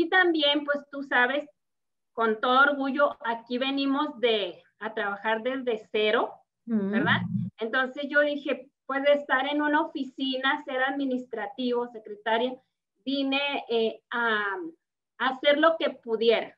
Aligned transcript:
Y 0.00 0.08
también, 0.08 0.64
pues 0.64 0.78
tú 0.90 1.02
sabes, 1.02 1.46
con 2.14 2.40
todo 2.40 2.62
orgullo, 2.62 3.18
aquí 3.22 3.58
venimos 3.58 4.18
de 4.18 4.62
a 4.78 4.94
trabajar 4.94 5.42
desde 5.42 5.86
cero, 5.92 6.32
¿verdad? 6.64 7.20
Entonces 7.58 8.06
yo 8.08 8.22
dije, 8.22 8.70
puede 8.86 9.12
estar 9.12 9.46
en 9.46 9.60
una 9.60 9.82
oficina, 9.82 10.64
ser 10.64 10.82
administrativo, 10.82 11.86
secretaria, 11.88 12.54
vine 13.04 13.66
eh, 13.68 14.00
a, 14.10 14.56
hacer 15.18 15.58
lo 15.58 15.76
que 15.78 15.90
pudiera. 15.90 16.56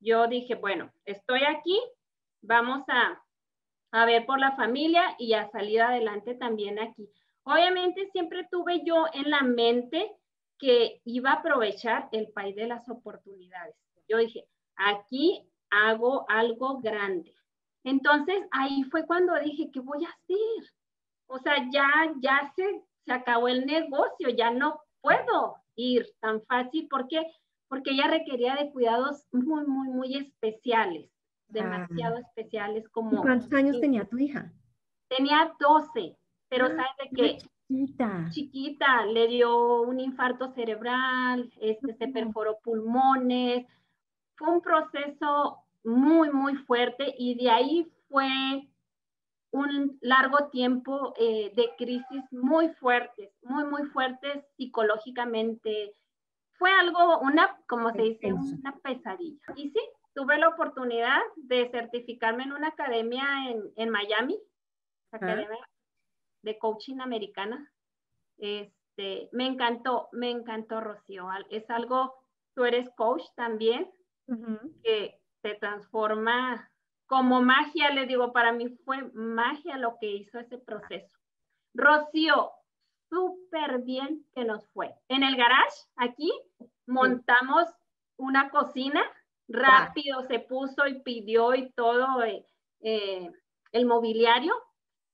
Yo 0.00 0.26
dije, 0.26 0.54
bueno, 0.54 0.90
estoy 1.04 1.40
aquí, 1.44 1.78
vamos 2.40 2.84
a, 2.88 3.22
a 3.90 4.06
ver 4.06 4.24
por 4.24 4.40
la 4.40 4.56
familia 4.56 5.14
y 5.18 5.34
a 5.34 5.50
salir 5.50 5.82
adelante 5.82 6.36
también 6.36 6.78
aquí. 6.78 7.06
Obviamente 7.42 8.08
siempre 8.12 8.48
tuve 8.50 8.82
yo 8.82 9.04
en 9.12 9.28
la 9.28 9.42
mente 9.42 10.16
que 10.62 11.00
iba 11.04 11.30
a 11.30 11.34
aprovechar 11.40 12.08
el 12.12 12.28
país 12.28 12.54
de 12.54 12.68
las 12.68 12.88
oportunidades. 12.88 13.74
Yo 14.08 14.18
dije, 14.18 14.46
aquí 14.76 15.44
hago 15.70 16.24
algo 16.28 16.80
grande. 16.80 17.34
Entonces 17.82 18.36
ahí 18.52 18.84
fue 18.84 19.04
cuando 19.04 19.34
dije, 19.40 19.72
¿qué 19.72 19.80
voy 19.80 20.04
a 20.04 20.10
hacer? 20.10 20.72
O 21.26 21.40
sea, 21.40 21.68
ya, 21.72 21.88
ya 22.20 22.52
se, 22.54 22.80
se 23.04 23.12
acabó 23.12 23.48
el 23.48 23.66
negocio, 23.66 24.28
ya 24.28 24.52
no 24.52 24.80
puedo 25.00 25.56
ir 25.74 26.06
tan 26.20 26.40
fácil. 26.42 26.86
¿Por 26.86 27.08
qué? 27.08 27.26
Porque 27.66 27.90
ella 27.90 28.06
requería 28.06 28.54
de 28.54 28.70
cuidados 28.70 29.26
muy, 29.32 29.66
muy, 29.66 29.88
muy 29.88 30.14
especiales, 30.14 31.10
demasiado 31.48 32.18
especiales 32.18 32.88
como... 32.90 33.20
¿Cuántos 33.20 33.52
años 33.52 33.80
tenía 33.80 34.04
tu 34.04 34.16
hija? 34.16 34.52
Tenía 35.08 35.52
12, 35.58 36.16
pero 36.48 36.66
ah, 36.66 36.68
sabes 36.68 37.10
de 37.10 37.16
qué? 37.16 37.38
Chiquita. 37.72 38.28
Chiquita, 38.30 39.06
le 39.06 39.28
dio 39.28 39.82
un 39.82 39.98
infarto 39.98 40.52
cerebral, 40.52 41.50
este, 41.60 41.94
se 41.94 42.08
perforó 42.08 42.58
pulmones. 42.62 43.66
Fue 44.36 44.50
un 44.50 44.60
proceso 44.60 45.64
muy, 45.82 46.30
muy 46.30 46.54
fuerte 46.56 47.14
y 47.16 47.34
de 47.34 47.50
ahí 47.50 47.92
fue 48.08 48.28
un 49.52 49.98
largo 50.02 50.48
tiempo 50.50 51.14
eh, 51.18 51.52
de 51.54 51.70
crisis 51.78 52.24
muy 52.30 52.68
fuertes, 52.74 53.30
muy, 53.42 53.64
muy 53.64 53.84
fuertes 53.88 54.44
psicológicamente. 54.56 55.94
Fue 56.58 56.70
algo, 56.72 57.20
una, 57.20 57.58
como 57.66 57.90
se 57.92 58.02
dice, 58.02 58.32
una 58.32 58.76
pesadilla. 58.82 59.40
Y 59.56 59.70
sí, 59.70 59.80
tuve 60.14 60.38
la 60.38 60.48
oportunidad 60.48 61.20
de 61.36 61.70
certificarme 61.70 62.44
en 62.44 62.52
una 62.52 62.68
academia 62.68 63.24
en, 63.48 63.62
en 63.76 63.90
Miami, 63.90 64.38
academia 65.10 65.58
de 66.42 66.58
coaching 66.58 67.00
americana. 67.00 67.72
Este, 68.38 69.28
me 69.32 69.46
encantó, 69.46 70.08
me 70.12 70.30
encantó, 70.30 70.80
Rocío. 70.80 71.28
Es 71.50 71.68
algo, 71.70 72.14
tú 72.54 72.64
eres 72.64 72.88
coach 72.96 73.24
también, 73.36 73.90
que 74.82 75.18
se 75.42 75.54
transforma 75.56 76.70
como 77.06 77.42
magia, 77.42 77.90
le 77.90 78.06
digo, 78.06 78.32
para 78.32 78.52
mí 78.52 78.70
fue 78.84 79.02
magia 79.12 79.76
lo 79.76 79.98
que 80.00 80.10
hizo 80.10 80.38
ese 80.38 80.56
proceso. 80.56 81.18
Rocío, 81.74 82.52
súper 83.10 83.82
bien 83.82 84.24
que 84.34 84.44
nos 84.44 84.66
fue. 84.70 84.94
En 85.08 85.22
el 85.22 85.36
garage, 85.36 85.76
aquí, 85.96 86.32
montamos 86.86 87.68
una 88.16 88.50
cocina, 88.50 89.02
rápido 89.48 90.22
se 90.22 90.38
puso 90.38 90.86
y 90.86 91.02
pidió 91.02 91.54
y 91.54 91.70
todo 91.72 92.22
eh, 92.22 92.46
eh, 92.80 93.30
el 93.72 93.86
mobiliario 93.86 94.54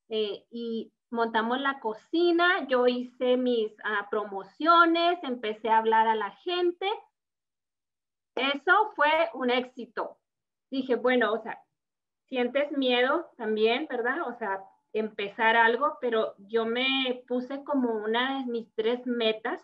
eh, 0.09 0.45
y 0.51 0.93
montamos 1.11 1.61
la 1.61 1.81
cocina, 1.81 2.67
yo 2.69 2.87
hice 2.87 3.37
mis 3.37 3.73
ah, 3.85 4.09
promociones, 4.11 5.19
empecé 5.23 5.69
a 5.69 5.79
hablar 5.79 6.07
a 6.07 6.15
la 6.15 6.31
gente. 6.31 6.87
Eso 8.35 8.93
fue 8.95 9.31
un 9.35 9.51
éxito. 9.51 10.19
Dije, 10.71 10.97
bueno, 10.97 11.33
o 11.33 11.39
sea, 11.39 11.59
sientes 12.27 12.71
miedo 12.73 13.31
también, 13.37 13.87
¿verdad? 13.89 14.29
O 14.29 14.35
sea, 14.35 14.61
empezar 14.93 15.57
algo, 15.57 15.99
pero 16.01 16.35
yo 16.39 16.67
me 16.67 17.23
puse 17.27 17.65
como 17.65 17.91
una 17.93 18.39
de 18.39 18.47
mis 18.47 18.73
tres 18.75 19.07
metas, 19.07 19.63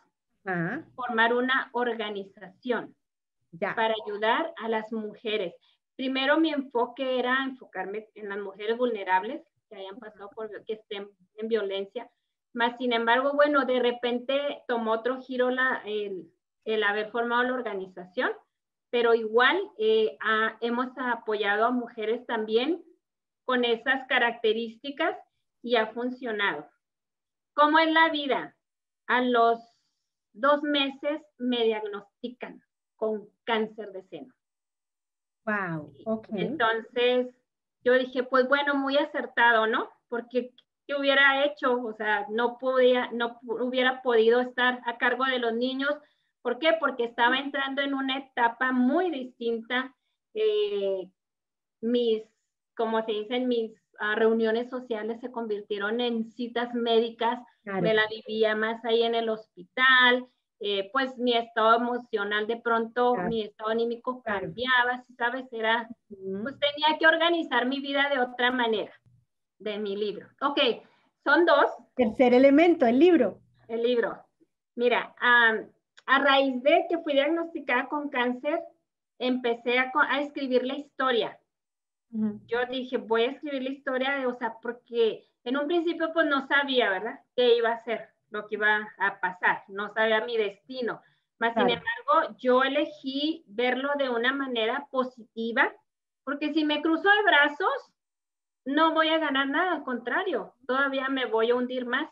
formar 0.94 1.32
una 1.32 1.70
organización 1.72 2.94
para 3.58 3.94
ayudar 4.04 4.52
a 4.56 4.69
las 4.69 4.92
mujeres. 4.92 5.54
Primero 5.96 6.38
mi 6.38 6.50
enfoque 6.50 7.19
era 7.19 7.44
enfocarme 7.44 8.08
en 8.14 8.28
las 8.28 8.38
mujeres 8.38 8.76
vulnerables 8.76 9.42
que 9.74 9.80
hayan 9.80 9.98
pasado 9.98 10.30
por, 10.34 10.48
que 10.64 10.74
estén 10.74 11.08
en 11.36 11.48
violencia, 11.48 12.10
más 12.52 12.76
sin 12.78 12.92
embargo, 12.92 13.32
bueno, 13.34 13.64
de 13.64 13.80
repente 13.80 14.62
tomó 14.68 14.92
otro 14.92 15.20
giro 15.20 15.50
la, 15.50 15.82
el, 15.84 16.30
el 16.64 16.82
haber 16.84 17.10
formado 17.10 17.42
la 17.42 17.54
organización 17.54 18.30
pero 18.94 19.12
igual 19.12 19.60
eh, 19.76 20.16
hemos 20.60 20.86
apoyado 20.96 21.64
a 21.64 21.72
mujeres 21.72 22.24
también 22.26 22.80
con 23.44 23.64
esas 23.64 24.06
características 24.06 25.16
y 25.62 25.74
ha 25.74 25.88
funcionado. 25.88 26.70
¿Cómo 27.54 27.80
es 27.80 27.92
la 27.92 28.10
vida? 28.10 28.56
A 29.08 29.20
los 29.20 29.58
dos 30.32 30.62
meses 30.62 31.20
me 31.38 31.64
diagnostican 31.64 32.62
con 32.94 33.28
cáncer 33.42 33.90
de 33.90 34.04
seno. 34.04 34.32
Wow, 35.44 35.92
ok. 36.04 36.28
Entonces, 36.30 37.34
yo 37.84 37.92
dije, 37.94 38.22
pues 38.24 38.48
bueno, 38.48 38.74
muy 38.74 38.96
acertado, 38.96 39.66
¿no? 39.66 39.90
Porque 40.08 40.50
¿qué 40.86 40.94
hubiera 40.94 41.44
hecho? 41.44 41.80
O 41.82 41.92
sea, 41.94 42.26
no 42.30 42.58
podía, 42.58 43.10
no 43.12 43.38
hubiera 43.42 44.02
podido 44.02 44.40
estar 44.40 44.80
a 44.86 44.98
cargo 44.98 45.24
de 45.24 45.38
los 45.38 45.54
niños, 45.54 45.94
¿Por 46.44 46.58
qué? 46.58 46.74
Porque 46.78 47.04
estaba 47.04 47.38
entrando 47.38 47.80
en 47.80 47.94
una 47.94 48.18
etapa 48.18 48.70
muy 48.70 49.10
distinta. 49.10 49.96
Eh, 50.34 51.08
mis, 51.80 52.22
como 52.76 53.02
se 53.02 53.12
dicen, 53.12 53.48
mis 53.48 53.72
ah, 53.98 54.14
reuniones 54.14 54.68
sociales 54.68 55.22
se 55.22 55.30
convirtieron 55.30 56.02
en 56.02 56.30
citas 56.32 56.74
médicas. 56.74 57.40
Me 57.62 57.94
la 57.94 58.06
vivía 58.08 58.54
más 58.54 58.84
ahí 58.84 59.04
en 59.04 59.14
el 59.14 59.30
hospital. 59.30 60.26
Eh, 60.66 60.88
pues 60.94 61.19
mi 61.19 61.34
estado 61.34 61.76
emocional 61.76 62.47
de 62.47 62.56
pronto, 62.56 63.14
mi 63.28 63.42
estado 63.42 63.69
anímico 63.69 64.22
cambiaba, 64.22 65.04
¿sabes? 65.19 65.44
Era, 65.52 65.86
pues 66.08 66.58
tenía 66.58 66.98
que 66.98 67.06
organizar 67.06 67.66
mi 67.66 67.80
vida 67.80 68.08
de 68.08 68.19
otra 68.19 68.50
manera, 68.50 68.91
de 69.58 69.76
mi 69.76 69.94
libro. 69.94 70.26
Ok, 70.41 70.58
son 71.22 71.44
dos. 71.44 71.66
Tercer 71.94 72.32
elemento, 72.32 72.86
el 72.86 72.98
libro. 72.98 73.42
El 73.69 73.82
libro. 73.82 74.25
Mira, 74.75 75.14
a 75.20 76.19
raíz 76.19 76.62
de 76.62 76.86
que 76.88 76.96
fui 76.96 77.12
diagnosticada 77.12 77.86
con 77.86 78.08
cáncer, 78.08 78.58
empecé 79.19 79.78
a, 79.78 79.92
escribir 80.22 80.64
la 80.64 80.76
historia. 80.76 81.38
Yo 82.08 82.64
dije, 82.70 82.96
voy 82.96 83.25
a 83.25 83.31
escribir 83.32 83.64
la 83.64 83.69
historia, 83.69 84.12
de, 84.12 84.25
o 84.25 84.32
sea, 84.32 84.54
porque 84.62 85.26
en 85.44 85.58
un 85.58 85.66
principio 85.66 86.10
pues 86.14 86.26
no 86.26 86.46
sabía, 86.46 86.88
¿verdad? 86.88 87.20
¿Qué 87.36 87.54
iba 87.54 87.70
a 87.70 87.84
ser, 87.84 88.13
lo 88.34 88.46
que 88.46 88.56
iba 88.56 88.88
a 88.98 89.20
pasar? 89.20 89.62
No 89.68 89.92
sabía 89.94 90.24
mi 90.24 90.36
destino. 90.36 91.00
Mas, 91.38 91.54
sin 91.54 91.68
embargo, 91.68 92.36
yo 92.38 92.62
elegí 92.62 93.44
verlo 93.46 93.90
de 93.98 94.08
una 94.08 94.32
manera 94.32 94.86
positiva, 94.90 95.72
porque 96.24 96.52
si 96.52 96.64
me 96.64 96.80
cruzo 96.80 97.08
de 97.08 97.22
brazos, 97.22 97.92
no 98.64 98.92
voy 98.92 99.08
a 99.08 99.18
ganar 99.18 99.48
nada, 99.48 99.72
al 99.72 99.84
contrario, 99.84 100.54
todavía 100.66 101.08
me 101.08 101.26
voy 101.26 101.50
a 101.50 101.54
hundir 101.54 101.86
más. 101.86 102.10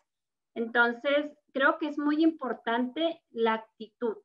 Entonces, 0.55 1.33
creo 1.53 1.79
que 1.79 1.89
es 1.89 1.99
muy 1.99 2.23
importante 2.23 3.23
la 3.31 3.55
actitud, 3.55 4.17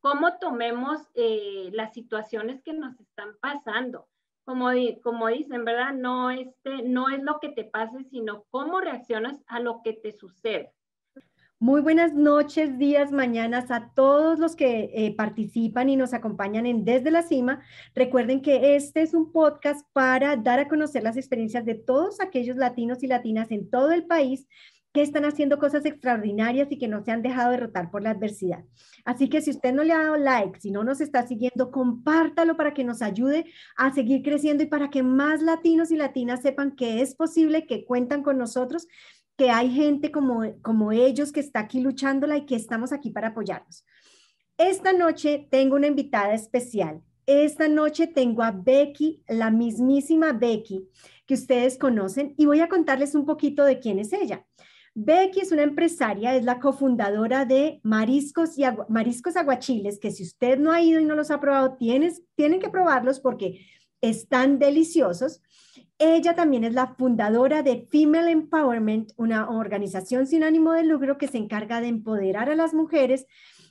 cómo 0.00 0.38
tomemos 0.38 1.00
eh, 1.14 1.70
las 1.72 1.92
situaciones 1.94 2.62
que 2.62 2.74
nos 2.74 2.98
están 3.00 3.36
pasando. 3.40 4.08
Como, 4.44 4.68
como 5.02 5.28
dicen, 5.28 5.64
¿verdad? 5.64 5.94
No, 5.94 6.30
este, 6.30 6.82
no 6.82 7.08
es 7.08 7.22
lo 7.22 7.40
que 7.40 7.48
te 7.48 7.64
pase, 7.64 8.04
sino 8.04 8.44
cómo 8.50 8.78
reaccionas 8.80 9.42
a 9.46 9.58
lo 9.58 9.80
que 9.82 9.94
te 9.94 10.12
sucede. 10.12 10.73
Muy 11.60 11.80
buenas 11.82 12.12
noches, 12.12 12.78
días, 12.78 13.12
mañanas 13.12 13.70
a 13.70 13.92
todos 13.94 14.38
los 14.40 14.56
que 14.56 14.90
eh, 14.92 15.14
participan 15.16 15.88
y 15.88 15.96
nos 15.96 16.12
acompañan 16.12 16.66
en 16.66 16.84
Desde 16.84 17.12
la 17.12 17.22
Cima. 17.22 17.62
Recuerden 17.94 18.42
que 18.42 18.74
este 18.74 19.02
es 19.02 19.14
un 19.14 19.30
podcast 19.30 19.86
para 19.92 20.36
dar 20.36 20.58
a 20.58 20.68
conocer 20.68 21.04
las 21.04 21.16
experiencias 21.16 21.64
de 21.64 21.76
todos 21.76 22.20
aquellos 22.20 22.56
latinos 22.56 23.02
y 23.02 23.06
latinas 23.06 23.50
en 23.52 23.70
todo 23.70 23.92
el 23.92 24.04
país 24.04 24.46
que 24.92 25.02
están 25.02 25.24
haciendo 25.24 25.58
cosas 25.58 25.84
extraordinarias 25.86 26.68
y 26.70 26.78
que 26.78 26.86
no 26.86 27.02
se 27.04 27.12
han 27.12 27.22
dejado 27.22 27.52
derrotar 27.52 27.90
por 27.90 28.02
la 28.02 28.10
adversidad. 28.10 28.64
Así 29.04 29.28
que 29.28 29.40
si 29.40 29.50
usted 29.50 29.72
no 29.72 29.84
le 29.84 29.92
ha 29.92 30.04
dado 30.04 30.16
like, 30.16 30.60
si 30.60 30.70
no 30.70 30.84
nos 30.84 31.00
está 31.00 31.26
siguiendo, 31.26 31.70
compártalo 31.70 32.56
para 32.56 32.74
que 32.74 32.84
nos 32.84 33.00
ayude 33.00 33.46
a 33.76 33.92
seguir 33.92 34.22
creciendo 34.22 34.62
y 34.64 34.66
para 34.66 34.90
que 34.90 35.02
más 35.02 35.40
latinos 35.40 35.90
y 35.90 35.96
latinas 35.96 36.42
sepan 36.42 36.76
que 36.76 37.00
es 37.00 37.14
posible, 37.16 37.66
que 37.66 37.84
cuentan 37.84 38.22
con 38.22 38.38
nosotros, 38.38 38.86
que 39.36 39.50
hay 39.50 39.70
gente 39.70 40.10
como, 40.10 40.42
como 40.62 40.92
ellos 40.92 41.32
que 41.32 41.40
está 41.40 41.60
aquí 41.60 41.80
luchándola 41.80 42.36
y 42.36 42.46
que 42.46 42.56
estamos 42.56 42.92
aquí 42.92 43.10
para 43.10 43.28
apoyarnos. 43.28 43.84
Esta 44.56 44.92
noche 44.92 45.48
tengo 45.50 45.76
una 45.76 45.88
invitada 45.88 46.34
especial. 46.34 47.02
Esta 47.26 47.68
noche 47.68 48.06
tengo 48.06 48.42
a 48.42 48.52
Becky, 48.52 49.22
la 49.28 49.50
mismísima 49.50 50.32
Becky, 50.32 50.88
que 51.26 51.34
ustedes 51.34 51.78
conocen, 51.78 52.34
y 52.36 52.44
voy 52.44 52.60
a 52.60 52.68
contarles 52.68 53.14
un 53.14 53.24
poquito 53.24 53.64
de 53.64 53.80
quién 53.80 53.98
es 53.98 54.12
ella. 54.12 54.46
Becky 54.94 55.40
es 55.40 55.50
una 55.50 55.62
empresaria, 55.62 56.36
es 56.36 56.44
la 56.44 56.60
cofundadora 56.60 57.44
de 57.46 57.80
Mariscos, 57.82 58.56
y 58.58 58.64
Mariscos 58.88 59.36
Aguachiles, 59.36 59.98
que 59.98 60.12
si 60.12 60.22
usted 60.22 60.58
no 60.58 60.70
ha 60.70 60.82
ido 60.82 61.00
y 61.00 61.04
no 61.04 61.16
los 61.16 61.32
ha 61.32 61.40
probado, 61.40 61.76
tienes, 61.76 62.22
tienen 62.36 62.60
que 62.60 62.68
probarlos 62.68 63.18
porque 63.18 63.66
están 64.00 64.58
deliciosos. 64.58 65.42
Ella 65.98 66.34
también 66.34 66.64
es 66.64 66.74
la 66.74 66.94
fundadora 66.94 67.62
de 67.62 67.86
Female 67.90 68.30
Empowerment, 68.30 69.12
una 69.16 69.48
organización 69.48 70.26
sin 70.26 70.42
ánimo 70.42 70.72
de 70.72 70.84
lucro 70.84 71.18
que 71.18 71.28
se 71.28 71.38
encarga 71.38 71.80
de 71.80 71.88
empoderar 71.88 72.50
a 72.50 72.56
las 72.56 72.74
mujeres 72.74 73.26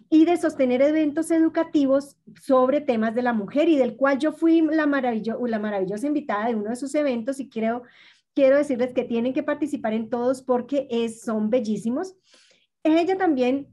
y 0.09 0.25
de 0.25 0.37
sostener 0.37 0.81
eventos 0.81 1.31
educativos 1.31 2.17
sobre 2.41 2.81
temas 2.81 3.15
de 3.15 3.23
la 3.23 3.33
mujer 3.33 3.67
y 3.67 3.77
del 3.77 3.95
cual 3.95 4.19
yo 4.19 4.31
fui 4.31 4.61
la, 4.61 4.85
la 4.85 5.59
maravillosa 5.59 6.07
invitada 6.07 6.47
de 6.47 6.55
uno 6.55 6.69
de 6.69 6.75
sus 6.75 6.95
eventos 6.95 7.39
y 7.39 7.49
creo, 7.49 7.83
quiero 8.33 8.57
decirles 8.57 8.93
que 8.93 9.03
tienen 9.03 9.33
que 9.33 9.43
participar 9.43 9.93
en 9.93 10.09
todos 10.09 10.41
porque 10.41 10.87
es, 10.89 11.21
son 11.21 11.49
bellísimos. 11.49 12.15
Ella 12.83 13.17
también 13.17 13.67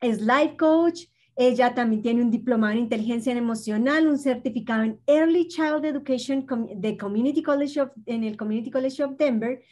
es 0.00 0.20
life 0.20 0.56
coach, 0.56 1.04
ella 1.36 1.74
también 1.74 2.02
tiene 2.02 2.22
un 2.22 2.30
diplomado 2.30 2.74
en 2.74 2.80
inteligencia 2.80 3.32
emocional, 3.32 4.06
un 4.06 4.18
certificado 4.18 4.82
en 4.82 5.00
Early 5.06 5.48
Child 5.48 5.84
Education 5.84 6.46
de 6.76 6.96
Community 6.96 7.42
College 7.42 7.80
en 8.06 8.24
el 8.24 8.36
Community 8.36 8.70
College 8.70 9.02
of 9.02 9.16
Denver, 9.16 9.62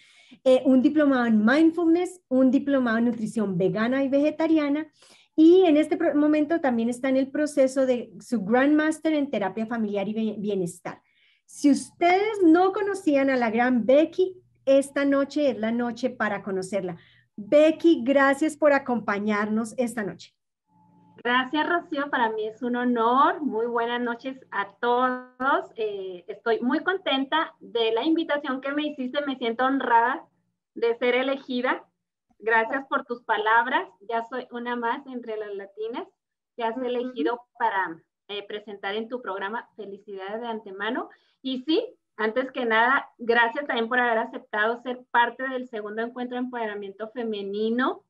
eh, 0.45 0.63
un 0.65 0.81
diplomado 0.81 1.27
en 1.27 1.45
mindfulness, 1.45 2.21
un 2.29 2.51
diplomado 2.51 2.99
en 2.99 3.07
nutrición 3.07 3.59
vegana 3.59 4.03
y 4.05 4.09
vegetariana. 4.09 4.91
Y 5.37 5.63
en 5.65 5.77
este 5.77 5.99
momento 6.15 6.61
también 6.61 6.89
está 6.89 7.09
en 7.09 7.17
el 7.17 7.31
proceso 7.31 7.87
de 7.87 8.13
su 8.21 8.45
Grandmaster 8.45 9.13
en 9.15 9.31
terapia 9.31 9.67
familiar 9.67 10.09
y 10.09 10.37
bienestar. 10.39 11.03
Si 11.45 11.71
ustedes 11.71 12.43
no 12.45 12.73
conocían 12.73 13.29
a 13.29 13.37
la 13.37 13.51
gran 13.51 13.85
Becky, 13.85 14.37
esta 14.65 15.05
noche 15.05 15.51
es 15.51 15.59
la 15.59 15.73
noche 15.73 16.11
para 16.11 16.43
conocerla. 16.43 16.97
Becky, 17.37 18.03
gracias 18.05 18.57
por 18.57 18.73
acompañarnos 18.73 19.75
esta 19.77 20.05
noche. 20.05 20.35
Gracias, 21.23 21.69
Rocío. 21.69 22.09
Para 22.09 22.31
mí 22.31 22.47
es 22.47 22.63
un 22.63 22.77
honor. 22.77 23.43
Muy 23.43 23.67
buenas 23.67 24.01
noches 24.01 24.41
a 24.51 24.73
todos. 24.81 25.71
Eh, 25.77 26.25
estoy 26.29 26.61
muy 26.61 26.81
contenta 26.81 27.55
de 27.61 27.93
la 27.93 28.05
invitación 28.05 28.63
que 28.63 28.73
me 28.73 28.87
hiciste. 28.87 29.21
Me 29.27 29.37
siento 29.37 29.67
honrada 29.67 30.27
de 30.75 30.97
ser 30.97 31.15
elegida. 31.15 31.85
Gracias 32.39 32.87
por 32.89 33.05
tus 33.05 33.23
palabras. 33.23 33.87
Ya 34.09 34.25
soy 34.31 34.49
una 34.51 34.77
más 34.77 35.07
entre 35.07 35.37
las 35.37 35.55
latinas 35.55 36.09
que 36.57 36.65
has 36.65 36.77
elegido 36.79 37.43
para 37.59 38.03
eh, 38.29 38.43
presentar 38.47 38.95
en 38.95 39.11
tu 39.11 39.21
programa. 39.21 39.69
Felicidades 39.77 40.41
de 40.41 40.47
antemano. 40.47 41.11
Y 41.43 41.65
sí, 41.65 41.85
antes 42.17 42.51
que 42.51 42.65
nada, 42.65 43.11
gracias 43.19 43.67
también 43.67 43.91
por 43.91 44.01
haber 44.01 44.19
aceptado 44.19 44.81
ser 44.81 45.05
parte 45.11 45.47
del 45.49 45.69
segundo 45.69 46.01
encuentro 46.01 46.37
de 46.39 46.45
empoderamiento 46.45 47.11
femenino 47.11 48.05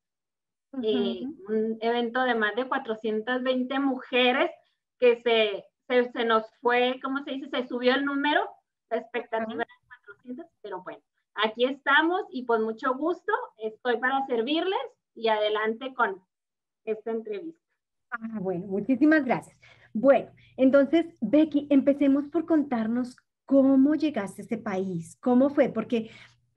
eh, 0.83 1.23
un 1.49 1.79
evento 1.81 2.23
de 2.23 2.35
más 2.35 2.55
de 2.55 2.69
420 2.69 3.79
mujeres 3.81 4.51
que 4.99 5.17
se, 5.23 5.65
se, 6.13 6.25
nos 6.25 6.45
fue, 6.61 7.01
¿cómo 7.03 7.23
se 7.25 7.33
dice? 7.33 7.49
Se 7.51 7.67
subió 7.67 7.95
el 7.95 8.05
número, 8.05 8.49
la 8.91 8.99
expectativa 8.99 9.63
era 9.63 10.03
400, 10.07 10.47
pero 10.63 10.83
bueno, 10.83 11.01
aquí 11.35 11.65
estamos 11.65 12.23
y 12.31 12.45
con 12.47 12.63
mucho 12.63 12.95
gusto 12.95 13.33
estoy 13.59 13.99
para 13.99 14.25
servirles 14.27 14.81
y 15.15 15.29
adelante 15.29 15.93
con 15.95 16.23
esta 16.85 17.11
entrevista. 17.11 17.61
Ah, 18.11 18.39
bueno, 18.41 18.67
muchísimas 18.67 19.25
gracias. 19.25 19.57
Bueno, 19.93 20.31
entonces, 20.57 21.07
Becky, 21.21 21.67
empecemos 21.71 22.29
por 22.29 22.47
contarnos 22.47 23.17
cómo 23.45 23.95
llegaste 23.95 24.43
a 24.43 24.45
este 24.45 24.59
país, 24.59 25.17
cómo 25.21 25.51
fue, 25.51 25.69
porque 25.69 26.11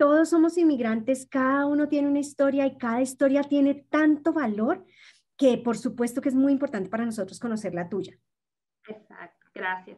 todos 0.04 0.32
somos 0.32 0.58
inmigrantes, 0.58 1.26
cada 1.32 1.66
uno 1.66 1.88
tiene 1.88 2.10
una 2.10 2.20
historia 2.20 2.66
y 2.66 2.78
cada 2.78 3.00
historia 3.00 3.42
tiene 3.42 3.86
tanto 3.90 4.34
valor 4.34 4.86
que 5.38 5.58
por 5.58 5.78
supuesto 5.78 6.20
que 6.20 6.28
es 6.28 6.36
muy 6.36 6.52
importante 6.52 6.90
para 6.90 7.06
nosotros 7.06 7.40
conocer 7.40 7.74
la 7.74 7.88
tuya. 7.88 8.12
Exacto, 8.86 9.48
gracias. 9.56 9.98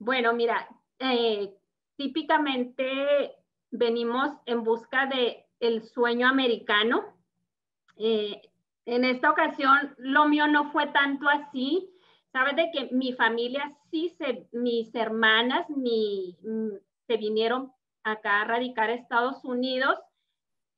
Bueno, 0.00 0.32
mira, 0.32 0.68
eh, 0.98 1.54
típicamente 1.94 3.36
venimos 3.70 4.32
en 4.44 4.64
busca 4.64 5.06
de 5.06 5.46
el 5.60 5.84
sueño 5.84 6.26
americano. 6.26 7.04
Eh, 7.96 8.42
en 8.86 9.04
esta 9.04 9.30
ocasión, 9.30 9.94
lo 9.98 10.28
mío 10.28 10.48
no 10.48 10.72
fue 10.72 10.88
tanto 10.88 11.28
así. 11.28 11.88
Sabes 12.32 12.56
de 12.56 12.72
que 12.72 12.88
mi 12.92 13.12
familia 13.12 13.72
sí, 13.92 14.16
se, 14.18 14.48
mis 14.50 14.92
hermanas 14.96 15.70
mi, 15.70 16.36
mm, 16.42 16.70
se 17.06 17.16
vinieron 17.18 17.72
acá 18.12 18.42
a 18.42 18.44
radicar 18.44 18.90
a 18.90 18.94
Estados 18.94 19.44
Unidos 19.44 19.98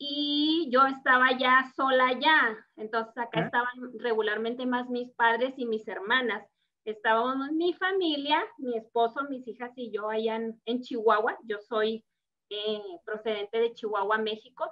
y 0.02 0.68
yo 0.70 0.86
estaba 0.86 1.36
ya 1.38 1.70
sola 1.76 2.18
ya. 2.18 2.56
Entonces 2.76 3.16
acá 3.18 3.44
estaban 3.44 3.98
regularmente 3.98 4.64
más 4.64 4.88
mis 4.88 5.10
padres 5.12 5.54
y 5.58 5.66
mis 5.66 5.86
hermanas. 5.86 6.42
Estábamos 6.86 7.52
mi 7.52 7.74
familia, 7.74 8.42
mi 8.56 8.78
esposo, 8.78 9.24
mis 9.28 9.46
hijas 9.46 9.72
y 9.76 9.90
yo 9.90 10.08
allá 10.08 10.40
en, 10.64 10.80
Chihuahua. 10.80 11.38
Yo 11.44 11.58
soy 11.60 12.02
eh, 12.48 12.82
procedente 13.04 13.58
de 13.58 13.74
Chihuahua, 13.74 14.16
México. 14.16 14.64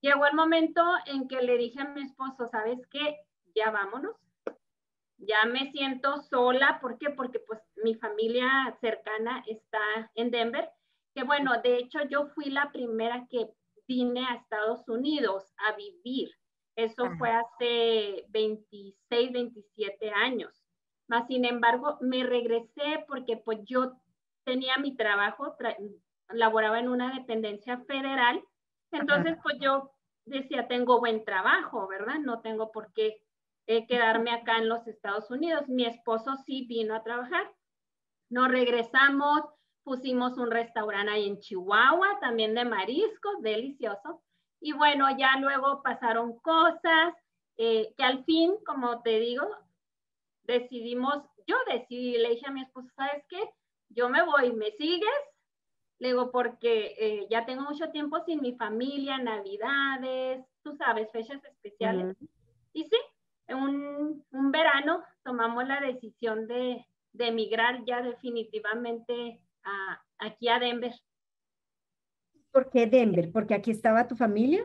Llegó 0.00 0.26
el 0.26 0.34
momento 0.34 0.82
en 1.06 1.28
que 1.28 1.40
le 1.40 1.56
dije 1.56 1.80
a 1.80 1.88
mi 1.88 2.02
esposo, 2.02 2.48
¿sabes 2.50 2.84
qué? 2.90 3.16
Ya 3.54 3.70
vámonos. 3.70 4.16
Ya 5.18 5.44
me 5.46 5.70
siento 5.70 6.20
sola. 6.22 6.80
¿Por 6.80 6.98
qué? 6.98 7.10
Porque 7.10 7.38
pues 7.38 7.60
mi 7.76 7.94
familia 7.94 8.76
cercana 8.80 9.44
está 9.46 10.10
en 10.16 10.32
Denver 10.32 10.68
que 11.14 11.24
bueno, 11.24 11.52
de 11.62 11.76
hecho 11.76 12.00
yo 12.08 12.26
fui 12.28 12.46
la 12.46 12.70
primera 12.72 13.26
que 13.30 13.48
vine 13.86 14.24
a 14.26 14.34
Estados 14.34 14.88
Unidos 14.88 15.52
a 15.58 15.76
vivir. 15.76 16.30
Eso 16.76 17.08
fue 17.18 17.30
hace 17.30 18.24
26, 18.30 19.32
27 19.32 20.10
años. 20.10 20.64
Más 21.06 21.26
sin 21.28 21.44
embargo, 21.44 21.98
me 22.00 22.24
regresé 22.24 23.04
porque 23.06 23.36
pues 23.36 23.60
yo 23.64 23.92
tenía 24.44 24.76
mi 24.78 24.96
trabajo, 24.96 25.56
laboraba 26.30 26.80
en 26.80 26.88
una 26.88 27.14
dependencia 27.14 27.78
federal. 27.86 28.42
Entonces, 28.90 29.36
pues 29.42 29.56
yo 29.60 29.92
decía, 30.24 30.66
tengo 30.66 30.98
buen 30.98 31.24
trabajo, 31.24 31.86
¿verdad? 31.86 32.18
No 32.20 32.40
tengo 32.40 32.72
por 32.72 32.92
qué 32.92 33.22
eh, 33.66 33.86
quedarme 33.86 34.30
acá 34.30 34.58
en 34.58 34.68
los 34.68 34.86
Estados 34.86 35.30
Unidos. 35.30 35.68
Mi 35.68 35.84
esposo 35.84 36.36
sí 36.44 36.66
vino 36.68 36.94
a 36.94 37.02
trabajar. 37.02 37.52
Nos 38.30 38.48
regresamos, 38.48 39.42
pusimos 39.84 40.36
un 40.38 40.50
restaurante 40.50 41.12
ahí 41.12 41.28
en 41.28 41.38
Chihuahua, 41.38 42.18
también 42.20 42.54
de 42.54 42.64
mariscos, 42.64 43.42
delicioso. 43.42 44.22
Y 44.60 44.72
bueno, 44.72 45.06
ya 45.16 45.36
luego 45.38 45.82
pasaron 45.82 46.38
cosas 46.40 47.14
eh, 47.56 47.94
que 47.96 48.02
al 48.04 48.24
fin, 48.24 48.54
como 48.66 49.02
te 49.02 49.20
digo, 49.20 49.46
decidimos, 50.44 51.22
yo 51.46 51.56
decidí, 51.70 52.18
le 52.18 52.30
dije 52.30 52.46
a 52.46 52.50
mi 52.50 52.62
esposo, 52.62 52.88
¿sabes 52.96 53.24
qué? 53.28 53.38
Yo 53.90 54.08
me 54.08 54.24
voy, 54.24 54.52
¿me 54.52 54.70
sigues? 54.72 55.08
Le 55.98 56.08
digo, 56.08 56.32
porque 56.32 56.96
eh, 56.98 57.26
ya 57.30 57.46
tengo 57.46 57.62
mucho 57.62 57.90
tiempo 57.90 58.18
sin 58.24 58.40
mi 58.40 58.56
familia, 58.56 59.18
navidades, 59.18 60.44
tú 60.62 60.74
sabes, 60.76 61.10
fechas 61.12 61.44
especiales. 61.44 62.16
Y 62.72 62.84
sí, 62.84 62.96
un, 63.48 64.24
un 64.30 64.50
verano 64.50 65.04
tomamos 65.22 65.68
la 65.68 65.80
decisión 65.80 66.48
de, 66.48 66.84
de 67.12 67.28
emigrar 67.28 67.84
ya 67.84 68.02
definitivamente 68.02 69.40
aquí 70.18 70.48
a 70.48 70.58
Denver. 70.58 70.92
¿Por 72.52 72.70
qué 72.70 72.86
Denver? 72.86 73.30
¿Porque 73.32 73.54
aquí 73.54 73.70
estaba 73.70 74.06
tu 74.06 74.16
familia? 74.16 74.64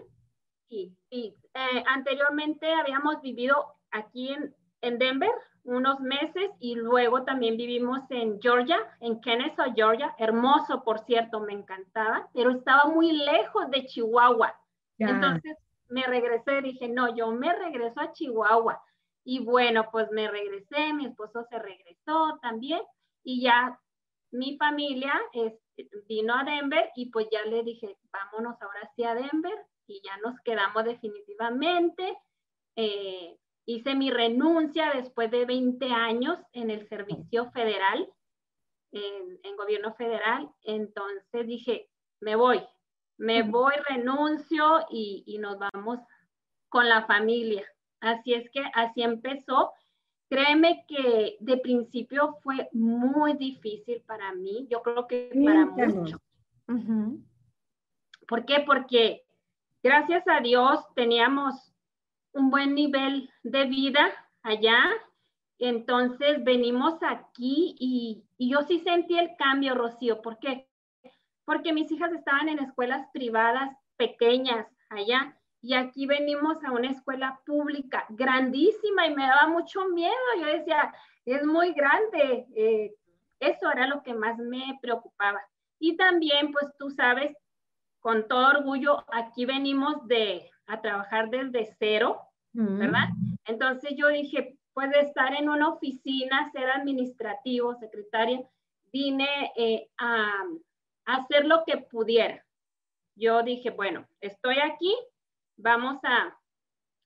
Sí, 0.69 0.95
sí. 1.09 1.35
Eh, 1.53 1.83
anteriormente 1.87 2.71
habíamos 2.71 3.21
vivido 3.21 3.55
aquí 3.91 4.29
en, 4.29 4.55
en, 4.81 4.99
Denver 4.99 5.31
unos 5.63 5.99
meses 5.99 6.51
y 6.59 6.75
luego 6.75 7.23
también 7.23 7.57
vivimos 7.57 7.99
en 8.09 8.39
Georgia, 8.39 8.77
en 8.99 9.19
Kennesaw, 9.21 9.73
Georgia. 9.75 10.13
Hermoso, 10.19 10.83
por 10.83 10.99
cierto, 11.05 11.39
me 11.39 11.53
encantaba, 11.53 12.29
pero 12.33 12.51
estaba 12.51 12.85
muy 12.85 13.11
lejos 13.11 13.69
de 13.71 13.85
Chihuahua. 13.85 14.55
Entonces 14.99 15.57
me 15.87 16.03
regresé, 16.03 16.61
dije, 16.61 16.87
no, 16.87 17.15
yo 17.15 17.31
me 17.31 17.53
regreso 17.53 17.99
a 17.99 18.11
Chihuahua. 18.11 18.81
Y 19.23 19.39
bueno, 19.39 19.89
pues 19.91 20.09
me 20.11 20.27
regresé, 20.27 20.93
mi 20.93 21.07
esposo 21.07 21.45
se 21.49 21.59
regresó 21.59 22.37
también 22.41 22.81
y 23.23 23.41
ya 23.41 23.79
mi 24.31 24.57
familia 24.57 25.13
vino 26.07 26.35
a 26.35 26.43
Denver 26.43 26.89
y 26.95 27.09
pues 27.09 27.27
ya 27.31 27.43
le 27.45 27.63
dije, 27.63 27.97
vámonos 28.11 28.61
ahora 28.61 28.91
sí 28.95 29.03
a 29.03 29.15
Denver 29.15 29.57
y 29.87 30.01
ya 30.03 30.17
nos 30.17 30.39
quedamos 30.41 30.83
definitivamente. 30.85 32.17
Eh, 32.75 33.37
hice 33.65 33.95
mi 33.95 34.11
renuncia 34.11 34.91
después 34.93 35.31
de 35.31 35.45
20 35.45 35.85
años 35.91 36.39
en 36.53 36.69
el 36.69 36.87
servicio 36.87 37.51
federal, 37.51 38.07
en, 38.91 39.55
gobierno 39.55 39.93
federal. 39.95 40.49
Entonces 40.63 41.47
dije, 41.47 41.89
me 42.21 42.35
voy, 42.35 42.61
me 43.17 43.43
voy, 43.43 43.73
renuncio 43.87 44.85
y, 44.89 45.23
y 45.25 45.37
nos 45.37 45.57
vamos 45.59 45.99
con 46.69 46.87
la 46.87 47.05
familia. 47.05 47.65
Así 47.99 48.33
es 48.33 48.49
que 48.51 48.63
así 48.73 49.01
empezó 49.01 49.71
Créeme 50.29 50.85
que 50.87 51.37
de 51.39 51.57
principio 51.57 52.37
fue 52.43 52.69
muy 52.71 53.33
difícil 53.33 54.03
para 54.05 54.31
mí, 54.33 54.67
yo 54.69 54.83
creo 54.83 55.07
que 55.07 55.31
para 55.43 55.65
muchos. 55.65 56.21
¿Por 58.27 58.45
qué? 58.45 58.59
Porque 58.63 59.23
gracias 59.81 60.23
a 60.27 60.39
Dios 60.39 60.85
teníamos 60.93 61.73
un 62.33 62.51
buen 62.51 62.75
nivel 62.75 63.31
de 63.41 63.65
vida 63.65 64.07
allá. 64.43 64.83
Entonces 65.57 66.43
venimos 66.43 67.01
aquí 67.01 67.75
y, 67.79 68.23
y 68.37 68.51
yo 68.51 68.61
sí 68.61 68.79
sentí 68.81 69.17
el 69.17 69.35
cambio, 69.35 69.73
Rocío. 69.73 70.21
¿Por 70.21 70.37
qué? 70.37 70.69
Porque 71.43 71.73
mis 71.73 71.91
hijas 71.91 72.13
estaban 72.13 72.49
en 72.49 72.59
escuelas 72.59 73.07
privadas 73.11 73.75
pequeñas 73.97 74.67
allá 74.89 75.38
y 75.61 75.73
aquí 75.73 76.05
venimos 76.05 76.63
a 76.63 76.71
una 76.71 76.89
escuela 76.89 77.39
pública 77.45 78.05
grandísima 78.09 79.07
y 79.07 79.15
me 79.15 79.27
daba 79.27 79.47
mucho 79.47 79.85
miedo. 79.89 80.13
Yo 80.39 80.45
decía, 80.45 80.93
es 81.25 81.45
muy 81.45 81.73
grande. 81.73 82.47
Eh, 82.55 82.95
eso 83.39 83.71
era 83.71 83.87
lo 83.87 84.01
que 84.01 84.13
más 84.13 84.37
me 84.37 84.77
preocupaba. 84.81 85.41
Y 85.77 85.97
también, 85.97 86.51
pues 86.51 86.65
tú 86.77 86.89
sabes, 86.89 87.35
con 87.99 88.27
todo 88.27 88.47
orgullo, 88.49 89.03
aquí 89.11 89.45
venimos 89.45 90.07
de, 90.07 90.49
a 90.67 90.81
trabajar 90.81 91.29
desde 91.29 91.75
cero, 91.77 92.21
¿verdad? 92.53 93.09
Entonces 93.45 93.91
yo 93.95 94.07
dije, 94.07 94.57
pues 94.73 94.89
de 94.91 95.01
estar 95.01 95.33
en 95.33 95.49
una 95.49 95.69
oficina, 95.69 96.49
ser 96.51 96.69
administrativo, 96.69 97.75
secretaria, 97.75 98.41
vine 98.91 99.51
eh, 99.55 99.89
a, 99.97 100.43
a 101.05 101.15
hacer 101.15 101.45
lo 101.45 101.63
que 101.65 101.77
pudiera. 101.77 102.43
Yo 103.15 103.43
dije, 103.43 103.69
bueno, 103.71 104.07
estoy 104.21 104.59
aquí, 104.59 104.95
vamos 105.59 105.99
a, 106.03 106.37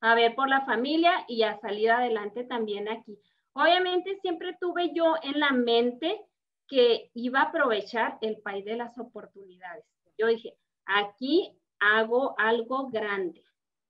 a 0.01 0.15
ver 0.15 0.35
por 0.35 0.49
la 0.49 0.65
familia 0.65 1.25
y 1.27 1.43
a 1.43 1.59
salir 1.59 1.91
adelante 1.91 2.43
también 2.43 2.87
aquí. 2.89 3.19
Obviamente 3.53 4.17
siempre 4.21 4.57
tuve 4.59 4.93
yo 4.93 5.15
en 5.21 5.39
la 5.39 5.51
mente 5.51 6.19
que 6.67 7.11
iba 7.13 7.41
a 7.41 7.45
aprovechar 7.45 8.17
el 8.21 8.37
país 8.41 8.65
de 8.65 8.77
las 8.77 8.97
oportunidades. 8.97 9.85
Yo 10.17 10.27
dije, 10.27 10.57
aquí 10.85 11.55
hago 11.79 12.35
algo 12.37 12.89
grande. 12.89 13.43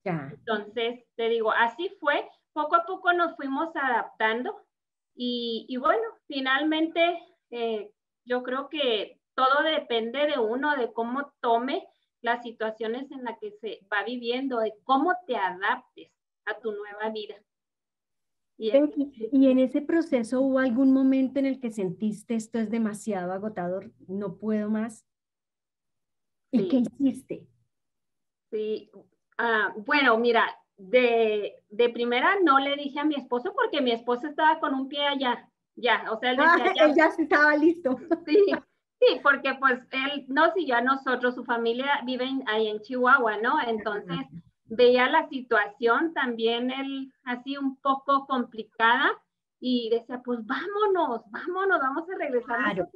Entonces, 0.04 1.06
te 1.16 1.30
digo, 1.30 1.52
así 1.52 1.90
fue. 2.00 2.28
Poco 2.52 2.76
a 2.76 2.86
poco 2.86 3.14
nos 3.14 3.36
fuimos 3.36 3.74
adaptando 3.76 4.60
y, 5.16 5.76
bueno, 5.80 6.04
finalmente 6.28 7.24
eh, 7.52 7.92
yo 8.26 8.44
creo 8.44 8.70
que 8.70 9.20
todo 9.34 9.64
depende 9.64 10.28
de 10.28 10.40
uno, 10.40 10.76
de 10.76 10.92
cómo 10.92 11.34
tome 11.40 11.88
las 12.24 12.42
situaciones 12.42 13.12
en 13.12 13.24
las 13.24 13.38
que 13.38 13.52
se 13.52 13.86
va 13.92 14.04
viviendo, 14.04 14.60
de 14.60 14.74
cómo 14.84 15.14
te 15.28 15.36
adaptes 15.36 16.12
a 16.46 16.60
tu 16.60 16.72
nueva 16.72 17.10
vida. 17.10 17.36
Y, 18.58 18.72
y, 19.32 19.48
en 19.50 19.60
ese 19.60 19.82
proceso 19.82 20.42
hubo 20.42 20.60
algún 20.60 20.94
momento 20.94 21.40
en 21.40 21.48
el 21.48 21.60
que 21.60 21.72
sentiste 21.72 22.36
esto 22.36 22.60
es 22.60 22.70
demasiado 22.70 23.34
agotador, 23.34 23.92
no 24.08 24.38
puedo 24.38 24.70
más. 24.70 25.06
¿Y 26.52 26.68
qué 26.70 26.84
hiciste? 27.00 27.48
Sí, 28.52 28.92
ah, 29.40 29.74
bueno, 29.76 30.18
mira, 30.20 30.46
de, 30.78 31.64
de, 31.70 31.90
primera 31.90 32.40
no 32.44 32.60
le 32.60 32.76
dije 32.76 33.00
a 33.00 33.06
mi 33.06 33.16
esposo 33.16 33.54
porque 33.56 33.82
mi 33.82 33.92
esposo 33.92 34.28
estaba 34.28 34.60
con 34.60 34.76
un 34.76 34.88
pie 34.88 35.04
allá, 35.08 35.50
ya, 35.76 36.06
o 36.12 36.20
sea, 36.20 36.32
él, 36.32 36.38
decía, 36.38 36.54
ah, 36.54 36.74
ya, 36.76 36.86
él 36.86 36.94
ya 36.96 37.06
estaba 37.08 37.58
listo. 37.58 37.98
Sí, 38.26 38.46
sí, 39.00 39.20
porque 39.22 39.56
pues 39.60 39.80
él 39.92 40.26
no 40.28 40.52
siguió 40.54 40.76
a 40.76 40.82
nosotros, 40.82 41.36
su 41.36 41.44
familia 41.44 42.02
vive 42.06 42.30
ahí 42.48 42.68
en 42.68 42.82
Chihuahua, 42.82 43.38
¿no? 43.38 43.58
Entonces 43.66 44.18
veía 44.66 45.10
la 45.10 45.28
situación 45.30 46.14
también 46.14 46.72
él 46.72 47.12
así 47.26 47.58
un 47.58 47.78
poco 47.78 48.26
complicada 48.26 49.12
y 49.60 49.90
decía, 49.90 50.22
pues 50.24 50.40
vámonos, 50.46 51.22
vámonos, 51.32 51.80
vamos 51.80 52.04
a 52.10 52.18
regresar. 52.18 52.90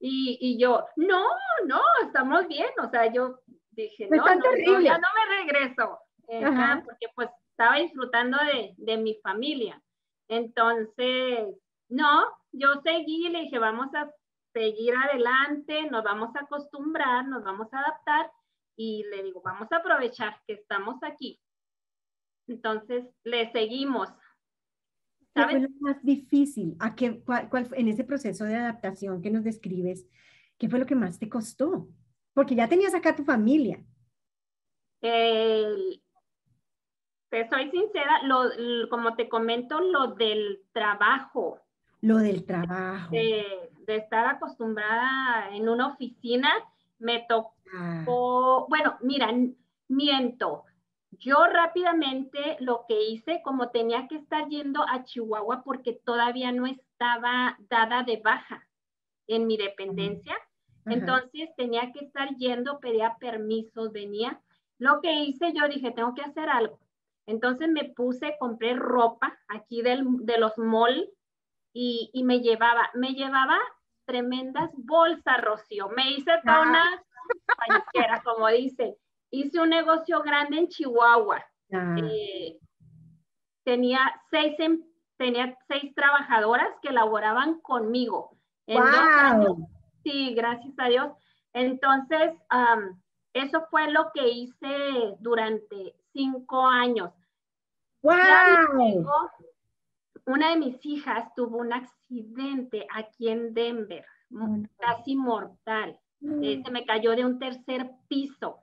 Y, 0.00 0.38
y, 0.40 0.58
yo, 0.58 0.84
no, 0.96 1.24
no, 1.66 1.80
estamos 2.04 2.46
bien, 2.46 2.68
o 2.80 2.88
sea, 2.88 3.12
yo 3.12 3.40
dije, 3.72 4.08
no, 4.08 4.24
no, 4.24 4.80
ya 4.80 4.98
no 4.98 5.08
me 5.14 5.36
regreso, 5.42 5.98
eh, 6.28 6.44
porque 6.84 7.08
pues 7.16 7.28
estaba 7.50 7.76
disfrutando 7.78 8.38
de, 8.38 8.74
de 8.76 8.96
mi 8.98 9.16
familia. 9.16 9.82
Entonces, 10.28 11.48
no, 11.88 12.24
yo 12.52 12.80
seguí 12.84 13.26
y 13.26 13.30
le 13.30 13.40
dije, 13.40 13.58
vamos 13.58 13.92
a 13.94 14.08
seguir 14.58 14.92
adelante, 14.96 15.88
nos 15.88 16.02
vamos 16.02 16.34
a 16.34 16.40
acostumbrar, 16.40 17.28
nos 17.28 17.44
vamos 17.44 17.72
a 17.72 17.78
adaptar 17.78 18.30
y 18.76 19.04
le 19.04 19.22
digo, 19.22 19.40
vamos 19.40 19.70
a 19.70 19.76
aprovechar 19.76 20.40
que 20.46 20.54
estamos 20.54 20.96
aquí. 21.02 21.40
Entonces, 22.48 23.04
le 23.22 23.52
seguimos. 23.52 24.08
¿Qué 25.32 25.44
fue 25.44 25.60
lo 25.60 25.68
más 25.78 26.02
difícil? 26.02 26.76
¿A 26.80 26.96
qué, 26.96 27.22
cuál, 27.22 27.68
en 27.72 27.88
ese 27.88 28.02
proceso 28.02 28.44
de 28.44 28.56
adaptación 28.56 29.22
que 29.22 29.30
nos 29.30 29.44
describes, 29.44 30.08
qué 30.58 30.68
fue 30.68 30.80
lo 30.80 30.86
que 30.86 30.96
más 30.96 31.20
te 31.20 31.28
costó? 31.28 31.88
Porque 32.32 32.56
ya 32.56 32.68
tenías 32.68 32.94
acá 32.94 33.14
tu 33.14 33.22
familia. 33.24 33.84
te 35.00 36.00
soy 37.48 37.70
sincera, 37.70 38.22
lo, 38.24 38.42
como 38.90 39.14
te 39.14 39.28
comento, 39.28 39.80
lo 39.80 40.14
del 40.14 40.64
trabajo. 40.72 41.60
Lo 42.00 42.18
del 42.18 42.44
trabajo. 42.44 43.10
De, 43.10 43.70
de 43.86 43.96
estar 43.96 44.26
acostumbrada 44.26 45.50
en 45.54 45.68
una 45.68 45.88
oficina, 45.88 46.50
me 46.98 47.24
tocó 47.28 47.58
Ah. 47.74 48.04
bueno, 48.68 48.96
mira, 49.00 49.32
miento. 49.88 50.64
Yo 51.10 51.46
rápidamente 51.46 52.56
lo 52.60 52.84
que 52.86 53.02
hice, 53.10 53.40
como 53.42 53.70
tenía 53.70 54.06
que 54.08 54.16
estar 54.16 54.48
yendo 54.48 54.82
a 54.88 55.04
Chihuahua 55.04 55.62
porque 55.64 55.92
todavía 55.92 56.52
no 56.52 56.66
estaba 56.66 57.56
dada 57.68 58.02
de 58.02 58.18
baja 58.18 58.66
en 59.26 59.46
mi 59.46 59.56
dependencia, 59.56 60.34
entonces 60.86 61.50
tenía 61.56 61.92
que 61.92 62.04
estar 62.04 62.34
yendo, 62.36 62.80
pedía 62.80 63.16
permisos, 63.18 63.92
venía. 63.92 64.40
Lo 64.78 65.00
que 65.02 65.12
hice, 65.24 65.52
yo 65.52 65.68
dije, 65.68 65.90
tengo 65.90 66.14
que 66.14 66.22
hacer 66.22 66.48
algo. 66.48 66.78
Entonces 67.26 67.68
me 67.68 67.84
puse, 67.84 68.36
compré 68.38 68.74
ropa 68.74 69.38
aquí 69.48 69.82
del, 69.82 70.06
de 70.20 70.38
los 70.38 70.56
malls 70.56 71.10
y, 71.72 72.10
y, 72.12 72.24
me 72.24 72.40
llevaba, 72.40 72.90
me 72.94 73.14
llevaba 73.14 73.58
tremendas 74.04 74.70
bolsas, 74.76 75.40
Rocío. 75.42 75.88
Me 75.90 76.10
hice 76.12 76.32
toda 76.44 76.62
una 76.62 77.02
como 78.24 78.48
dice. 78.48 78.96
Hice 79.30 79.60
un 79.60 79.70
negocio 79.70 80.22
grande 80.22 80.58
en 80.58 80.68
Chihuahua. 80.68 81.44
Ah. 81.72 81.96
Eh, 81.98 82.58
tenía, 83.64 84.00
seis, 84.30 84.54
em, 84.58 84.82
tenía 85.18 85.56
seis 85.68 85.94
trabajadoras 85.94 86.68
que 86.80 86.90
laboraban 86.90 87.60
conmigo. 87.60 88.36
Sí, 90.02 90.34
gracias 90.34 90.74
a 90.78 90.88
Dios. 90.88 91.12
Entonces, 91.52 92.32
eso 93.34 93.66
fue 93.70 93.90
lo 93.90 94.10
que 94.12 94.28
hice 94.28 95.16
durante 95.20 95.94
cinco 96.12 96.66
años. 96.66 97.12
Wow. 98.02 98.14
Una 100.28 100.50
de 100.50 100.56
mis 100.58 100.84
hijas 100.84 101.34
tuvo 101.34 101.56
un 101.56 101.72
accidente 101.72 102.86
aquí 102.94 103.30
en 103.30 103.54
Denver, 103.54 104.04
casi 104.78 105.16
mortal. 105.16 105.98
Eh, 106.42 106.60
se 106.62 106.70
me 106.70 106.84
cayó 106.84 107.16
de 107.16 107.24
un 107.24 107.38
tercer 107.38 107.90
piso. 108.08 108.58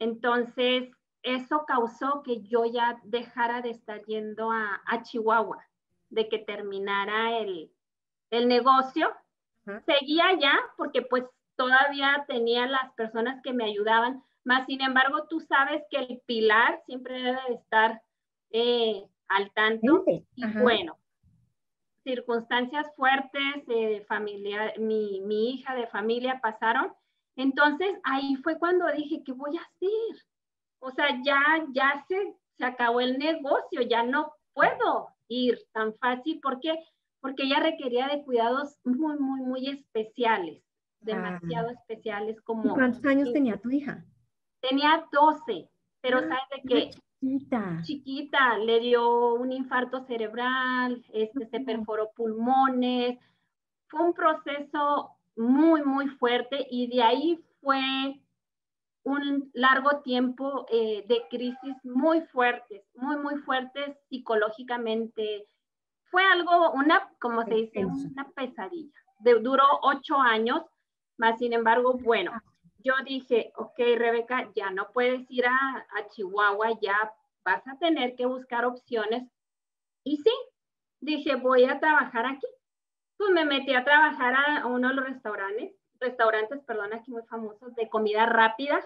Entonces, 0.00 0.90
eso 1.22 1.64
causó 1.68 2.24
que 2.24 2.42
yo 2.42 2.64
ya 2.64 3.00
dejara 3.04 3.60
de 3.60 3.70
estar 3.70 4.04
yendo 4.06 4.50
a, 4.50 5.02
Chihuahua, 5.04 5.64
de 6.10 6.28
que 6.28 6.40
terminara 6.40 7.38
el, 7.38 7.70
negocio. 8.30 9.08
Seguía 9.86 10.26
allá 10.30 10.58
porque 10.76 11.02
pues 11.02 11.24
todavía 11.54 12.24
tenía 12.26 12.66
las 12.66 12.92
personas 12.94 13.40
que 13.44 13.52
me 13.52 13.64
ayudaban, 13.66 14.20
más 14.42 14.66
sin 14.66 14.80
embargo 14.80 15.28
tú 15.28 15.38
sabes 15.38 15.84
que 15.90 15.98
el 15.98 16.20
pilar 16.26 16.82
siempre 16.86 17.22
debe 17.22 17.54
estar 17.54 18.02
eh, 18.50 19.06
al 19.36 19.52
tanto. 19.52 20.04
Y 20.06 20.46
bueno, 20.60 20.98
circunstancias 22.04 22.86
fuertes, 22.96 23.66
de 23.66 24.04
familia, 24.08 24.72
mi, 24.78 25.20
mi 25.20 25.50
hija 25.50 25.74
de 25.74 25.86
familia 25.86 26.40
pasaron. 26.40 26.92
Entonces 27.36 27.88
ahí 28.04 28.36
fue 28.36 28.58
cuando 28.58 28.90
dije, 28.92 29.22
¿qué 29.24 29.32
voy 29.32 29.56
a 29.56 29.62
hacer? 29.62 30.26
O 30.80 30.90
sea, 30.90 31.20
ya, 31.24 31.40
ya 31.72 32.04
se, 32.08 32.34
se 32.58 32.64
acabó 32.64 33.00
el 33.00 33.18
negocio, 33.18 33.82
ya 33.82 34.02
no 34.02 34.32
puedo 34.52 35.08
ir 35.28 35.58
tan 35.72 35.94
fácil. 35.94 36.40
¿Por 36.40 36.60
qué? 36.60 36.78
Porque 37.20 37.44
ella 37.44 37.60
requería 37.60 38.08
de 38.08 38.24
cuidados 38.24 38.78
muy, 38.84 39.16
muy, 39.18 39.40
muy 39.40 39.68
especiales, 39.68 40.62
demasiado 41.00 41.68
ah. 41.68 41.72
especiales 41.72 42.40
como... 42.42 42.74
¿Cuántos 42.74 43.04
años 43.04 43.32
tenía 43.32 43.56
tu 43.58 43.70
hija? 43.70 44.04
Tenía 44.60 45.06
12, 45.12 45.70
pero 46.00 46.18
ah, 46.18 46.20
sabes 46.20 46.64
de 46.64 46.68
qué? 46.68 46.90
Chiquita. 47.82 48.58
le 48.58 48.80
dio 48.80 49.34
un 49.34 49.52
infarto 49.52 50.04
cerebral, 50.06 51.04
este, 51.12 51.46
se 51.46 51.60
perforó 51.60 52.10
pulmones. 52.14 53.18
Fue 53.88 54.02
un 54.02 54.12
proceso 54.12 55.10
muy, 55.36 55.82
muy 55.82 56.08
fuerte 56.08 56.66
y 56.70 56.88
de 56.88 57.02
ahí 57.02 57.44
fue 57.60 58.20
un 59.04 59.50
largo 59.54 60.00
tiempo 60.02 60.66
eh, 60.70 61.04
de 61.08 61.22
crisis 61.30 61.76
muy 61.84 62.20
fuertes, 62.22 62.82
muy, 62.94 63.16
muy 63.16 63.36
fuertes 63.42 63.96
psicológicamente. 64.08 65.46
Fue 66.10 66.22
algo, 66.24 66.72
una, 66.72 67.10
como 67.20 67.44
se 67.44 67.54
dice, 67.54 67.84
una 67.84 68.28
pesadilla. 68.34 68.98
De, 69.20 69.40
duró 69.40 69.64
ocho 69.82 70.18
años, 70.18 70.62
más 71.16 71.38
sin 71.38 71.52
embargo, 71.52 71.94
bueno, 71.94 72.32
yo 72.82 72.94
dije, 73.04 73.52
ok, 73.56 73.78
Rebeca, 73.96 74.50
ya 74.54 74.70
no 74.70 74.90
puedes 74.92 75.30
ir 75.30 75.46
a, 75.46 75.86
a 75.96 76.08
Chihuahua, 76.08 76.78
ya 76.80 77.12
vas 77.44 77.66
a 77.66 77.78
tener 77.78 78.14
que 78.14 78.26
buscar 78.26 78.64
opciones. 78.64 79.28
Y 80.04 80.16
sí, 80.16 80.30
dije, 81.00 81.36
voy 81.36 81.64
a 81.64 81.80
trabajar 81.80 82.26
aquí. 82.26 82.46
Pues 83.16 83.30
me 83.30 83.44
metí 83.44 83.74
a 83.74 83.84
trabajar 83.84 84.34
a 84.34 84.66
uno 84.66 84.88
de 84.88 84.94
los 84.94 85.04
restaurantes, 85.04 85.72
restaurantes, 86.00 86.60
perdón, 86.64 86.92
aquí 86.92 87.10
muy 87.10 87.22
famosos 87.22 87.74
de 87.74 87.88
comida 87.88 88.26
rápida. 88.26 88.80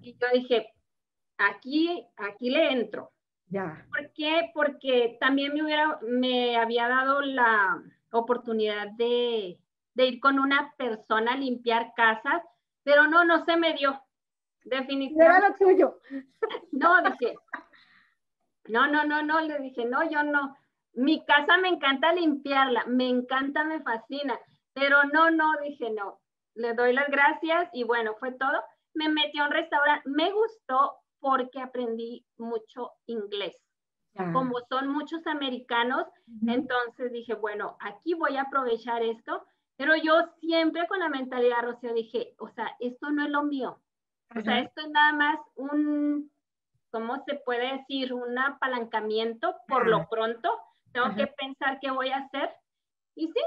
Y 0.00 0.16
yo 0.18 0.26
dije, 0.32 0.72
aquí, 1.38 2.06
aquí 2.16 2.50
le 2.50 2.72
entro. 2.72 3.12
Ya. 3.46 3.86
¿Por 3.90 4.12
qué? 4.12 4.50
Porque 4.54 5.16
también 5.20 5.52
me, 5.52 5.62
hubiera, 5.62 5.98
me 6.02 6.56
había 6.56 6.88
dado 6.88 7.20
la 7.20 7.82
oportunidad 8.10 8.88
de, 8.92 9.58
de 9.94 10.06
ir 10.06 10.20
con 10.20 10.38
una 10.38 10.74
persona 10.76 11.34
a 11.34 11.36
limpiar 11.36 11.92
casas, 11.94 12.42
pero 12.82 13.06
no, 13.06 13.24
no 13.24 13.44
se 13.44 13.56
me 13.56 13.74
dio. 13.74 14.00
Definitivamente. 14.64 15.24
Era 15.24 15.48
lo 15.48 15.54
tuyo. 15.56 16.00
No, 16.72 17.02
dije, 17.02 17.34
no, 18.68 18.86
no, 18.86 19.04
no, 19.04 19.22
no, 19.22 19.40
le 19.40 19.58
dije, 19.58 19.84
no, 19.84 20.08
yo 20.08 20.22
no. 20.22 20.56
Mi 20.94 21.24
casa 21.24 21.56
me 21.58 21.68
encanta 21.68 22.12
limpiarla, 22.12 22.84
me 22.86 23.08
encanta, 23.08 23.64
me 23.64 23.82
fascina, 23.82 24.38
pero 24.72 25.04
no, 25.04 25.30
no, 25.30 25.52
dije, 25.62 25.90
no, 25.90 26.20
le 26.54 26.74
doy 26.74 26.92
las 26.92 27.08
gracias 27.08 27.70
y 27.72 27.84
bueno, 27.84 28.14
fue 28.20 28.32
todo. 28.32 28.62
Me 28.94 29.08
metí 29.08 29.38
a 29.38 29.46
un 29.46 29.52
restaurante, 29.52 30.08
me 30.08 30.30
gustó 30.32 30.96
porque 31.18 31.60
aprendí 31.60 32.26
mucho 32.36 32.92
inglés. 33.06 33.56
Como 34.34 34.58
son 34.68 34.88
muchos 34.88 35.26
americanos, 35.26 36.06
entonces 36.46 37.10
dije, 37.12 37.32
bueno, 37.34 37.78
aquí 37.80 38.12
voy 38.12 38.36
a 38.36 38.42
aprovechar 38.42 39.02
esto, 39.02 39.42
pero 39.76 39.96
yo 39.96 40.14
siempre 40.40 40.86
con 40.86 41.00
la 41.00 41.08
mentalidad, 41.08 41.62
Rocío, 41.62 41.92
dije, 41.94 42.34
o 42.38 42.48
sea, 42.50 42.76
esto 42.80 43.10
no 43.10 43.24
es 43.24 43.30
lo 43.30 43.42
mío. 43.42 43.80
O 44.34 44.40
sea, 44.40 44.60
esto 44.60 44.80
es 44.80 44.90
nada 44.90 45.12
más 45.12 45.38
un, 45.56 46.30
¿cómo 46.90 47.22
se 47.26 47.34
puede 47.34 47.78
decir? 47.78 48.14
Un 48.14 48.38
apalancamiento 48.38 49.56
por 49.68 49.86
lo 49.86 50.08
pronto. 50.08 50.50
Tengo 50.92 51.14
que 51.14 51.26
pensar 51.26 51.78
qué 51.80 51.90
voy 51.90 52.10
a 52.10 52.18
hacer. 52.18 52.50
Y 53.14 53.26
sí, 53.26 53.40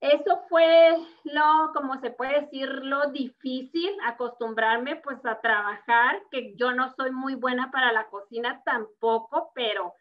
eso 0.00 0.42
fue 0.48 0.96
lo, 1.24 1.72
como 1.74 1.98
se 2.00 2.10
puede 2.10 2.42
decir, 2.42 2.68
lo 2.68 3.10
difícil, 3.10 3.90
acostumbrarme 4.04 4.96
pues 4.96 5.24
a 5.24 5.40
trabajar, 5.40 6.22
que 6.30 6.54
yo 6.56 6.72
no 6.72 6.94
soy 6.94 7.10
muy 7.10 7.34
buena 7.34 7.70
para 7.70 7.92
la 7.92 8.08
cocina 8.08 8.62
tampoco, 8.64 9.52
pero 9.54 9.94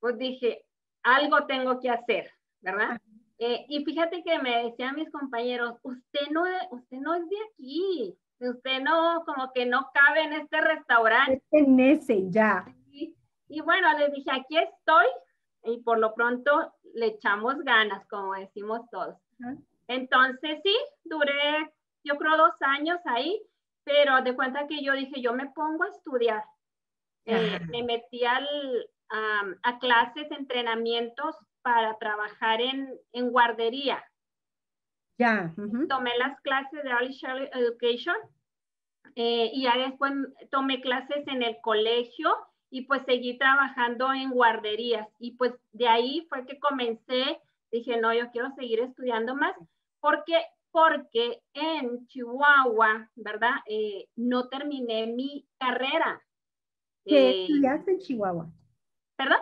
pues 0.00 0.18
dije, 0.18 0.64
algo 1.02 1.46
tengo 1.46 1.80
que 1.80 1.90
hacer, 1.90 2.30
¿verdad? 2.60 3.00
Eh, 3.38 3.66
y 3.68 3.84
fíjate 3.84 4.22
que 4.22 4.38
me 4.38 4.64
decían 4.64 4.96
mis 4.96 5.10
compañeros, 5.10 5.78
usted 5.82 6.28
no, 6.30 6.44
usted 6.70 6.96
no 6.98 7.14
es 7.14 7.28
de 7.28 7.36
aquí, 7.50 8.18
usted 8.40 8.80
no, 8.80 9.24
como 9.26 9.52
que 9.52 9.66
no 9.66 9.90
cabe 9.92 10.22
en 10.22 10.32
este 10.32 10.60
restaurante. 10.60 11.42
En 11.50 11.78
ese, 11.78 12.30
ya. 12.30 12.64
Y, 12.90 13.14
y 13.48 13.60
bueno, 13.60 13.92
les 13.98 14.12
dije, 14.12 14.30
aquí 14.32 14.56
estoy 14.56 15.06
y 15.64 15.82
por 15.82 15.98
lo 15.98 16.14
pronto 16.14 16.72
le 16.94 17.06
echamos 17.06 17.58
ganas, 17.58 18.06
como 18.08 18.34
decimos 18.34 18.88
todos. 18.90 19.16
Entonces, 19.88 20.60
sí, 20.64 20.74
duré, 21.04 21.70
yo 22.04 22.16
creo, 22.16 22.36
dos 22.38 22.54
años 22.60 22.98
ahí, 23.04 23.42
pero 23.84 24.22
de 24.22 24.34
cuenta 24.34 24.66
que 24.66 24.82
yo 24.82 24.94
dije, 24.94 25.20
yo 25.20 25.34
me 25.34 25.50
pongo 25.50 25.84
a 25.84 25.88
estudiar. 25.88 26.42
Eh, 27.26 27.58
me 27.68 27.82
metí 27.82 28.24
al, 28.24 28.48
a 29.62 29.78
clases, 29.78 30.30
entrenamientos 30.30 31.36
para 31.66 31.98
trabajar 31.98 32.60
en, 32.60 32.88
en 33.10 33.30
guardería. 33.32 34.00
Ya. 35.18 35.52
Tomé 35.88 36.16
las 36.16 36.40
clases 36.42 36.80
de 36.84 36.90
Early 36.90 37.12
Child 37.12 37.48
Education 37.54 38.14
eh, 39.16 39.50
y 39.52 39.64
ya 39.64 39.76
después 39.76 40.12
tomé 40.52 40.80
clases 40.80 41.26
en 41.26 41.42
el 41.42 41.56
colegio 41.62 42.32
y 42.70 42.82
pues 42.82 43.02
seguí 43.04 43.36
trabajando 43.36 44.12
en 44.12 44.30
guarderías. 44.30 45.08
Y 45.18 45.32
pues 45.32 45.54
de 45.72 45.88
ahí 45.88 46.24
fue 46.28 46.46
que 46.46 46.60
comencé 46.60 47.40
dije, 47.72 48.00
no, 48.00 48.14
yo 48.14 48.30
quiero 48.30 48.54
seguir 48.54 48.78
estudiando 48.78 49.34
más, 49.34 49.56
porque, 49.98 50.36
porque 50.70 51.42
en 51.52 52.06
Chihuahua, 52.06 53.10
¿verdad? 53.16 53.56
Eh, 53.66 54.06
no 54.14 54.46
terminé 54.46 55.08
mi 55.08 55.48
carrera. 55.58 56.22
¿Qué 57.04 57.18
eh, 57.18 57.42
estudiaste 57.42 57.90
en 57.90 57.98
Chihuahua? 57.98 58.52
¿Perdón? 59.16 59.40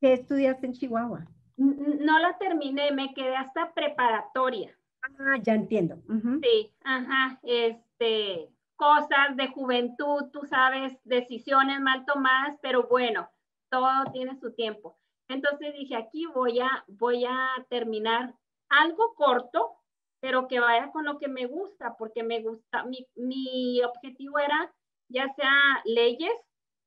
¿Qué 0.00 0.12
estudiaste 0.12 0.66
en 0.66 0.72
Chihuahua? 0.74 1.26
No 1.56 2.18
la 2.18 2.36
terminé, 2.38 2.90
me 2.92 3.14
quedé 3.14 3.36
hasta 3.36 3.72
preparatoria. 3.72 4.76
Ah, 5.02 5.36
ya 5.42 5.54
entiendo. 5.54 5.96
Sí, 6.42 6.74
ajá, 6.82 7.38
este, 7.42 8.48
cosas 8.76 9.36
de 9.36 9.48
juventud, 9.48 10.30
tú 10.32 10.46
sabes, 10.46 10.98
decisiones 11.04 11.80
mal 11.80 12.04
tomadas, 12.06 12.56
pero 12.60 12.88
bueno, 12.88 13.28
todo 13.70 13.88
tiene 14.12 14.34
su 14.36 14.52
tiempo. 14.54 14.98
Entonces 15.28 15.74
dije, 15.74 15.96
aquí 15.96 16.26
voy 16.26 16.60
a, 16.60 16.84
voy 16.88 17.24
a 17.24 17.48
terminar 17.68 18.34
algo 18.68 19.14
corto, 19.14 19.76
pero 20.20 20.48
que 20.48 20.60
vaya 20.60 20.90
con 20.90 21.04
lo 21.04 21.18
que 21.18 21.28
me 21.28 21.46
gusta, 21.46 21.96
porque 21.98 22.22
me 22.22 22.42
gusta, 22.42 22.84
mi, 22.84 23.06
mi 23.14 23.82
objetivo 23.82 24.38
era 24.38 24.72
ya 25.08 25.28
sea 25.34 25.82
leyes 25.84 26.32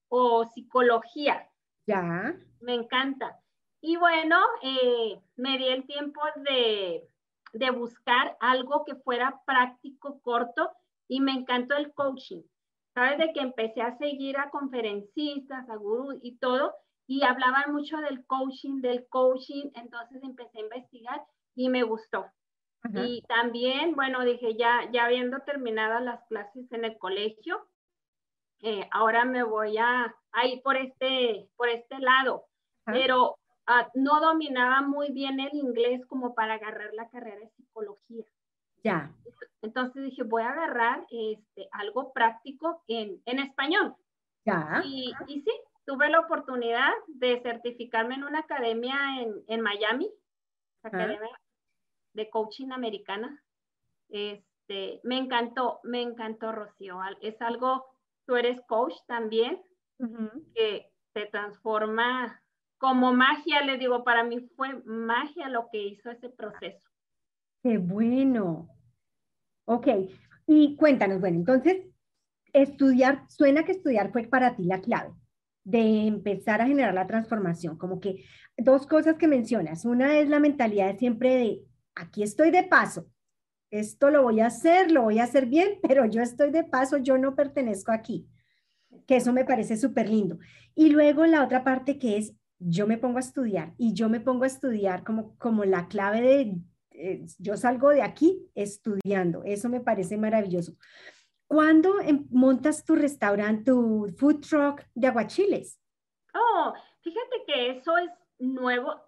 o 0.10 0.46
psicología. 0.46 1.50
Ya. 1.86 2.36
Me 2.60 2.74
encanta. 2.74 3.40
Y 3.82 3.98
bueno, 3.98 4.40
eh, 4.62 5.20
me 5.36 5.58
di 5.58 5.68
el 5.68 5.86
tiempo 5.86 6.22
de, 6.48 7.08
de 7.54 7.70
buscar 7.72 8.38
algo 8.40 8.86
que 8.86 8.96
fuera 8.96 9.42
práctico, 9.46 10.20
corto, 10.22 10.72
y 11.08 11.22
me 11.22 11.32
encantó 11.34 11.76
el 11.76 11.94
coaching. 11.94 12.42
¿Sabes? 12.94 13.20
De 13.20 13.32
que 13.32 13.42
empecé 13.42 13.82
a 13.82 13.98
seguir 13.98 14.38
a 14.38 14.50
conferencistas, 14.50 15.70
a 15.70 15.76
gurús 15.76 16.16
y 16.22 16.38
todo, 16.38 16.74
y 17.06 17.24
hablaban 17.24 17.72
mucho 17.72 17.98
del 17.98 18.26
coaching, 18.26 18.82
del 18.82 19.08
coaching, 19.08 19.70
entonces 19.76 20.22
empecé 20.24 20.58
a 20.58 20.64
investigar 20.64 21.22
y 21.56 21.70
me 21.70 21.84
gustó. 21.84 22.26
Y 22.94 23.22
también, 23.24 23.96
bueno, 23.96 24.24
dije, 24.24 24.56
ya, 24.56 24.90
ya 24.94 25.06
habiendo 25.06 25.40
terminado 25.42 26.00
las 26.00 26.24
clases 26.28 26.72
en 26.72 26.86
el 26.86 26.98
colegio, 26.98 27.68
eh, 28.62 28.88
ahora 28.92 29.26
me 29.26 29.44
voy 29.44 29.78
a, 29.78 30.16
ir 30.46 30.62
por 30.62 30.78
este, 30.78 31.50
por 31.58 31.68
este 31.68 32.00
lado, 32.00 32.46
pero 32.86 33.37
ah, 33.68 33.90
no 33.94 34.20
dominaba 34.20 34.82
muy 34.82 35.12
bien 35.12 35.40
el 35.40 35.54
inglés 35.54 36.06
como 36.08 36.34
para 36.34 36.56
agarrar 36.56 36.94
la 36.94 37.10
carrera 37.10 37.40
de 37.40 37.50
psicología. 37.50 38.26
Ya. 38.84 39.12
Entonces 39.62 40.04
dije, 40.04 40.24
voy 40.24 40.44
a 40.44 40.50
agarrar 40.50 41.06
este, 41.12 41.68
algo 41.72 42.14
práctico 42.14 42.84
en, 42.88 43.22
en 43.26 43.40
español. 43.40 43.96
Ya. 44.46 44.82
Y, 44.86 45.14
y 45.28 45.42
sí, 45.42 45.52
tuve 45.88 46.10
la 46.10 46.20
oportunidad 46.20 46.92
de 47.08 47.42
certificarme 47.42 48.16
en 48.16 48.26
una 48.26 48.40
academia 48.40 48.98
en, 49.48 49.62
Miami, 49.62 50.12
academia 50.84 51.32
de 52.14 52.30
coaching 52.30 52.72
americana. 52.72 53.42
Este, 54.10 55.00
me 55.04 55.18
encantó, 55.18 55.80
me 55.84 56.02
encantó, 56.02 56.52
Rocío. 56.52 57.00
Es 57.22 57.42
algo, 57.42 57.86
tú 58.26 58.36
eres 58.36 58.60
coach 58.68 58.96
también, 59.08 59.64
que 60.54 60.92
te 61.14 61.26
transforma 61.28 62.42
como 62.78 63.14
magia, 63.14 63.62
le 63.64 63.78
digo, 63.78 64.04
para 64.04 64.24
mí 64.24 64.48
fue 64.56 64.82
magia 64.86 65.50
lo 65.50 65.68
que 65.72 65.82
hizo 65.84 66.12
ese 66.12 66.30
proceso. 66.30 66.88
Qué 67.64 67.78
bueno. 67.78 68.70
Ok, 69.66 69.88
y 70.46 70.76
cuéntanos, 70.78 71.20
bueno, 71.20 71.38
entonces, 71.38 71.86
estudiar, 72.54 73.26
suena 73.30 73.64
que 73.64 73.74
estudiar 73.74 74.12
fue 74.12 74.24
para 74.24 74.56
ti 74.56 74.64
la 74.64 74.82
clave 74.82 75.14
de 75.64 76.08
empezar 76.08 76.62
a 76.62 76.68
generar 76.68 76.94
la 76.94 77.08
transformación. 77.08 77.78
Como 77.78 78.00
que 78.00 78.24
dos 78.58 78.88
cosas 78.88 79.18
que 79.18 79.28
mencionas. 79.28 79.84
Una 79.84 80.18
es 80.18 80.30
la 80.30 80.40
mentalidad 80.40 80.88
de 80.88 80.98
siempre 80.98 81.36
de, 81.36 81.66
aquí 81.96 82.24
estoy 82.24 82.52
de 82.52 82.64
paso, 82.64 83.10
esto 83.70 84.10
lo 84.10 84.24
voy 84.24 84.40
a 84.40 84.48
hacer, 84.48 84.92
lo 84.92 85.04
voy 85.04 85.20
a 85.20 85.26
hacer 85.26 85.46
bien, 85.46 85.80
pero 85.88 86.06
yo 86.06 86.22
estoy 86.22 86.52
de 86.52 86.64
paso, 86.64 86.98
yo 86.98 87.18
no 87.18 87.36
pertenezco 87.36 87.92
aquí. 87.92 88.28
Que 89.06 89.18
eso 89.18 89.34
me 89.34 89.46
parece 89.46 89.78
súper 89.78 90.10
lindo. 90.10 90.40
Y 90.74 90.90
luego 90.90 91.26
la 91.26 91.44
otra 91.44 91.64
parte 91.64 91.98
que 91.98 92.18
es, 92.18 92.34
yo 92.60 92.88
me 92.88 92.98
pongo 92.98 93.18
a 93.18 93.22
estudiar 93.22 93.74
y 93.78 93.94
yo 93.94 94.10
me 94.10 94.20
pongo 94.20 94.44
a 94.44 94.48
estudiar 94.48 95.04
como, 95.04 95.38
como 95.38 95.66
la 95.66 95.88
clave 95.88 96.22
de, 96.22 96.56
eh, 96.92 97.26
yo 97.38 97.56
salgo 97.58 97.90
de 97.90 98.02
aquí 98.02 98.50
estudiando. 98.56 99.44
Eso 99.44 99.70
me 99.70 99.80
parece 99.80 100.18
maravilloso. 100.18 100.74
¿Cuándo 101.48 102.00
em, 102.02 102.28
montas 102.30 102.84
tu 102.84 102.96
restaurante, 102.96 103.72
tu 103.72 104.08
food 104.18 104.42
truck 104.42 104.84
de 104.94 105.08
aguachiles? 105.08 105.80
Oh, 106.34 106.74
fíjate 107.02 107.44
que 107.46 107.70
eso 107.72 107.98
es 107.98 108.10
nuevo. 108.40 109.02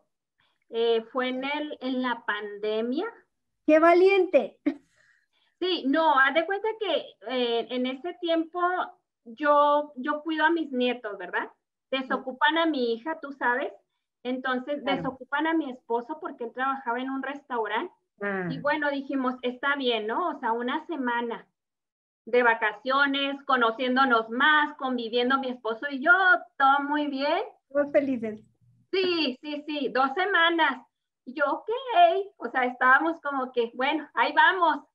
Eh, 0.69 1.03
fue 1.11 1.29
en, 1.29 1.43
el, 1.43 1.77
en 1.81 2.01
la 2.01 2.23
pandemia. 2.25 3.05
¡Qué 3.65 3.79
valiente! 3.79 4.59
Sí, 5.59 5.83
no, 5.87 6.17
haz 6.17 6.33
de 6.33 6.45
cuenta 6.45 6.69
que 6.79 7.05
eh, 7.27 7.67
en 7.69 7.85
ese 7.85 8.13
tiempo 8.21 8.61
yo, 9.25 9.91
yo 9.97 10.21
cuido 10.23 10.45
a 10.45 10.51
mis 10.51 10.71
nietos, 10.71 11.17
¿verdad? 11.17 11.51
Desocupan 11.91 12.57
a 12.57 12.65
mi 12.65 12.93
hija, 12.93 13.19
tú 13.19 13.31
sabes. 13.33 13.73
Entonces, 14.23 14.83
desocupan 14.83 15.47
a 15.47 15.53
mi 15.53 15.71
esposo 15.71 16.19
porque 16.19 16.45
él 16.45 16.53
trabajaba 16.53 16.99
en 16.99 17.09
un 17.09 17.23
restaurante. 17.23 17.93
Y 18.21 18.25
ah. 18.25 18.49
bueno, 18.61 18.91
dijimos, 18.91 19.35
está 19.41 19.75
bien, 19.75 20.07
¿no? 20.07 20.29
O 20.29 20.39
sea, 20.39 20.51
una 20.51 20.85
semana 20.87 21.47
de 22.25 22.43
vacaciones, 22.43 23.41
conociéndonos 23.45 24.29
más, 24.29 24.75
conviviendo 24.75 25.39
mi 25.39 25.49
esposo 25.49 25.87
y 25.89 26.03
yo, 26.03 26.11
todo 26.57 26.79
muy 26.87 27.07
bien. 27.07 27.43
Muy 27.69 27.89
felices. 27.91 28.41
Sí, 28.91 29.37
sí, 29.41 29.63
sí, 29.65 29.89
dos 29.93 30.13
semanas. 30.13 30.85
Y 31.25 31.33
yo, 31.33 31.45
ok, 31.45 31.69
o 32.37 32.49
sea, 32.49 32.65
estábamos 32.65 33.19
como 33.21 33.51
que, 33.51 33.71
bueno, 33.73 34.07
ahí 34.13 34.33
vamos. 34.33 34.85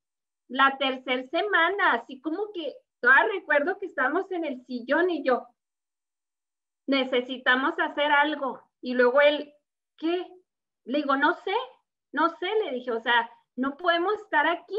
La 0.48 0.76
tercera 0.78 1.22
semana, 1.28 1.94
así 1.94 2.20
como 2.20 2.52
que, 2.52 2.74
todavía 3.00 3.32
recuerdo 3.34 3.78
que 3.78 3.86
estábamos 3.86 4.30
en 4.30 4.44
el 4.44 4.64
sillón 4.66 5.10
y 5.10 5.24
yo, 5.24 5.46
necesitamos 6.86 7.74
hacer 7.78 8.10
algo. 8.12 8.62
Y 8.80 8.94
luego 8.94 9.20
él, 9.20 9.52
¿qué? 9.96 10.26
Le 10.84 10.98
digo, 10.98 11.16
no 11.16 11.34
sé, 11.34 11.54
no 12.12 12.28
sé, 12.28 12.48
le 12.64 12.72
dije, 12.72 12.90
o 12.90 13.00
sea, 13.00 13.30
no 13.56 13.76
podemos 13.76 14.14
estar 14.22 14.46
aquí, 14.46 14.76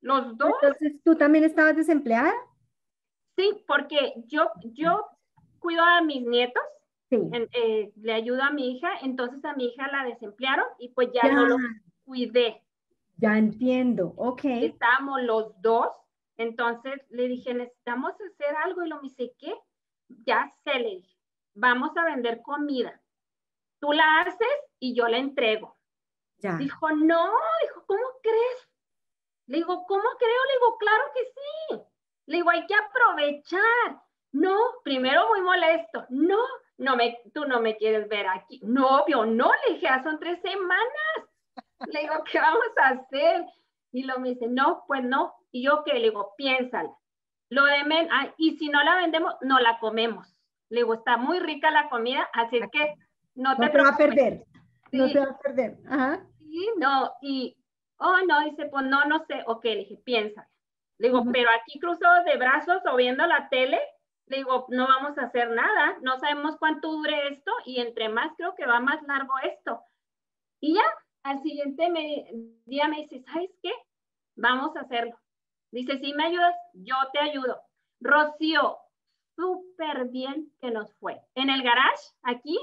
los 0.00 0.36
dos. 0.36 0.52
Entonces, 0.62 1.02
¿tú 1.04 1.16
también 1.16 1.44
estabas 1.44 1.76
desempleada? 1.76 2.32
Sí, 3.36 3.64
porque 3.66 4.14
yo, 4.26 4.50
yo 4.64 5.06
cuido 5.58 5.82
a 5.82 6.02
mis 6.02 6.22
nietos, 6.22 6.62
eh, 7.10 7.92
le 7.96 8.12
ayudo 8.12 8.42
a 8.42 8.50
mi 8.50 8.72
hija, 8.72 8.88
entonces 9.02 9.44
a 9.44 9.54
mi 9.54 9.66
hija 9.66 9.90
la 9.90 10.04
desemplearon 10.04 10.66
y 10.78 10.90
pues 10.90 11.08
ya, 11.12 11.30
no 11.32 11.46
lo 11.46 11.56
cuidé. 12.04 12.62
Ya 13.16 13.36
entiendo, 13.36 14.14
ok. 14.16 14.44
Estábamos 14.44 15.22
los 15.22 15.60
dos, 15.60 15.88
entonces 16.36 16.94
le 17.10 17.28
dije, 17.28 17.52
necesitamos 17.52 18.12
hacer 18.12 18.56
algo 18.64 18.84
y 18.84 18.88
lo 18.88 18.96
me 18.96 19.08
dice, 19.08 19.34
¿qué? 19.38 19.54
Ya 20.24 20.52
se 20.64 20.78
le 20.78 20.96
dije, 20.96 21.09
vamos 21.54 21.96
a 21.96 22.04
vender 22.04 22.42
comida. 22.42 23.00
Tú 23.80 23.92
la 23.92 24.20
haces 24.20 24.58
y 24.78 24.94
yo 24.94 25.08
la 25.08 25.18
entrego. 25.18 25.76
Ya. 26.38 26.56
Dijo, 26.56 26.90
no, 26.90 27.32
dijo, 27.62 27.84
¿cómo 27.86 28.04
crees? 28.22 28.70
Le 29.46 29.58
digo, 29.58 29.84
¿cómo 29.86 30.04
creo? 30.18 30.44
Le 30.46 30.52
digo, 30.54 30.78
claro 30.78 31.04
que 31.14 31.24
sí. 31.24 31.82
Le 32.26 32.36
digo, 32.36 32.50
hay 32.50 32.66
que 32.66 32.74
aprovechar. 32.74 34.02
No, 34.32 34.56
primero 34.84 35.28
muy 35.28 35.40
molesto. 35.40 36.06
No, 36.08 36.38
no 36.78 36.96
me, 36.96 37.20
tú 37.34 37.44
no 37.46 37.60
me 37.60 37.76
quieres 37.76 38.08
ver 38.08 38.26
aquí. 38.28 38.60
No, 38.62 39.00
obvio, 39.00 39.26
no, 39.26 39.50
le 39.66 39.74
dije, 39.74 39.86
ya 39.86 40.02
son 40.02 40.18
tres 40.18 40.40
semanas. 40.40 40.86
Le 41.86 42.00
digo, 42.00 42.22
¿qué 42.30 42.38
vamos 42.38 42.68
a 42.82 42.88
hacer? 42.90 43.44
Y 43.92 44.04
lo 44.04 44.18
me 44.20 44.30
dice, 44.30 44.46
no, 44.46 44.84
pues 44.86 45.02
no. 45.02 45.34
Y 45.50 45.64
yo, 45.64 45.82
¿qué? 45.84 45.94
Le 45.94 46.10
digo, 46.10 46.34
piénsala. 46.36 46.90
Lo 47.48 47.64
de 47.64 47.84
men, 47.84 48.08
ah, 48.12 48.32
y 48.36 48.56
si 48.56 48.68
no 48.68 48.82
la 48.84 48.96
vendemos, 48.96 49.34
no 49.40 49.58
la 49.58 49.80
comemos. 49.80 50.32
Le 50.70 50.80
digo, 50.80 50.94
está 50.94 51.16
muy 51.16 51.38
rica 51.40 51.70
la 51.70 51.88
comida, 51.90 52.28
así 52.32 52.60
que 52.72 52.94
no 53.34 53.56
te, 53.56 53.66
no 53.66 53.70
te 53.70 53.82
va 53.82 53.88
a 53.90 53.96
perder. 53.96 54.44
No 54.92 55.10
te 55.10 55.18
va 55.18 55.30
a 55.30 55.38
perder. 55.38 55.78
Ajá. 55.88 56.26
Sí, 56.38 56.68
no, 56.78 57.12
y 57.20 57.56
Oh, 58.02 58.16
no, 58.26 58.40
dice, 58.40 58.66
pues 58.66 58.86
no, 58.86 59.04
no 59.04 59.18
sé. 59.26 59.44
Ok, 59.46 59.64
le 59.64 59.76
dije, 59.76 59.96
piensa. 59.98 60.48
Le 60.98 61.08
digo, 61.08 61.22
pero 61.32 61.50
aquí 61.50 61.78
cruzados 61.78 62.24
de 62.24 62.38
brazos 62.38 62.82
o 62.90 62.96
viendo 62.96 63.26
la 63.26 63.48
tele, 63.50 63.78
le 64.26 64.38
digo, 64.38 64.66
no 64.70 64.86
vamos 64.86 65.18
a 65.18 65.24
hacer 65.24 65.50
nada, 65.50 65.98
no 66.02 66.18
sabemos 66.18 66.56
cuánto 66.56 66.90
dure 66.90 67.28
esto 67.28 67.52
y 67.66 67.80
entre 67.80 68.08
más 68.08 68.32
creo 68.36 68.54
que 68.54 68.66
va 68.66 68.80
más 68.80 69.02
largo 69.02 69.32
esto. 69.42 69.82
Y 70.60 70.74
ya, 70.74 70.82
al 71.24 71.42
siguiente 71.42 71.90
día 72.64 72.88
me 72.88 73.02
dice, 73.02 73.20
¿sabes 73.20 73.50
qué? 73.62 73.72
Vamos 74.36 74.74
a 74.76 74.80
hacerlo. 74.80 75.18
Dice, 75.70 75.98
si 75.98 76.14
me 76.14 76.24
ayudas, 76.24 76.54
yo 76.72 76.96
te 77.12 77.18
ayudo. 77.18 77.60
Rocío, 78.00 78.78
súper 79.40 80.08
bien 80.08 80.52
que 80.60 80.70
nos 80.70 80.92
fue. 80.96 81.18
En 81.34 81.48
el 81.48 81.62
garage, 81.62 82.04
aquí, 82.22 82.58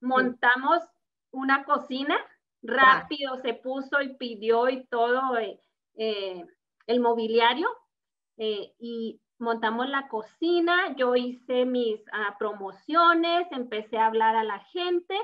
montamos 0.00 0.82
una 1.30 1.64
cocina 1.64 2.16
rápido 2.62 3.36
se 3.36 3.54
puso 3.54 4.00
y 4.00 4.16
pidió 4.16 4.68
y 4.68 4.84
todo 4.86 5.38
eh, 5.38 5.60
eh, 5.94 6.44
el 6.86 7.00
mobiliario 7.00 7.68
eh, 8.36 8.74
y 8.78 9.20
montamos 9.38 9.88
la 9.88 10.08
cocina, 10.08 10.94
yo 10.96 11.14
hice 11.14 11.64
mis 11.64 12.00
ah, 12.12 12.36
promociones, 12.38 13.46
empecé 13.52 13.96
a 13.96 14.06
hablar 14.06 14.36
a 14.36 14.44
la 14.44 14.58
gente. 14.60 15.16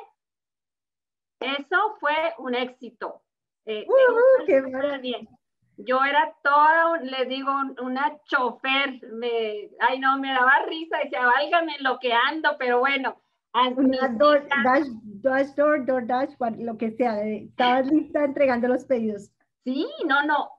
Eso 1.40 1.96
fue 2.00 2.34
un 2.38 2.54
éxito. 2.54 3.22
qué 3.64 4.98
bien. 5.00 5.28
Yo 5.76 6.04
era 6.04 6.32
toda, 6.42 6.98
le 6.98 7.26
digo, 7.26 7.50
una 7.82 8.16
chofer, 8.26 9.00
me, 9.12 9.70
ay 9.80 9.98
no, 9.98 10.18
me 10.18 10.32
daba 10.32 10.64
risa, 10.68 10.98
decía, 11.02 11.26
válgame 11.26 11.76
lo 11.80 11.98
que 11.98 12.12
ando, 12.12 12.50
pero 12.58 12.78
bueno, 12.78 13.16
Dash, 13.54 15.54
door, 15.54 15.86
door, 15.86 16.06
dash, 16.06 16.34
lo 16.58 16.76
que 16.76 16.90
sea. 16.90 17.24
Estabas 17.24 17.86
lista 17.86 18.24
entregando 18.24 18.66
los 18.66 18.84
pedidos. 18.84 19.30
Sí, 19.64 19.86
no, 20.06 20.24
no. 20.24 20.50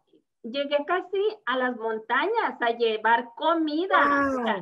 Llegué 0.44 0.78
casi 0.88 1.20
a 1.46 1.58
las 1.58 1.76
montañas 1.76 2.62
a 2.62 2.70
llevar 2.72 3.32
comida. 3.36 4.62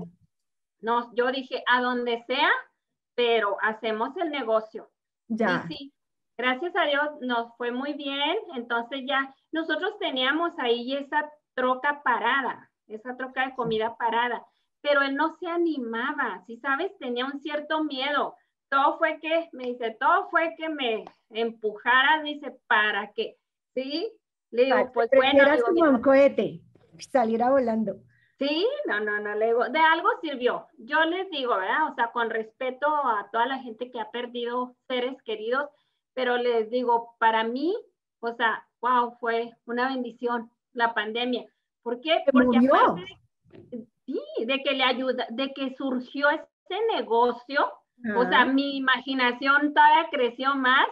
no, 0.82 1.14
yo 1.16 1.32
dije, 1.32 1.64
a 1.68 1.82
donde 1.82 2.24
sea, 2.26 2.50
pero 3.16 3.58
hacemos 3.62 4.18
el 4.18 4.32
negocio. 4.32 4.90
Ya. 5.28 5.66
sí, 5.68 5.94
gracias 6.38 6.76
a 6.76 6.86
Dios 6.86 7.10
nos 7.22 7.56
fue 7.58 7.72
muy 7.72 7.94
bien. 7.94 8.36
Entonces 8.56 9.02
ya 9.08 9.34
nosotros 9.54 9.98
teníamos 10.00 10.60
ahí 10.60 10.96
esa 10.96 11.32
troca 11.54 12.02
parada, 12.04 12.70
esa 12.88 13.16
troca 13.16 13.46
de 13.46 13.56
comida 13.56 13.96
parada 13.96 14.46
pero 14.84 15.02
él 15.02 15.16
no 15.16 15.34
se 15.38 15.48
animaba, 15.48 16.44
si 16.46 16.58
sabes, 16.58 16.92
tenía 17.00 17.26
un 17.26 17.40
cierto 17.40 17.86
miedo. 17.86 18.36
Todo 18.70 18.98
fue 18.98 19.18
que, 19.22 19.50
me 19.54 19.68
dice, 19.68 19.96
todo 19.98 20.30
fue 20.30 20.54
que 20.58 20.68
me 20.68 21.06
empujara, 21.30 22.22
dice, 22.22 22.60
¿para 22.68 23.14
qué? 23.14 23.38
¿Sí? 23.74 24.12
Le 24.52 24.66
digo, 24.66 24.92
pues 24.94 25.10
bueno. 25.16 25.42
Era 25.42 25.58
como 25.62 25.90
un 25.90 26.02
cohete, 26.02 26.60
saliera 27.00 27.50
volando. 27.50 27.96
Sí, 28.38 28.68
no, 28.86 29.00
no, 29.00 29.20
no, 29.22 29.36
le 29.36 29.46
digo, 29.48 29.70
de 29.70 29.80
algo 29.80 30.10
sirvió. 30.22 30.68
Yo 30.78 31.02
les 31.06 31.30
digo, 31.30 31.56
¿verdad? 31.56 31.90
O 31.90 31.96
sea, 31.96 32.12
con 32.12 32.30
respeto 32.30 32.88
a 32.88 33.30
toda 33.32 33.46
la 33.46 33.60
gente 33.60 33.90
que 33.90 34.02
ha 34.02 34.12
perdido 34.12 34.76
seres 34.90 35.16
queridos, 35.24 35.70
pero 36.14 36.36
les 36.36 36.70
digo, 36.70 37.16
para 37.20 37.46
mí, 37.46 37.74
o 38.20 38.34
sea, 38.34 38.68
wow, 38.84 39.18
fue 39.20 39.52
una 39.66 39.88
bendición 39.88 40.52
la 40.74 40.94
pandemia. 40.94 41.46
¿Por 41.82 42.02
qué? 42.02 42.24
Porque 42.32 42.58
aparte, 42.58 43.06
Sí, 44.06 44.20
de 44.46 44.62
que 44.62 44.74
le 44.74 44.84
ayuda, 44.84 45.28
de 45.30 45.54
que 45.54 45.76
surgió 45.76 46.30
ese 46.30 46.78
negocio, 46.94 47.72
o 48.18 48.26
sea, 48.26 48.46
mi 48.46 48.76
imaginación 48.76 49.74
todavía 49.74 50.10
creció 50.12 50.56
más, 50.56 50.88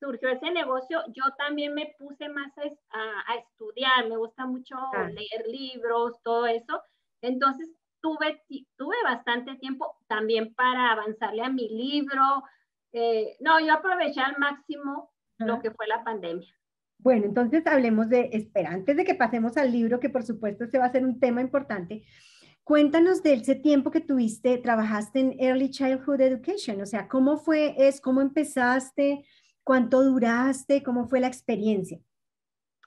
surgió 0.00 0.28
ese 0.28 0.50
negocio, 0.50 1.02
yo 1.08 1.22
también 1.38 1.72
me 1.74 1.94
puse 1.98 2.28
más 2.28 2.50
a, 2.90 3.34
estudiar, 3.36 4.08
me 4.08 4.16
gusta 4.16 4.46
mucho 4.46 4.74
leer 5.12 5.46
libros, 5.46 6.20
todo 6.24 6.46
eso, 6.46 6.82
entonces 7.20 7.70
tuve, 8.00 8.42
tuve 8.76 8.96
bastante 9.04 9.54
tiempo 9.56 9.94
también 10.08 10.52
para 10.54 10.90
avanzarle 10.90 11.42
a 11.42 11.50
mi 11.50 11.68
libro, 11.68 12.42
eh, 12.92 13.36
no, 13.38 13.60
yo 13.60 13.74
aproveché 13.74 14.20
al 14.20 14.36
máximo 14.38 15.12
lo 15.38 15.60
que 15.60 15.70
fue 15.70 15.86
la 15.86 16.02
pandemia. 16.02 16.52
Bueno, 17.02 17.26
entonces 17.26 17.66
hablemos 17.66 18.08
de, 18.08 18.30
espera, 18.32 18.70
antes 18.70 18.96
de 18.96 19.04
que 19.04 19.14
pasemos 19.14 19.56
al 19.56 19.72
libro, 19.72 20.00
que 20.00 20.08
por 20.08 20.22
supuesto 20.22 20.66
se 20.66 20.78
va 20.78 20.86
a 20.86 20.92
ser 20.92 21.04
un 21.04 21.18
tema 21.20 21.40
importante, 21.40 22.04
Cuéntanos 22.64 23.24
de 23.24 23.34
ese 23.34 23.56
tiempo 23.56 23.90
que 23.90 24.00
tuviste, 24.00 24.56
trabajaste 24.58 25.18
en 25.18 25.40
Early 25.40 25.70
Childhood 25.70 26.20
Education, 26.20 26.80
o 26.80 26.86
sea, 26.86 27.08
¿cómo 27.08 27.36
fue, 27.36 27.74
es, 27.76 28.00
cómo 28.00 28.20
empezaste, 28.20 29.26
cuánto 29.64 30.04
duraste, 30.04 30.80
cómo 30.84 31.08
fue 31.08 31.18
la 31.18 31.26
experiencia? 31.26 31.98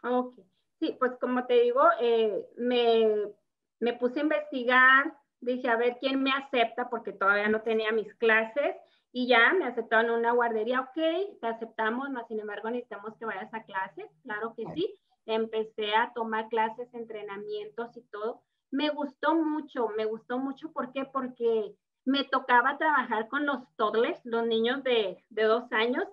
Ok, 0.02 0.40
sí, 0.80 0.96
pues 0.98 1.12
como 1.20 1.46
te 1.46 1.56
digo, 1.56 1.82
eh, 2.00 2.46
me, 2.56 3.34
me 3.82 3.94
puse 3.96 4.20
a 4.22 4.24
investigar, 4.24 5.14
dije 5.42 5.68
a 5.68 5.76
ver 5.76 5.98
quién 6.00 6.24
me 6.24 6.32
acepta, 6.32 6.90
porque 6.90 7.12
todavía 7.12 7.50
no 7.50 7.62
tenía 7.62 7.92
mis 7.92 8.14
clases, 8.16 8.78
y 9.18 9.28
ya 9.28 9.54
me 9.54 9.64
aceptaron 9.64 10.08
en 10.08 10.20
una 10.20 10.34
guardería, 10.34 10.82
ok, 10.82 11.40
te 11.40 11.48
aceptamos, 11.48 12.10
más 12.10 12.28
sin 12.28 12.42
embargo 12.42 12.70
necesitamos 12.70 13.16
que 13.18 13.24
vayas 13.24 13.54
a 13.54 13.64
clases, 13.64 14.12
claro 14.24 14.54
que 14.58 14.66
sí. 14.76 14.94
Empecé 15.26 15.96
a 15.96 16.12
tomar 16.14 16.50
clases, 16.50 16.94
entrenamientos 16.94 17.96
y 17.96 18.02
todo 18.12 18.42
me 18.72 18.90
gustó 18.90 19.36
mucho, 19.36 19.88
me 19.96 20.04
gustó 20.04 20.38
mucho, 20.38 20.74
¿por 20.74 20.92
qué? 20.92 21.06
Porque 21.06 21.74
me 22.04 22.26
tocaba 22.26 22.78
trabajar 22.78 23.30
con 23.30 23.46
los 23.46 23.60
toddlers, 23.78 24.20
los 24.26 24.46
niños 24.46 24.84
de, 24.84 25.24
dos 25.30 25.72
años, 25.72 26.04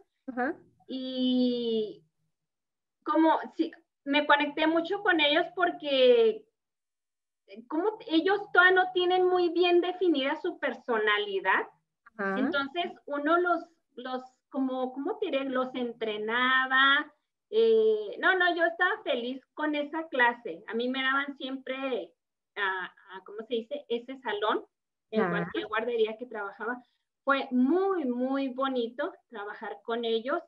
y 0.86 2.04
como, 3.02 3.40
sí, 3.56 3.72
me 4.04 4.28
conecté 4.28 4.68
mucho 4.68 5.02
con 5.02 5.18
ellos 5.18 5.46
porque 5.56 6.46
como 7.66 7.98
ellos 8.06 8.40
todavía 8.52 8.76
no 8.76 8.92
tienen 8.92 9.26
muy 9.26 9.48
bien 9.48 9.80
definida 9.80 10.36
su 10.36 10.60
personalidad, 10.60 11.66
entonces 12.18 12.92
uno 13.06 13.38
los, 13.38 13.64
los, 13.94 14.22
como, 14.48 14.92
¿cómo 14.92 15.18
diré? 15.20 15.44
Los 15.44 15.74
entrenaba, 15.74 17.12
eh, 17.54 18.16
no, 18.18 18.34
no, 18.38 18.56
yo 18.56 18.64
estaba 18.64 19.02
feliz 19.04 19.44
con 19.52 19.74
esa 19.74 20.08
clase. 20.08 20.64
A 20.68 20.74
mí 20.74 20.88
me 20.88 21.02
daban 21.02 21.36
siempre 21.36 22.10
a, 22.56 22.90
¿cómo 23.26 23.42
se 23.46 23.56
dice? 23.56 23.84
Ese 23.88 24.18
salón 24.20 24.64
en 25.10 25.28
cualquier 25.28 25.66
guardería 25.66 26.16
que 26.16 26.24
trabajaba. 26.24 26.82
Fue 27.24 27.48
muy, 27.50 28.06
muy 28.06 28.48
bonito 28.48 29.12
trabajar 29.28 29.78
con 29.84 30.06
ellos. 30.06 30.40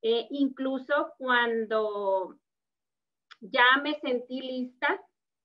Eh, 0.00 0.26
incluso 0.30 1.12
cuando 1.18 2.38
ya 3.40 3.64
me 3.82 3.94
sentí 4.00 4.40
lista, 4.40 4.98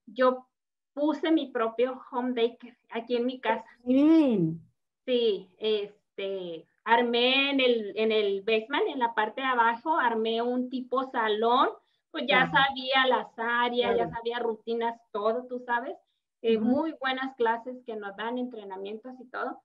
yo 0.06 0.48
puse 0.94 1.30
mi 1.30 1.52
propio 1.52 2.02
home 2.10 2.34
daycare 2.34 2.78
aquí 2.90 3.18
en 3.18 3.26
mi 3.26 3.42
casa. 3.42 3.68
Bien. 3.84 4.62
Sí, 5.06 5.50
este, 5.60 6.66
armé 6.84 7.52
en 7.52 7.60
el, 7.60 7.94
en 7.96 8.12
el 8.12 8.42
basement, 8.42 8.88
en 8.88 9.00
la 9.00 9.14
parte 9.14 9.42
de 9.42 9.48
abajo, 9.48 9.98
armé 9.98 10.42
un 10.42 10.70
tipo 10.70 11.10
salón, 11.12 11.70
pues 12.12 12.26
ya 12.28 12.52
sabía 12.52 13.08
las 13.08 13.28
áreas, 13.38 13.98
ya 13.98 14.10
sabía 14.10 14.40
rutinas, 14.40 15.00
todo, 15.12 15.46
tú 15.48 15.60
sabes. 15.66 15.96
Eh, 16.42 16.58
muy 16.58 16.94
buenas 17.00 17.36
clases 17.36 17.78
que 17.86 17.96
nos 17.96 18.16
dan, 18.18 18.38
entrenamientos 18.38 19.14
y 19.20 19.30
todo. 19.30 19.62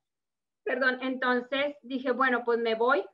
Perdón, 0.62 0.98
entonces 1.00 1.76
dije, 1.82 2.12
bueno, 2.12 2.44
pues 2.44 2.58
me 2.58 2.74
voy, 2.74 3.04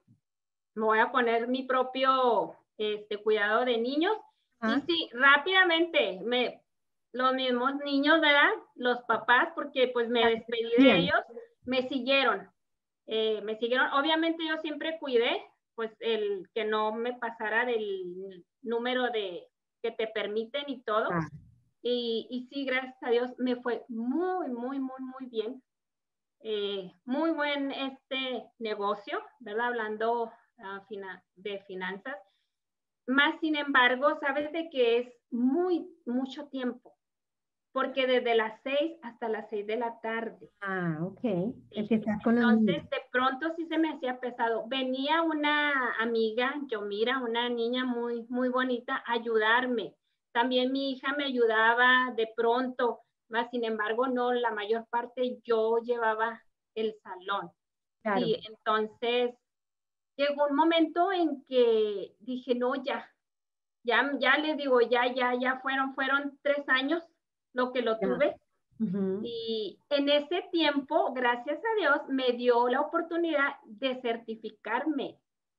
me 0.75 0.85
voy 0.85 0.99
a 0.99 1.13
poner 1.13 1.49
mi 1.49 1.63
propio 1.63 2.57
este, 2.77 3.19
cuidado 3.19 3.65
de 3.65 3.79
niños. 3.79 4.17
Y 4.63 4.81
sí, 4.83 5.11
rápidamente, 5.13 6.21
me, 6.25 6.63
los 7.13 7.35
mismos 7.35 7.75
niños, 7.85 8.21
¿verdad? 8.21 8.51
Los 8.75 9.03
papás, 9.03 9.49
porque 9.55 9.89
pues 9.89 10.09
me 10.09 10.25
despedí 10.25 10.83
de 10.83 10.97
ellos, 10.99 11.21
me 11.65 11.89
siguieron. 11.89 12.49
Eh, 13.07 13.41
me 13.43 13.57
siguieron, 13.57 13.91
obviamente 13.93 14.47
yo 14.47 14.57
siempre 14.59 14.99
cuidé, 14.99 15.43
pues 15.75 15.91
el 16.01 16.49
que 16.55 16.65
no 16.65 16.93
me 16.93 17.15
pasara 17.15 17.65
del 17.65 18.45
número 18.63 19.11
de 19.11 19.49
que 19.83 19.91
te 19.91 20.07
permiten 20.07 20.65
y 20.69 20.83
todo. 20.83 21.09
Ah. 21.11 21.29
Y, 21.83 22.29
y, 22.31 22.47
sí, 22.47 22.65
gracias 22.65 23.03
a 23.03 23.11
Dios, 23.11 23.33
me 23.39 23.57
fue 23.57 23.85
muy, 23.89 24.49
muy, 24.49 24.79
muy, 24.79 25.01
muy 25.01 25.27
bien. 25.29 25.63
Eh, 26.45 26.93
muy 27.05 27.31
buen 27.31 27.71
este 27.71 28.45
negocio, 28.59 29.21
¿verdad? 29.41 29.69
Hablando 29.69 30.25
uh, 30.25 30.97
de 31.37 31.61
finanzas. 31.67 32.17
Más 33.07 33.39
sin 33.41 33.57
embargo, 33.57 34.19
sabes 34.21 34.53
de 34.53 34.69
que 34.71 34.99
es 34.99 35.13
muy, 35.31 35.89
mucho 36.05 36.47
tiempo, 36.49 36.95
porque 37.73 38.07
desde 38.07 38.35
las 38.35 38.61
seis 38.63 38.99
hasta 39.03 39.29
las 39.29 39.49
seis 39.49 39.67
de 39.67 39.77
la 39.77 39.99
tarde. 40.01 40.51
Ah, 40.61 40.99
ok. 41.01 41.21
Entonces, 41.71 42.91
de 42.91 43.03
pronto 43.11 43.55
sí 43.57 43.67
se 43.67 43.79
me 43.79 43.91
hacía 43.91 44.21
pesado. 44.21 44.65
Venía 44.69 45.23
una 45.23 45.95
amiga, 45.99 46.55
yo 46.69 46.83
mira, 46.83 47.21
una 47.21 47.49
niña 47.49 47.85
muy, 47.85 48.27
muy 48.29 48.51
bonita, 48.51 49.03
a 49.07 49.15
ayudarme. 49.15 49.95
También 50.33 50.71
mi 50.73 50.93
hija 50.93 51.15
me 51.17 51.25
ayudaba 51.25 52.13
de 52.15 52.29
pronto, 52.37 53.01
más 53.29 53.51
sin 53.51 53.65
embargo, 53.65 54.07
no, 54.07 54.33
la 54.33 54.51
mayor 54.51 54.87
parte 54.89 55.39
yo 55.45 55.79
llevaba 55.79 56.43
el 56.75 56.95
salón. 57.03 57.51
Y 58.19 58.41
entonces 58.49 59.35
llegó 60.17 60.47
un 60.51 60.57
momento 60.57 61.13
en 61.13 61.45
que 61.45 62.15
dije, 62.19 62.55
no, 62.55 62.75
ya, 62.75 63.09
ya, 63.85 64.11
ya 64.19 64.37
les 64.39 64.57
digo, 64.57 64.81
ya, 64.81 65.13
ya, 65.15 65.35
ya 65.41 65.61
fueron, 65.61 65.95
fueron 65.95 66.39
tres 66.43 66.69
años 66.69 67.03
lo 67.53 67.73
que 67.73 67.83
lo 67.83 67.99
tuve. 67.99 68.37
Y 69.23 69.79
en 69.91 70.09
ese 70.09 70.45
tiempo, 70.51 71.13
gracias 71.13 71.59
a 71.59 71.81
Dios, 71.81 72.01
me 72.09 72.33
dio 72.33 72.69
la 72.69 72.81
oportunidad 72.81 73.55
de 73.65 74.01
certificarme. 74.01 75.19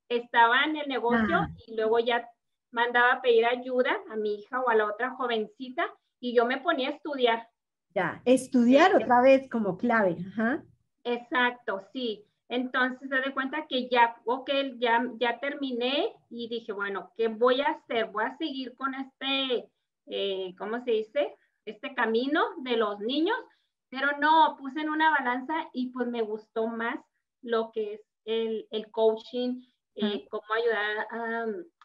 Estaba 0.09 0.65
en 0.65 0.75
el 0.77 0.89
negocio 0.89 1.37
ah. 1.37 1.49
y 1.65 1.75
luego 1.75 1.99
ya 1.99 2.27
mandaba 2.71 3.13
a 3.13 3.21
pedir 3.21 3.45
ayuda 3.45 3.97
a 4.09 4.15
mi 4.17 4.35
hija 4.35 4.59
o 4.59 4.69
a 4.69 4.75
la 4.75 4.87
otra 4.87 5.11
jovencita 5.11 5.85
y 6.19 6.35
yo 6.35 6.45
me 6.45 6.59
ponía 6.59 6.89
a 6.89 6.91
estudiar. 6.93 7.47
Ya, 7.95 8.21
estudiar 8.25 8.95
otra 8.95 9.21
vez 9.21 9.49
como 9.49 9.77
clave. 9.77 10.17
Exacto, 11.03 11.81
sí. 11.93 12.25
Entonces 12.49 13.09
se 13.09 13.15
de 13.15 13.33
cuenta 13.33 13.65
que 13.67 13.87
ya, 13.89 14.15
ok, 14.25 14.49
ya, 14.77 15.09
ya 15.19 15.39
terminé 15.39 16.13
y 16.29 16.49
dije, 16.49 16.71
bueno, 16.71 17.11
¿qué 17.15 17.27
voy 17.27 17.61
a 17.61 17.71
hacer? 17.71 18.07
Voy 18.07 18.25
a 18.25 18.37
seguir 18.37 18.75
con 18.75 18.93
este, 18.95 19.69
eh, 20.07 20.53
¿cómo 20.57 20.83
se 20.83 20.91
dice? 20.91 21.35
Este 21.65 21.93
camino 21.93 22.43
de 22.57 22.77
los 22.77 22.99
niños, 22.99 23.37
pero 23.89 24.17
no, 24.19 24.55
puse 24.57 24.81
en 24.81 24.89
una 24.89 25.11
balanza 25.11 25.69
y 25.73 25.91
pues 25.91 26.07
me 26.07 26.21
gustó 26.21 26.67
más 26.67 26.99
lo 27.41 27.71
que 27.71 27.95
es 27.95 28.01
el, 28.25 28.67
el 28.71 28.89
coaching, 28.91 29.63
eh, 29.95 30.27
cómo 30.29 30.53
ayudar 30.53 31.07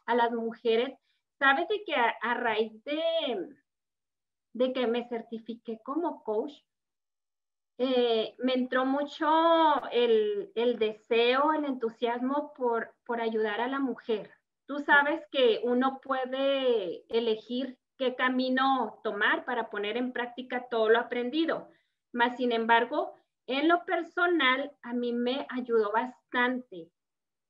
a, 0.06 0.14
las 0.14 0.32
mujeres. 0.32 0.98
¿Sabes 1.38 1.68
de 1.68 1.84
que 1.84 1.94
a, 1.94 2.34
raíz 2.34 2.82
de, 2.84 3.56
de 4.54 4.72
que 4.72 4.86
me 4.86 5.06
certifiqué 5.08 5.78
como 5.84 6.22
coach, 6.24 6.52
eh, 7.80 8.34
me 8.38 8.54
entró 8.54 8.84
mucho 8.84 9.26
el, 9.92 10.50
deseo, 10.78 11.52
el 11.52 11.64
entusiasmo 11.64 12.52
por, 12.54 12.92
por 13.04 13.20
ayudar 13.20 13.60
a 13.60 13.68
la 13.68 13.78
mujer. 13.78 14.32
Tú 14.66 14.80
sabes 14.80 15.22
que 15.30 15.60
uno 15.62 16.00
puede 16.02 17.04
elegir 17.08 17.78
qué 17.98 18.14
camino 18.14 19.00
tomar 19.02 19.44
para 19.44 19.68
poner 19.68 19.96
en 19.96 20.12
práctica 20.12 20.68
todo 20.70 20.88
lo 20.88 20.98
aprendido. 20.98 21.68
Más 22.12 22.36
sin 22.36 22.52
embargo, 22.52 23.14
en 23.46 23.68
lo 23.68 23.84
personal, 23.84 24.72
a 24.82 24.92
mí 24.94 25.12
me 25.12 25.46
ayudó 25.50 25.92
bastante 25.92 26.90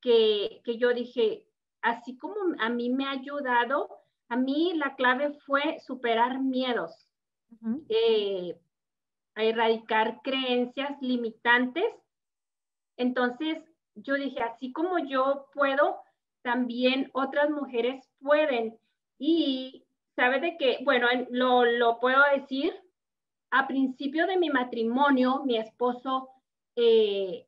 que, 0.01 0.63
yo 0.65 0.95
dije, 0.95 1.45
así 1.83 2.17
como 2.17 2.37
a 2.61 2.69
mí 2.69 2.89
me 2.89 3.05
ha 3.05 3.11
ayudado, 3.11 3.89
a 4.29 4.37
mí 4.37 4.73
la 4.75 4.95
clave 4.97 5.33
fue 5.47 5.79
superar 5.81 6.41
miedos 6.41 7.13
a 9.35 9.43
erradicar 9.43 10.21
creencias 10.23 11.01
limitantes. 11.01 11.85
Entonces, 12.97 13.59
yo 13.95 14.15
dije, 14.15 14.43
así 14.43 14.73
como 14.73 14.99
yo 14.99 15.47
puedo, 15.53 16.01
también 16.43 17.11
otras 17.13 17.51
mujeres 17.51 18.09
pueden. 18.21 18.79
Y 19.19 19.85
sabes 20.19 20.43
de 20.43 20.57
que, 20.57 20.79
bueno, 20.85 21.07
lo, 21.31 21.65
lo, 21.65 22.01
puedo 22.01 22.21
decir, 22.35 22.75
a 23.51 23.67
principio 23.67 24.27
de 24.27 24.37
mi 24.37 24.51
matrimonio, 24.51 25.43
mi 25.45 25.57
esposo 25.57 26.31
eh, 26.77 27.47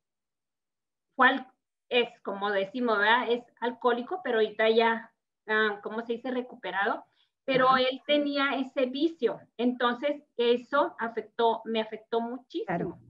fue, 1.17 1.45
es 1.89 2.09
como 2.23 2.51
decimos, 2.51 2.99
¿verdad? 2.99 3.31
Es 3.31 3.45
alcohólico, 3.61 4.21
pero 4.23 4.39
ahorita 4.39 4.71
ya, 4.71 5.13
ah, 5.49 5.81
¿cómo 5.83 6.03
se 6.03 6.15
dice? 6.15 6.31
Recuperado 6.31 7.05
pero 7.51 7.77
él 7.77 8.01
tenía 8.07 8.55
ese 8.55 8.87
vicio. 8.87 9.41
Entonces, 9.57 10.23
eso 10.37 10.95
afectó, 10.99 11.63
me 11.65 11.81
afectó 11.81 12.21
muchísimo, 12.21 13.01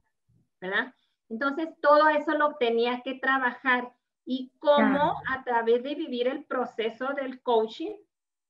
¿verdad? 0.60 0.94
Entonces, 1.28 1.68
todo 1.82 2.08
eso 2.08 2.32
lo 2.32 2.54
tenía 2.54 3.02
que 3.02 3.14
trabajar 3.16 3.92
y 4.24 4.50
cómo 4.58 5.20
a 5.28 5.44
través 5.44 5.82
de 5.82 5.94
vivir 5.94 6.26
el 6.26 6.44
proceso 6.44 7.08
del 7.14 7.42
coaching, 7.42 7.92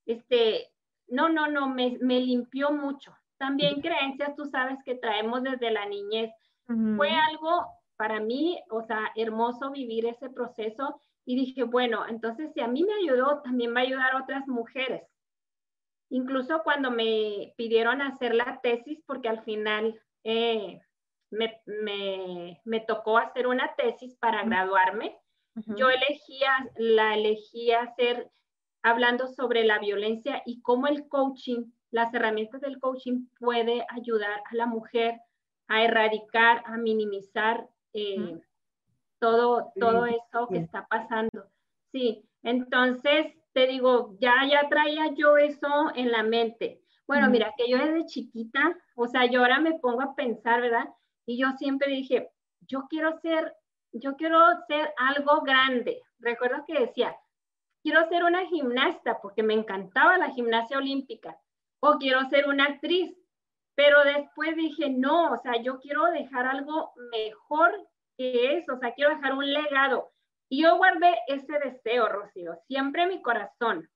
este, 0.06 0.72
no, 1.10 1.28
no, 1.28 1.46
no, 1.48 1.68
me, 1.68 1.98
me 2.00 2.20
limpió 2.20 2.72
mucho. 2.72 3.14
También 3.38 3.80
creencias, 3.80 4.34
tú 4.36 4.44
sabes 4.46 4.78
que 4.84 4.94
traemos 4.94 5.42
desde 5.42 5.70
la 5.70 5.86
niñez. 5.86 6.30
Fue 6.96 7.10
algo 7.10 7.66
para 7.96 8.20
mí, 8.20 8.62
o 8.70 8.82
sea, 8.82 9.10
hermoso 9.16 9.72
vivir 9.72 10.06
ese 10.06 10.30
proceso 10.30 11.00
y 11.24 11.36
dije, 11.36 11.64
bueno, 11.64 12.06
entonces 12.08 12.52
si 12.54 12.60
a 12.60 12.68
mí 12.68 12.84
me 12.84 12.94
ayudó, 12.94 13.42
también 13.42 13.74
va 13.74 13.80
a 13.80 13.82
ayudar 13.82 14.12
a 14.12 14.22
otras 14.22 14.46
mujeres. 14.46 15.02
Incluso 16.10 16.62
cuando 16.62 16.90
me 16.90 17.52
pidieron 17.56 18.02
hacer 18.02 18.34
la 18.34 18.60
tesis, 18.62 19.02
porque 19.06 19.28
al 19.28 19.42
final 19.42 20.00
eh, 20.24 20.80
me, 21.30 22.80
tocó 22.86 23.18
hacer 23.18 23.46
una 23.46 23.74
tesis 23.74 24.16
para 24.16 24.44
graduarme, 24.44 25.16
yo 25.76 25.90
elegía, 25.90 26.70
la 26.76 27.14
elegí 27.14 27.72
hacer 27.72 28.30
hablando 28.82 29.28
sobre 29.28 29.64
la 29.64 29.78
violencia 29.78 30.42
y 30.46 30.60
cómo 30.62 30.86
el 30.86 31.08
coaching, 31.08 31.64
las 31.90 32.12
herramientas 32.14 32.60
del 32.60 32.78
coaching 32.78 33.26
puede 33.38 33.84
ayudar 33.90 34.42
a 34.50 34.54
la 34.54 34.66
mujer 34.66 35.20
a 35.68 35.84
erradicar, 35.84 36.62
a 36.66 36.76
minimizar 36.76 37.68
eh, 37.92 38.40
todo, 39.20 39.72
todo 39.78 40.06
eso 40.06 40.48
que 40.48 40.58
está 40.58 40.86
pasando. 40.88 41.46
Sí, 41.92 42.24
entonces 42.42 43.34
te 43.52 43.66
digo, 43.66 44.16
ya, 44.20 44.34
ya 44.50 44.68
traía 44.68 45.14
yo 45.14 45.36
eso 45.36 45.92
en 45.94 46.10
la 46.10 46.22
mente. 46.22 46.80
Bueno, 47.06 47.28
mira, 47.28 47.52
que 47.56 47.68
yo 47.68 47.78
desde 47.78 48.06
chiquita, 48.06 48.76
o 48.94 49.08
sea, 49.08 49.26
yo 49.26 49.40
ahora 49.40 49.58
me 49.58 49.78
pongo 49.78 50.00
a 50.00 50.14
pensar, 50.14 50.60
¿verdad? 50.60 50.88
Y 51.26 51.38
yo 51.38 51.50
siempre 51.58 51.90
dije, 51.90 52.30
yo 52.60 52.86
quiero 52.88 53.18
ser, 53.20 53.54
yo 53.92 54.16
quiero 54.16 54.38
ser 54.68 54.92
algo 54.96 55.40
grande. 55.42 56.02
Recuerdo 56.20 56.64
que 56.66 56.78
decía, 56.78 57.16
quiero 57.82 58.06
ser 58.08 58.24
una 58.24 58.46
gimnasta 58.46 59.20
porque 59.20 59.42
me 59.42 59.54
encantaba 59.54 60.18
la 60.18 60.30
gimnasia 60.30 60.78
olímpica 60.78 61.38
o 61.80 61.98
quiero 61.98 62.28
ser 62.28 62.48
una 62.48 62.64
actriz. 62.64 63.16
Pero 63.74 64.04
después 64.04 64.56
dije, 64.56 64.90
no, 64.90 65.32
o 65.32 65.38
sea, 65.38 65.60
yo 65.62 65.80
quiero 65.80 66.04
dejar 66.06 66.46
algo 66.46 66.92
mejor 67.12 67.72
que 68.16 68.58
eso, 68.58 68.74
o 68.74 68.78
sea, 68.78 68.92
quiero 68.92 69.14
dejar 69.14 69.32
un 69.32 69.50
legado. 69.50 70.12
Y 70.50 70.62
yo 70.62 70.76
guardé 70.76 71.16
ese 71.28 71.58
deseo, 71.58 72.08
Rocío, 72.08 72.56
siempre 72.66 73.04
en 73.04 73.08
mi 73.08 73.22
corazón, 73.22 73.88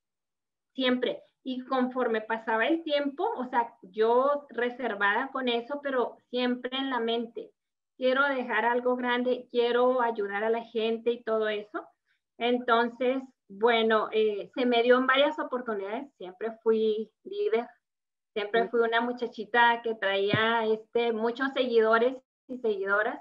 siempre. 0.75 1.23
Y 1.43 1.61
conforme 1.67 2.23
pasaba 2.23 2.67
el 2.67 2.83
tiempo, 2.83 3.29
o 3.37 3.45
sea, 3.45 3.75
yo 3.83 4.47
reservada 4.49 5.29
con 5.29 5.49
eso, 5.49 5.81
pero 5.83 6.17
siempre 6.31 6.71
en 6.79 6.89
la 6.89 7.01
mente. 7.01 7.51
Quiero 7.99 8.25
dejar 8.27 8.65
algo 8.65 8.97
grande, 8.97 9.47
quiero 9.51 10.01
ayudar 10.01 10.45
a 10.45 10.51
la 10.51 10.63
gente 10.65 11.11
y 11.11 11.23
todo 11.23 11.49
eso. 11.49 11.87
Entonces, 12.39 13.23
bueno, 13.49 14.09
eh, 14.13 14.51
se 14.55 14.67
me 14.67 14.83
dio 14.83 14.97
en 14.97 15.07
varias 15.07 15.39
oportunidades, 15.39 16.13
siempre 16.17 16.53
fui 16.63 17.11
líder 17.25 17.69
Siempre 18.35 18.69
fui 18.69 18.81
una 18.81 19.01
muchachita 19.01 19.81
que 19.83 19.95
traía 19.95 20.67
este, 20.67 21.13
muchos 21.13 21.53
seguidores 21.53 22.17
y 22.49 22.59
seguidoras. 22.59 23.21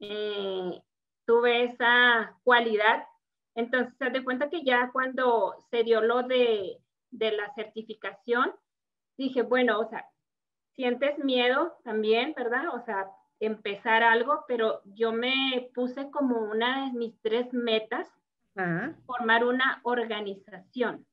Eh, 0.00 0.82
tuve 1.26 1.64
esa 1.64 2.34
cualidad. 2.44 3.06
Entonces, 3.54 3.94
se 3.98 4.08
de 4.08 4.24
cuenta 4.24 4.48
que 4.48 4.64
ya 4.64 4.90
cuando 4.90 5.66
se 5.70 5.84
dio 5.84 6.00
lo 6.00 6.22
de, 6.22 6.78
de 7.10 7.32
la 7.32 7.52
certificación, 7.54 8.54
dije, 9.18 9.42
bueno, 9.42 9.80
o 9.80 9.88
sea, 9.90 10.08
sientes 10.76 11.18
miedo 11.18 11.76
también, 11.84 12.32
¿verdad? 12.34 12.74
O 12.74 12.80
sea, 12.80 13.06
empezar 13.40 14.02
algo, 14.02 14.46
pero 14.48 14.80
yo 14.86 15.12
me 15.12 15.70
puse 15.74 16.10
como 16.10 16.38
una 16.38 16.86
de 16.86 16.92
mis 16.92 17.20
tres 17.20 17.52
metas, 17.52 18.08
formar 19.06 19.44
una 19.44 19.80
organización 19.84 21.06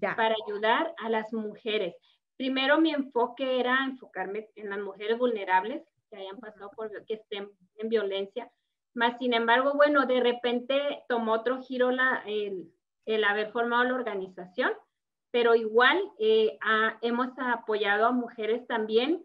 para 0.00 0.34
ayudar 0.46 0.94
a 0.98 1.08
las 1.08 1.32
mujeres. 1.32 1.94
Primero 2.36 2.80
mi 2.80 2.92
enfoque 2.92 3.60
era 3.60 3.84
enfocarme 3.84 4.48
en 4.56 4.70
las 4.70 4.78
mujeres 4.78 5.18
vulnerables 5.18 5.82
que 6.10 6.16
hayan 6.16 6.38
pasado 6.38 6.70
por, 6.74 6.90
que 7.04 7.14
estén 7.14 7.50
en 7.76 7.88
violencia, 7.88 8.50
más 8.94 9.18
sin 9.18 9.32
embargo, 9.32 9.74
bueno, 9.74 10.06
de 10.06 10.20
repente 10.20 11.04
tomó 11.08 11.34
otro 11.34 11.62
giro 11.62 11.90
la, 11.90 12.22
el, 12.26 12.72
el 13.06 13.24
haber 13.24 13.52
formado 13.52 13.84
la 13.84 13.94
organización, 13.94 14.72
pero 15.30 15.54
igual 15.54 16.02
eh, 16.18 16.58
hemos 17.02 17.28
apoyado 17.38 18.06
a 18.06 18.12
mujeres 18.12 18.66
también 18.66 19.24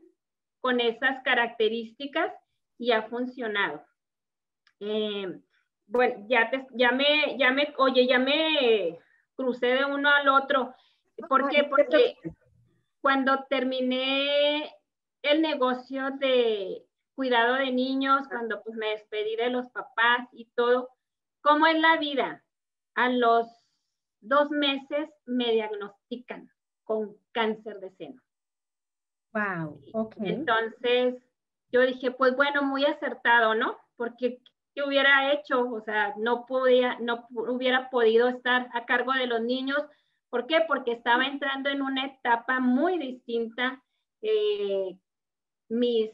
con 0.62 0.80
esas 0.80 1.24
características 1.24 2.32
y 2.78 2.92
ha 2.92 3.04
funcionado. 3.04 3.84
Eh, 4.80 5.40
bueno, 5.94 6.26
ya, 6.28 6.50
te, 6.50 6.66
ya, 6.74 6.92
me, 6.92 7.38
ya 7.38 7.52
me, 7.52 7.72
oye, 7.78 8.08
ya 8.08 8.18
me 8.18 9.00
crucé 9.36 9.68
de 9.68 9.86
uno 9.86 10.10
al 10.10 10.28
otro. 10.28 10.74
¿Por 11.30 11.50
qué? 11.50 11.66
Porque 11.66 12.18
cuando 13.00 13.46
terminé 13.48 14.74
el 15.22 15.42
negocio 15.44 16.10
de 16.20 16.84
cuidado 17.14 17.56
de 17.56 17.72
niños, 17.72 18.28
cuando 18.28 18.64
pues 18.64 18.76
me 18.76 18.90
despedí 18.90 19.36
de 19.36 19.52
los 19.52 19.70
papás 19.70 20.28
y 20.32 20.46
todo, 20.56 20.90
¿cómo 21.42 21.68
es 21.68 21.80
la 21.80 21.98
vida? 21.98 22.44
A 22.96 23.10
los 23.10 23.48
dos 24.20 24.50
meses 24.50 25.12
me 25.26 25.52
diagnostican 25.52 26.50
con 26.86 27.16
cáncer 27.34 27.80
de 27.82 27.92
seno. 27.92 28.22
Wow, 29.32 29.80
ok. 29.94 30.16
Entonces, 30.22 31.24
yo 31.72 31.82
dije, 31.82 32.10
pues 32.10 32.36
bueno, 32.36 32.64
muy 32.64 32.84
acertado, 32.84 33.54
¿no? 33.54 33.78
Porque 33.96 34.42
¿qué 34.74 34.84
hubiera 34.84 35.34
hecho? 35.34 35.70
O 35.70 35.82
sea, 35.82 36.14
no 36.18 36.46
podía, 36.46 36.98
no 37.00 37.28
hubiera 37.32 37.90
podido 37.90 38.28
estar 38.28 38.70
a 38.74 38.86
cargo 38.86 39.14
de 39.14 39.28
los 39.28 39.42
niños. 39.42 39.80
¿Por 40.30 40.48
qué? 40.48 40.62
Porque 40.68 40.94
estaba 40.94 41.26
entrando 41.26 41.70
en 41.70 41.82
una 41.82 42.06
etapa 42.06 42.60
muy 42.60 42.98
distinta. 42.98 43.82
Eh, 44.22 44.98
mis, 45.70 46.12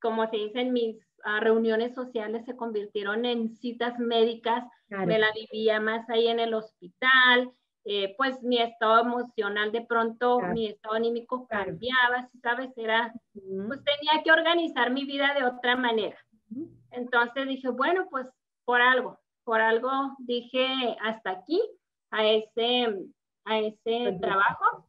como 0.00 0.28
se 0.28 0.36
dicen, 0.36 0.72
mis 0.72 0.96
ah, 1.24 1.40
reuniones 1.40 1.94
sociales 1.94 2.44
se 2.46 2.56
convirtieron 2.56 3.24
en 3.24 3.56
citas 3.56 3.98
médicas. 3.98 4.64
Me 4.88 5.18
la 5.18 5.28
vivía 5.32 5.80
más 5.80 6.08
ahí 6.10 6.26
en 6.26 6.40
el 6.40 6.54
hospital. 6.54 7.52
Eh, 7.84 8.14
pues 8.18 8.42
mi 8.42 8.58
estado 8.58 9.00
emocional 9.00 9.72
de 9.72 9.80
pronto, 9.82 10.40
mi 10.40 10.66
estado 10.66 10.96
anímico 10.96 11.46
cambiaba, 11.46 12.28
¿sabes? 12.42 12.70
Era, 12.76 13.12
pues 13.32 13.80
tenía 13.84 14.22
que 14.22 14.32
organizar 14.32 14.90
mi 14.90 15.04
vida 15.04 15.32
de 15.34 15.44
otra 15.44 15.76
manera. 15.76 16.18
Entonces 16.92 17.46
dije, 17.46 17.68
bueno, 17.68 18.06
pues 18.10 18.26
por 18.64 18.80
algo, 18.80 19.18
por 19.44 19.60
algo 19.60 19.90
dije 20.18 20.96
hasta 21.02 21.30
aquí, 21.30 21.60
a 22.10 22.26
ese, 22.26 22.88
a 23.44 23.58
ese 23.58 24.18
trabajo. 24.20 24.86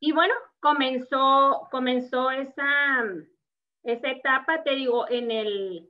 Y 0.00 0.12
bueno, 0.12 0.34
comenzó, 0.60 1.68
comenzó 1.70 2.30
esa, 2.30 3.04
esa 3.82 4.10
etapa, 4.10 4.62
te 4.62 4.74
digo, 4.76 5.08
en 5.08 5.30
el 5.30 5.88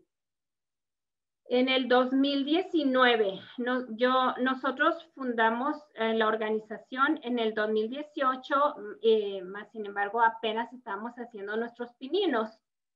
en 1.50 1.70
el 1.70 1.88
2019, 1.88 3.40
yo, 3.96 4.34
nosotros 4.38 5.08
fundamos 5.14 5.76
eh, 5.94 6.12
la 6.12 6.28
organización 6.28 7.18
en 7.22 7.38
el 7.38 7.54
2018, 7.54 8.74
eh, 9.00 9.42
más 9.42 9.70
sin 9.72 9.86
embargo 9.86 10.22
apenas 10.22 10.70
estamos 10.74 11.14
haciendo 11.14 11.56
nuestros 11.56 11.90
pininos, 11.94 12.50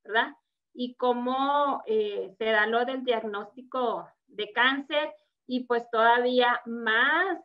¿verdad? 0.05 0.37
Y 0.75 0.95
cómo 0.95 1.83
eh, 1.87 2.35
se 2.39 2.45
da 2.47 2.67
lo 2.67 2.85
del 2.85 3.05
diagnóstico 3.05 4.09
de 4.27 4.53
cáncer 4.53 5.13
y 5.47 5.65
pues 5.65 5.91
todavía 5.91 6.61
más 6.67 7.39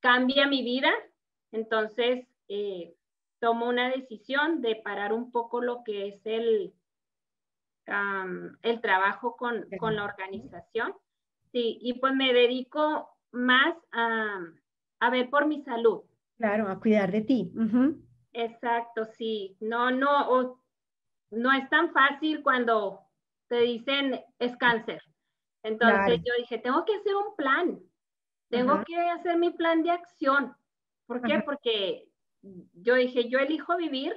cambia 0.00 0.46
mi 0.46 0.62
vida, 0.62 0.92
entonces 1.50 2.26
tomo 3.38 3.68
una 3.68 3.90
decisión 3.90 4.60
de 4.60 4.76
parar 4.76 5.12
un 5.12 5.30
poco 5.30 5.60
lo 5.60 5.82
que 5.84 6.08
es 6.08 6.26
el, 6.26 6.74
el 8.62 8.80
trabajo 8.80 9.36
con, 9.36 9.66
con, 9.78 9.96
la 9.96 10.04
organización. 10.04 10.94
Sí, 11.52 11.78
y 11.80 11.94
pues 11.94 12.14
me 12.14 12.32
dedico 12.32 13.08
más 13.32 13.74
a, 13.92 14.40
a, 15.00 15.10
ver 15.10 15.30
por 15.30 15.46
mi 15.46 15.62
salud. 15.62 16.02
Claro, 16.36 16.68
a 16.68 16.78
cuidar 16.78 17.10
de 17.10 17.22
ti. 17.22 17.52
Exacto, 18.32 19.04
sí. 19.04 19.56
No, 19.60 19.90
no, 19.90 20.60
no 21.30 21.52
es 21.52 21.68
tan 21.68 21.92
fácil 21.92 22.42
cuando 22.42 23.00
te 23.48 23.60
dicen 23.60 24.20
es 24.38 24.56
cáncer. 24.56 25.02
Entonces 25.62 26.20
yo 26.24 26.32
dije, 26.38 26.58
tengo 26.58 26.84
que 26.84 26.94
hacer 26.94 27.14
un 27.14 27.36
plan. 27.36 27.80
Tengo 28.48 28.82
que 28.84 28.96
hacer 28.96 29.36
mi 29.36 29.50
plan 29.50 29.82
de 29.82 29.90
acción. 29.90 30.56
¿Por 31.06 31.22
qué? 31.22 31.40
Porque 31.40 32.08
yo 32.42 32.94
dije, 32.94 33.28
yo 33.28 33.38
elijo 33.38 33.76
vivir 33.76 34.16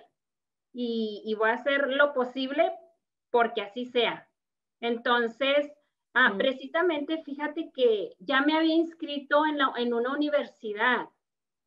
y, 0.74 1.21
y, 1.26 1.36
voy 1.36 1.50
a 1.50 1.56
hacer 1.56 1.88
lo 1.88 2.13
posible 2.13 2.71
porque 3.30 3.62
así 3.62 3.86
sea. 3.86 4.30
Entonces, 4.80 5.71
ah, 6.13 6.34
precisamente, 6.38 7.24
fíjate 7.24 7.71
que 7.74 8.15
ya 8.19 8.41
me 8.41 8.56
había 8.56 8.74
inscrito 8.74 9.45
en, 9.45 9.58
en 9.78 9.93
una 9.93 10.13
universidad 10.13 11.10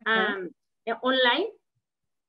eh, 0.06 0.94
online, 1.00 1.48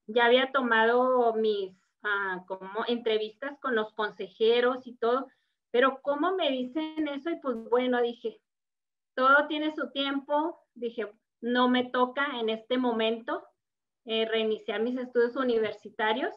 ya 0.08 0.26
había 0.26 0.52
tomado 0.52 1.34
mis 1.34 1.85
ah, 2.06 2.44
como 2.48 2.86
entrevistas 2.88 3.58
con 3.60 3.76
los 3.76 3.94
consejeros 3.94 4.88
y 4.88 4.96
todo, 4.96 5.28
pero 5.72 6.00
¿cómo 6.02 6.36
me 6.36 6.50
dicen 6.52 7.08
eso? 7.08 7.30
Y 7.30 7.36
pues 7.38 7.56
bueno, 7.70 8.02
dije, 8.02 8.40
todo 9.16 9.48
tiene 9.48 9.74
su 9.76 9.92
tiempo, 9.92 10.60
dije, 10.74 11.12
no 11.42 11.70
me 11.70 11.86
toca 11.86 12.40
en 12.40 12.50
este 12.50 12.78
momento 12.78 13.44
eh, 14.06 14.26
reiniciar 14.26 14.82
mis 14.82 14.98
estudios 14.98 15.36
universitarios. 15.36 16.34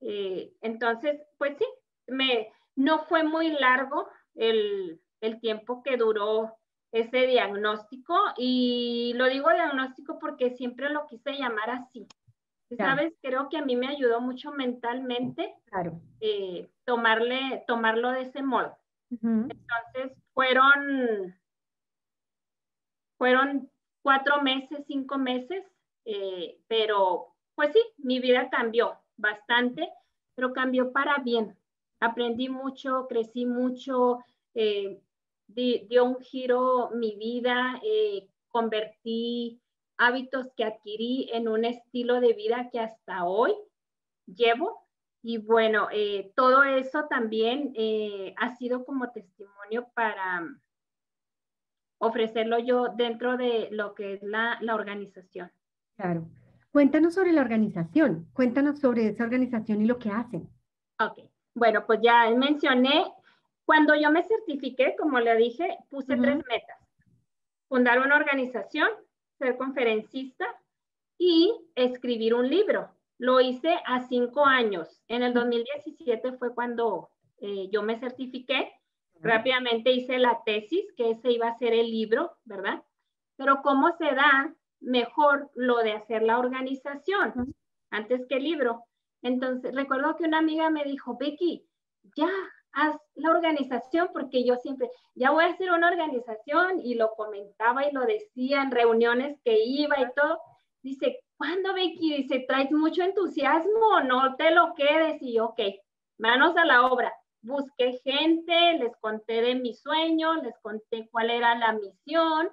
Eh, 0.00 0.52
entonces, 0.60 1.20
pues 1.38 1.56
sí, 1.56 1.64
me, 2.06 2.52
no 2.76 3.00
fue 3.00 3.22
muy 3.24 3.50
largo 3.50 4.08
el, 4.34 5.00
tiempo 5.40 5.82
que 5.82 5.96
duró 5.96 6.54
ese 6.92 7.26
diagnóstico 7.26 8.14
y 8.36 9.14
lo 9.16 9.26
digo 9.26 9.50
diagnóstico 9.50 10.18
porque 10.18 10.50
siempre 10.50 10.90
lo 10.90 11.06
quise 11.06 11.32
llamar 11.32 11.70
así. 11.70 12.06
¿Sabes? 12.76 13.14
Creo 13.22 13.48
que 13.48 13.58
a 13.58 13.64
mí 13.64 13.76
me 13.76 13.88
ayudó 13.88 14.20
mucho 14.20 14.52
mentalmente 14.52 15.54
claro. 15.66 16.00
Eh, 16.20 16.70
tomarle, 16.84 17.64
tomarlo 17.66 18.10
de 18.10 18.22
ese 18.22 18.42
modo. 18.42 18.76
Entonces, 19.10 20.12
fueron, 20.32 21.34
fueron 23.16 23.70
cuatro 24.02 24.42
meses, 24.42 24.84
cinco 24.86 25.18
meses, 25.18 25.64
eh, 26.04 26.58
pero 26.66 27.28
pues 27.54 27.72
sí, 27.72 27.80
mi 27.98 28.18
vida 28.18 28.50
cambió 28.50 28.98
bastante, 29.16 29.88
pero 30.34 30.52
cambió 30.52 30.92
para 30.92 31.18
bien 31.18 31.56
aprendí 32.00 32.48
mucho, 32.48 33.06
crecí 33.08 33.46
mucho, 33.46 34.18
eh, 34.54 35.00
dio 35.46 36.04
un 36.04 36.20
giro 36.20 36.90
mi 36.92 37.16
vida, 37.16 37.80
convertí 38.48 39.60
hábitos 39.96 40.48
que 40.56 40.64
adquirí 40.64 41.30
en 41.32 41.48
un 41.48 41.64
estilo 41.64 42.20
de 42.20 42.32
vida 42.32 42.68
que 42.72 42.80
hasta 42.80 43.24
hoy 43.24 43.54
llevo. 44.26 44.86
Y 45.22 45.38
bueno, 45.38 45.88
eh, 45.92 46.32
todo 46.36 46.64
eso 46.64 47.06
también 47.08 47.72
ha 48.36 48.56
sido 48.56 48.84
como 48.84 49.10
testimonio 49.10 49.88
para 49.94 50.42
ofrecerlo 51.98 52.58
yo 52.58 52.88
dentro 52.94 53.36
de 53.36 53.68
lo 53.70 53.94
que 53.94 54.14
es 54.14 54.22
la, 54.22 54.58
la 54.60 54.74
organización. 54.74 55.50
Claro. 55.96 56.26
Cuéntanos 56.74 57.14
sobre 57.14 57.32
la 57.32 57.40
organización, 57.40 58.28
cuéntanos 58.32 58.80
sobre 58.80 59.06
esa 59.06 59.22
organización 59.22 59.80
y 59.80 59.86
lo 59.86 59.98
que 59.98 60.10
hacen. 60.10 60.48
Ok. 60.98 61.20
Bueno, 61.54 61.86
pues 61.86 62.00
ya 62.02 62.28
mencioné, 62.30 63.06
cuando 63.64 63.94
yo 63.94 64.10
me 64.10 64.24
certifiqué, 64.24 64.96
como 64.98 65.20
le 65.20 65.36
dije, 65.36 65.78
puse 65.88 66.16
tres 66.16 66.36
metas. 66.36 66.78
Fundar 67.68 68.00
una 68.00 68.16
organización, 68.16 68.88
ser 69.44 69.56
conferencista 69.56 70.46
y 71.18 71.54
escribir 71.74 72.34
un 72.34 72.48
libro. 72.48 72.88
Lo 73.18 73.40
hice 73.40 73.76
a 73.86 74.00
cinco 74.08 74.46
años. 74.46 75.02
En 75.08 75.22
el 75.22 75.34
2017 75.34 76.32
fue 76.38 76.54
cuando 76.54 77.10
eh, 77.40 77.68
yo 77.70 77.82
me 77.82 77.98
certifiqué. 77.98 78.72
Rápidamente 79.20 79.92
hice 79.92 80.18
la 80.18 80.42
tesis, 80.44 80.84
que 80.96 81.10
ese 81.10 81.30
iba 81.30 81.48
a 81.48 81.58
ser 81.58 81.72
el 81.72 81.90
libro, 81.90 82.32
¿verdad? 82.44 82.82
Pero 83.36 83.62
¿cómo 83.62 83.92
se 83.96 84.06
da 84.06 84.54
mejor 84.80 85.50
lo 85.54 85.78
de 85.78 85.92
hacer 85.92 86.22
la 86.22 86.38
organización? 86.38 87.54
antes 87.94 88.26
que 88.28 88.36
el 88.36 88.44
libro. 88.44 88.84
Entonces, 89.22 89.74
recuerdo 89.74 90.16
que 90.16 90.24
una 90.24 90.38
amiga 90.38 90.68
me 90.68 90.84
dijo, 90.84 91.16
Becky, 91.16 91.64
ya, 92.16 92.30
haz 92.74 92.96
la 93.14 93.30
organización, 93.30 94.10
porque 94.12 94.44
yo 94.44 94.56
siempre, 94.56 94.90
ya 95.14 95.30
voy 95.30 95.44
a 95.44 95.48
hacer 95.48 95.70
una 95.70 95.88
organización 95.88 96.80
y 96.80 96.94
lo 96.94 97.14
comentaba 97.14 97.86
y 97.86 97.92
lo 97.92 98.02
decía 98.02 98.62
en 98.62 98.70
reuniones 98.70 99.38
que 99.44 99.64
iba 99.64 100.00
y 100.00 100.12
todo. 100.14 100.40
Dice, 100.82 101.20
¿cuándo 101.36 101.72
Becky? 101.72 102.16
Dice, 102.16 102.44
traes 102.46 102.70
mucho 102.72 103.02
entusiasmo, 103.02 104.00
no 104.04 104.36
te 104.36 104.50
lo 104.50 104.74
quedes. 104.74 105.22
Y 105.22 105.34
yo, 105.34 105.46
ok, 105.46 105.60
manos 106.18 106.56
a 106.56 106.64
la 106.64 106.86
obra. 106.86 107.12
Busqué 107.42 108.00
gente, 108.02 108.78
les 108.78 108.96
conté 109.00 109.42
de 109.42 109.54
mi 109.54 109.74
sueño, 109.74 110.34
les 110.42 110.58
conté 110.60 111.08
cuál 111.10 111.30
era 111.30 111.54
la 111.54 111.72
misión 111.72 112.48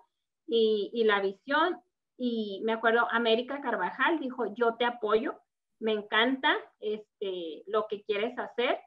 y, 0.47 0.91
y 0.93 1.03
la 1.03 1.21
visión. 1.21 1.81
Y 2.17 2.61
me 2.63 2.73
acuerdo, 2.73 3.07
América 3.09 3.61
Carvajal 3.61 4.19
dijo, 4.19 4.53
yo 4.53 4.75
te 4.75 4.85
apoyo, 4.85 5.39
me 5.79 5.93
encanta 5.93 6.55
este, 6.79 7.63
lo 7.65 7.87
que 7.87 8.03
quieres 8.03 8.37
hacer 8.37 8.79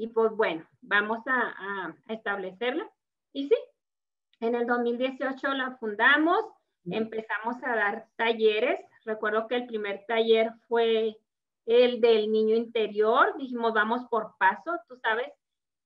y 0.00 0.06
pues 0.08 0.32
bueno, 0.34 0.66
vamos 0.80 1.20
a, 1.26 1.94
establecerla. 2.08 2.90
Y 3.34 3.48
sí, 3.48 3.54
en 4.40 4.54
el 4.54 4.66
2018 4.66 5.52
la 5.52 5.76
fundamos, 5.76 6.42
empezamos 6.86 7.62
a 7.62 7.76
dar 7.76 8.08
talleres. 8.16 8.80
Recuerdo 9.04 9.46
que 9.46 9.56
el 9.56 9.66
primer 9.66 10.06
taller 10.08 10.52
fue 10.68 11.18
el 11.66 12.00
del 12.00 12.32
niño 12.32 12.56
interior. 12.56 13.36
Dijimos, 13.36 13.74
vamos 13.74 14.06
por 14.10 14.36
paso, 14.38 14.72
tú 14.88 14.96
sabes. 14.96 15.30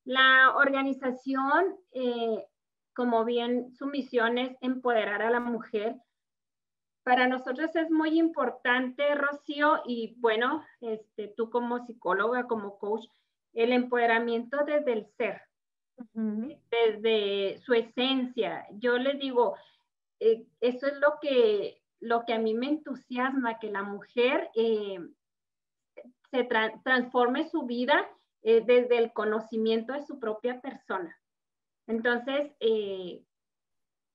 La 0.04 0.54
organización, 0.54 1.76
eh, 1.90 2.46
como 2.94 3.24
bien 3.24 3.72
su 3.72 3.86
misión 3.86 4.38
es 4.38 4.56
empoderar 4.60 5.22
a 5.22 5.30
la 5.30 5.40
mujer 5.40 5.96
para 7.04 7.28
nosotros 7.28 7.76
es 7.76 7.90
muy 7.90 8.18
importante, 8.18 9.14
Rocío, 9.14 9.82
y 9.84 10.14
bueno, 10.20 10.64
este, 10.80 11.28
tú 11.36 11.50
como 11.50 11.84
psicóloga, 11.84 12.46
como 12.46 12.78
coach, 12.78 13.06
el 13.54 13.72
empoderamiento 13.72 14.58
desde 14.64 14.92
el 14.92 15.06
ser, 15.16 15.40
desde 16.12 17.58
su 17.58 17.72
esencia. 17.72 18.66
Yo 18.72 18.98
les 18.98 19.18
digo, 19.18 19.56
eh, 20.20 20.44
eso 20.60 20.86
es 20.86 20.98
lo 20.98 21.18
que, 21.20 21.80
lo 22.00 22.24
que 22.24 22.34
a 22.34 22.38
mí 22.38 22.54
me 22.54 22.66
entusiasma, 22.66 23.58
que 23.58 23.70
la 23.70 23.82
mujer 23.82 24.50
eh, 24.54 24.98
se 26.30 26.48
transforme 26.82 27.48
su 27.48 27.62
vida 27.62 28.08
eh, 28.42 28.62
desde 28.64 28.98
el 28.98 29.12
conocimiento 29.12 29.92
de 29.92 30.02
su 30.02 30.18
propia 30.18 30.60
persona. 30.60 31.16
Entonces, 31.86 32.52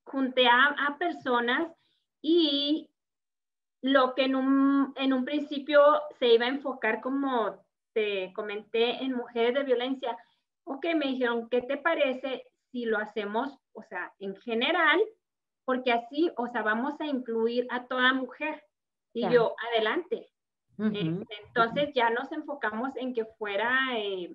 junté 0.03 0.47
a, 0.47 0.75
a 0.87 0.97
personas 0.97 1.71
y 2.21 2.89
lo 3.81 4.15
que 4.15 4.25
en 4.25 4.35
un, 4.35 4.93
en 4.97 5.13
un 5.13 5.23
principio 5.23 5.81
se 6.17 6.33
iba 6.33 6.45
a 6.45 6.49
enfocar 6.49 6.99
como 6.99 7.63
te 7.99 8.31
comenté 8.33 9.03
en 9.03 9.13
mujeres 9.13 9.53
de 9.53 9.63
violencia, 9.63 10.17
ok, 10.63 10.85
me 10.95 11.07
dijeron, 11.07 11.49
¿qué 11.49 11.61
te 11.61 11.75
parece 11.75 12.45
si 12.71 12.85
lo 12.85 12.97
hacemos, 12.97 13.59
o 13.73 13.83
sea, 13.83 14.13
en 14.19 14.37
general? 14.37 15.01
Porque 15.65 15.91
así, 15.91 16.31
o 16.37 16.47
sea, 16.47 16.61
vamos 16.61 16.99
a 17.01 17.05
incluir 17.05 17.67
a 17.69 17.87
toda 17.87 18.13
mujer. 18.13 18.63
Y 19.13 19.29
yo, 19.29 19.53
adelante. 19.69 20.29
Este, 20.77 21.27
entonces 21.45 21.89
ya 21.93 22.09
nos 22.09 22.31
enfocamos 22.31 22.95
en 22.95 23.13
que 23.13 23.25
fuera 23.25 23.77
eh, 23.97 24.33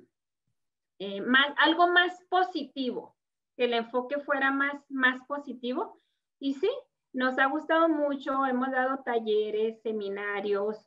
eh, 0.99 1.21
más, 1.23 1.47
algo 1.57 1.87
más 1.87 2.23
positivo, 2.29 3.17
que 3.57 3.65
el 3.65 3.73
enfoque 3.73 4.21
fuera 4.21 4.51
más, 4.51 4.75
más 4.91 5.25
positivo. 5.27 6.03
Y 6.39 6.53
sí, 6.55 6.71
nos 7.15 7.39
ha 7.39 7.47
gustado 7.47 7.89
mucho, 7.89 8.45
hemos 8.45 8.71
dado 8.73 9.03
talleres, 9.03 9.81
seminarios, 9.81 10.87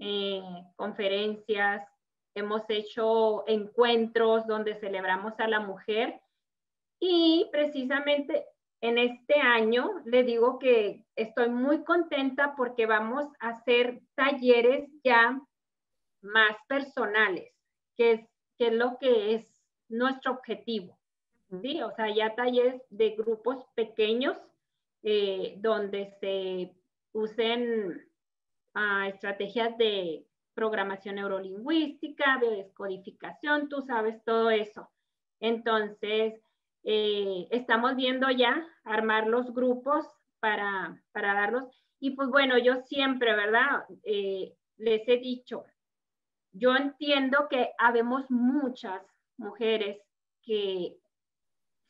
eh, 0.00 0.42
conferencias, 0.74 1.86
hemos 2.36 2.62
hecho 2.68 3.48
encuentros 3.48 4.46
donde 4.46 4.74
celebramos 4.74 5.32
a 5.40 5.48
la 5.48 5.58
mujer 5.58 6.20
y 7.00 7.48
precisamente 7.50 8.44
en 8.82 8.98
este 8.98 9.40
año 9.40 10.02
le 10.04 10.22
digo 10.22 10.58
que 10.58 11.04
estoy 11.16 11.48
muy 11.48 11.82
contenta 11.82 12.54
porque 12.54 12.84
vamos 12.84 13.26
a 13.40 13.48
hacer 13.48 14.02
talleres 14.14 14.88
ya 15.02 15.40
más 16.20 16.56
personales, 16.68 17.52
que 17.96 18.12
es, 18.12 18.20
que 18.58 18.66
es 18.66 18.72
lo 18.74 18.98
que 18.98 19.34
es 19.34 19.46
nuestro 19.88 20.32
objetivo. 20.32 20.98
¿sí? 21.62 21.82
O 21.82 21.90
sea, 21.92 22.14
ya 22.14 22.34
talleres 22.34 22.82
de 22.90 23.10
grupos 23.10 23.64
pequeños 23.74 24.36
eh, 25.02 25.54
donde 25.58 26.10
se 26.20 26.74
usen 27.12 28.06
ah, 28.74 29.08
estrategias 29.08 29.76
de 29.78 30.26
programación 30.56 31.16
neurolingüística, 31.16 32.38
biodescodificación, 32.38 33.68
tú 33.68 33.82
sabes 33.82 34.24
todo 34.24 34.50
eso. 34.50 34.90
Entonces, 35.38 36.42
eh, 36.82 37.46
estamos 37.50 37.94
viendo 37.94 38.30
ya 38.30 38.66
armar 38.82 39.26
los 39.26 39.52
grupos 39.52 40.06
para, 40.40 40.98
para 41.12 41.34
darlos. 41.34 41.64
Y 42.00 42.12
pues 42.12 42.30
bueno, 42.30 42.56
yo 42.56 42.76
siempre, 42.76 43.36
¿verdad? 43.36 43.84
Eh, 44.02 44.54
les 44.78 45.06
he 45.06 45.18
dicho, 45.18 45.64
yo 46.52 46.74
entiendo 46.74 47.48
que 47.50 47.72
habemos 47.78 48.30
muchas 48.30 49.02
mujeres 49.36 49.98
que 50.42 50.96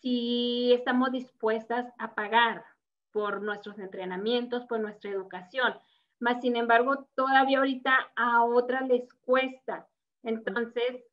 si 0.01 0.73
estamos 0.73 1.13
dispuestas 1.13 1.87
a 1.99 2.17
pagar 2.17 2.65
por 3.13 3.43
nuestros 3.43 3.79
entrenamientos, 3.79 4.67
por 4.67 4.81
nuestra 4.81 5.11
educación. 5.11 5.73
Más 6.19 6.41
sin 6.41 6.57
embargo, 6.57 7.09
todavía 7.15 7.59
ahorita 7.59 8.13
a 8.17 8.45
otras 8.45 8.89
les 8.89 9.13
cuesta. 9.25 9.89
Entonces, 10.23 11.05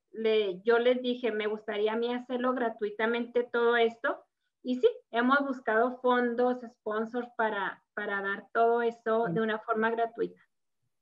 yo 0.64 0.80
les 0.80 1.02
dije, 1.02 1.32
me 1.32 1.48
gustaría 1.48 1.94
a 1.94 1.98
mí 1.98 2.14
hacerlo 2.14 2.54
gratuitamente 2.54 3.44
todo 3.52 3.76
esto. 3.76 4.24
Y 4.64 4.76
sí, 4.76 4.88
hemos 5.12 5.40
buscado 5.42 6.00
fondos, 6.02 6.60
sponsors 6.62 7.28
para, 7.36 7.84
para 7.94 8.22
dar 8.22 8.48
todo 8.54 8.82
esto 8.82 9.26
de 9.28 9.42
una 9.42 9.60
forma 9.60 9.90
gratuita. 9.90 10.42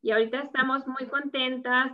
Y 0.01 0.11
ahorita 0.11 0.39
estamos 0.39 0.87
muy 0.87 1.07
contentas. 1.07 1.91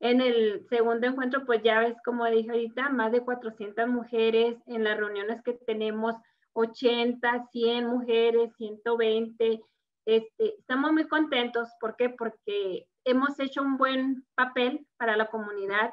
En 0.00 0.20
el 0.20 0.64
segundo 0.68 1.08
encuentro, 1.08 1.44
pues 1.44 1.60
ya 1.64 1.80
ves, 1.80 1.96
como 2.04 2.24
dije 2.26 2.50
ahorita, 2.50 2.90
más 2.90 3.10
de 3.10 3.24
400 3.24 3.88
mujeres 3.88 4.56
en 4.66 4.84
las 4.84 4.96
reuniones 4.96 5.42
que 5.42 5.54
tenemos 5.54 6.14
80, 6.52 7.48
100 7.50 7.86
mujeres, 7.86 8.52
120. 8.56 9.60
Este, 10.08 10.58
estamos 10.58 10.90
muy 10.94 11.06
contentos. 11.06 11.68
¿Por 11.78 11.94
qué? 11.94 12.08
Porque 12.08 12.88
hemos 13.04 13.38
hecho 13.40 13.60
un 13.60 13.76
buen 13.76 14.24
papel 14.34 14.86
para 14.96 15.18
la 15.18 15.26
comunidad. 15.26 15.92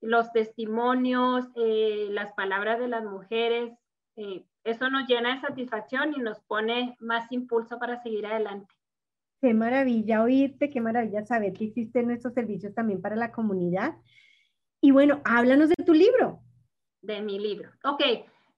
Los 0.00 0.32
testimonios, 0.32 1.44
eh, 1.56 2.06
las 2.08 2.32
palabras 2.32 2.78
de 2.78 2.88
las 2.88 3.04
mujeres, 3.04 3.74
eh, 4.16 4.46
eso 4.64 4.88
nos 4.88 5.06
llena 5.06 5.34
de 5.34 5.42
satisfacción 5.42 6.14
y 6.16 6.20
nos 6.20 6.40
pone 6.40 6.96
más 6.98 7.30
impulso 7.30 7.78
para 7.78 8.02
seguir 8.02 8.24
adelante. 8.24 8.74
Qué 9.42 9.52
maravilla 9.52 10.22
oírte, 10.22 10.70
qué 10.70 10.80
maravilla 10.80 11.22
saber 11.26 11.52
que 11.52 11.66
existen 11.66 12.06
nuestros 12.06 12.32
servicios 12.32 12.72
también 12.72 13.02
para 13.02 13.16
la 13.16 13.32
comunidad. 13.32 13.96
Y 14.80 14.92
bueno, 14.92 15.20
háblanos 15.26 15.68
de 15.68 15.84
tu 15.84 15.92
libro. 15.92 16.40
De 17.02 17.20
mi 17.20 17.38
libro. 17.38 17.70
Ok, 17.84 18.02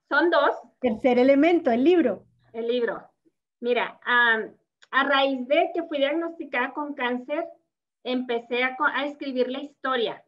son 0.08 0.30
dos. 0.30 0.54
Tercer 0.78 1.18
elemento, 1.18 1.72
el 1.72 1.82
libro. 1.82 2.26
El 2.52 2.68
libro. 2.68 3.02
Mira, 3.58 3.98
a 4.94 5.02
raíz 5.02 5.46
de 5.48 5.72
que 5.74 5.82
fui 5.82 5.98
diagnosticada 5.98 6.72
con 6.72 6.94
cáncer, 6.94 7.44
empecé 8.04 8.62
a, 8.62 8.76
escribir 9.04 9.50
la 9.50 9.60
historia. 9.60 10.24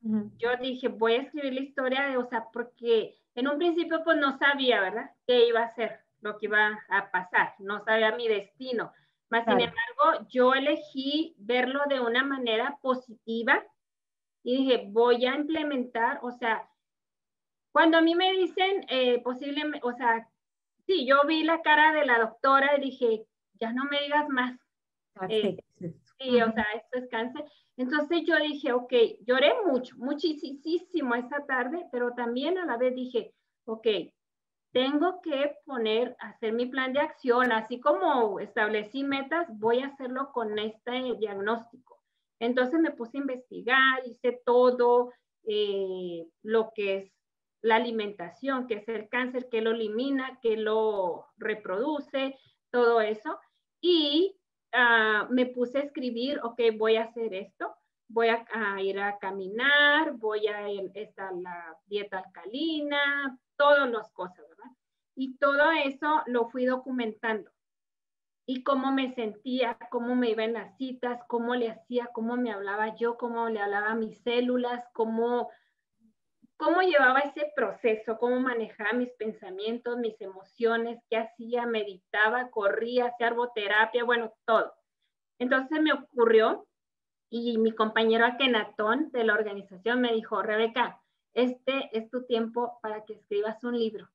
Yo 0.00 0.56
dije, 0.56 0.88
voy 0.88 1.12
a 1.12 1.22
escribir 1.22 1.52
la 1.52 1.60
historia, 1.60 2.08
de, 2.08 2.16
o 2.16 2.24
sea, 2.24 2.46
porque 2.50 3.14
en 3.34 3.46
un 3.46 3.58
principio 3.58 4.02
pues 4.02 4.16
no 4.16 4.38
sabía, 4.38 4.80
¿verdad? 4.80 5.10
¿Qué 5.26 5.46
iba 5.46 5.60
a 5.60 5.74
ser, 5.74 6.00
lo 6.22 6.38
que 6.38 6.46
iba 6.46 6.80
a 6.88 7.10
pasar? 7.10 7.52
No 7.58 7.84
sabía 7.84 8.16
mi 8.16 8.26
destino. 8.26 8.90
Más 9.28 9.44
sin 9.44 9.60
embargo, 9.60 10.26
yo 10.30 10.54
elegí 10.54 11.34
verlo 11.36 11.82
de 11.90 12.00
una 12.00 12.24
manera 12.24 12.78
positiva 12.80 13.62
y 14.42 14.64
dije, 14.64 14.86
voy 14.88 15.26
a 15.26 15.34
implementar, 15.34 16.20
o 16.22 16.30
sea, 16.30 16.66
cuando 17.70 17.98
a 17.98 18.00
mí 18.00 18.14
me 18.14 18.32
dicen 18.32 18.86
eh, 18.88 19.20
posiblemente, 19.22 19.86
o 19.86 19.92
sea, 19.92 20.26
sí, 20.86 21.06
yo 21.06 21.20
vi 21.26 21.44
la 21.44 21.60
cara 21.60 21.92
de 21.92 22.06
la 22.06 22.18
doctora 22.18 22.78
y 22.78 22.80
dije, 22.80 23.26
ya 23.60 23.72
no 23.72 23.84
me 23.84 24.00
digas 24.00 24.28
más. 24.28 24.58
Eh, 25.28 25.56
sí, 26.18 26.40
o 26.40 26.52
sea, 26.52 26.66
esto 26.74 26.98
es 26.98 27.08
cáncer. 27.10 27.44
Entonces 27.76 28.22
yo 28.26 28.36
dije, 28.36 28.72
ok, 28.72 28.92
lloré 29.26 29.52
mucho, 29.66 29.96
muchísimo 29.98 31.14
esa 31.14 31.44
tarde, 31.46 31.86
pero 31.92 32.12
también 32.14 32.58
a 32.58 32.66
la 32.66 32.76
vez 32.76 32.94
dije, 32.94 33.34
ok, 33.64 33.86
tengo 34.72 35.20
que 35.20 35.56
poner, 35.64 36.16
hacer 36.20 36.52
mi 36.52 36.66
plan 36.66 36.92
de 36.92 37.00
acción, 37.00 37.52
así 37.52 37.80
como 37.80 38.38
establecí 38.38 39.02
metas, 39.02 39.48
voy 39.58 39.80
a 39.80 39.88
hacerlo 39.88 40.30
con 40.32 40.58
este 40.58 41.16
diagnóstico. 41.18 41.98
Entonces 42.38 42.80
me 42.80 42.92
puse 42.92 43.18
a 43.18 43.20
investigar, 43.20 44.06
hice 44.06 44.40
todo 44.44 45.12
eh, 45.44 46.26
lo 46.42 46.72
que 46.74 46.96
es 46.96 47.12
la 47.62 47.76
alimentación, 47.76 48.66
que 48.66 48.74
es 48.74 48.88
el 48.88 49.08
cáncer, 49.08 49.48
que 49.50 49.60
lo 49.60 49.72
elimina, 49.72 50.38
que 50.40 50.56
lo 50.56 51.26
reproduce, 51.36 52.38
todo 52.70 53.00
eso. 53.00 53.38
Y 53.80 54.36
ah, 54.72 55.26
me 55.30 55.46
puse 55.46 55.78
a 55.78 55.82
escribir, 55.82 56.40
ok, 56.42 56.60
voy 56.76 56.96
a 56.96 57.04
hacer 57.04 57.34
esto, 57.34 57.74
voy 58.10 58.28
a, 58.28 58.80
ir 58.82 58.98
a 59.00 59.18
caminar, 59.18 60.12
voy 60.16 60.46
a 60.48 60.68
estar 60.94 61.32
la 61.34 61.78
dieta 61.86 62.18
alcalina, 62.18 63.38
todas 63.56 63.88
las 63.90 64.10
cosas, 64.10 64.48
¿verdad? 64.48 64.70
Y 65.14 65.36
todo 65.36 65.70
eso 65.84 66.22
lo 66.26 66.48
fui 66.48 66.64
documentando. 66.64 67.50
Y 68.46 68.64
cómo 68.64 68.90
me 68.90 69.14
sentía, 69.14 69.78
cómo 69.90 70.16
me 70.16 70.30
iba 70.30 70.42
en 70.42 70.54
las 70.54 70.76
citas, 70.76 71.20
cómo 71.28 71.54
le 71.54 71.70
hacía, 71.70 72.08
cómo 72.12 72.36
me 72.36 72.50
hablaba 72.50 72.96
yo, 72.96 73.16
cómo 73.16 73.48
le 73.48 73.60
hablaba 73.60 73.92
a 73.92 73.94
mis 73.94 74.18
células, 74.22 74.84
cómo, 74.92 75.50
cómo 76.60 76.82
llevaba 76.82 77.20
ese 77.20 77.50
proceso, 77.56 78.18
cómo 78.18 78.38
manejaba 78.38 78.92
mis 78.92 79.08
pensamientos, 79.12 79.96
mis 79.96 80.20
emociones, 80.20 81.02
qué 81.08 81.16
hacía, 81.16 81.64
meditaba, 81.64 82.50
corría, 82.50 83.06
hacía 83.06 83.28
arboterapia, 83.28 84.04
bueno, 84.04 84.34
todo. 84.44 84.70
Entonces 85.38 85.80
me 85.80 85.94
ocurrió 85.94 86.66
y 87.30 87.56
mi 87.56 87.72
compañero 87.72 88.26
Akenatón 88.26 89.10
de 89.10 89.24
la 89.24 89.32
organización 89.32 90.02
me 90.02 90.12
dijo, 90.12 90.42
Rebeca, 90.42 91.00
este 91.32 91.88
es 91.96 92.10
tu 92.10 92.26
tiempo 92.26 92.78
para 92.82 93.06
que 93.06 93.14
escribas 93.14 93.64
un 93.64 93.78
libro. 93.78 94.10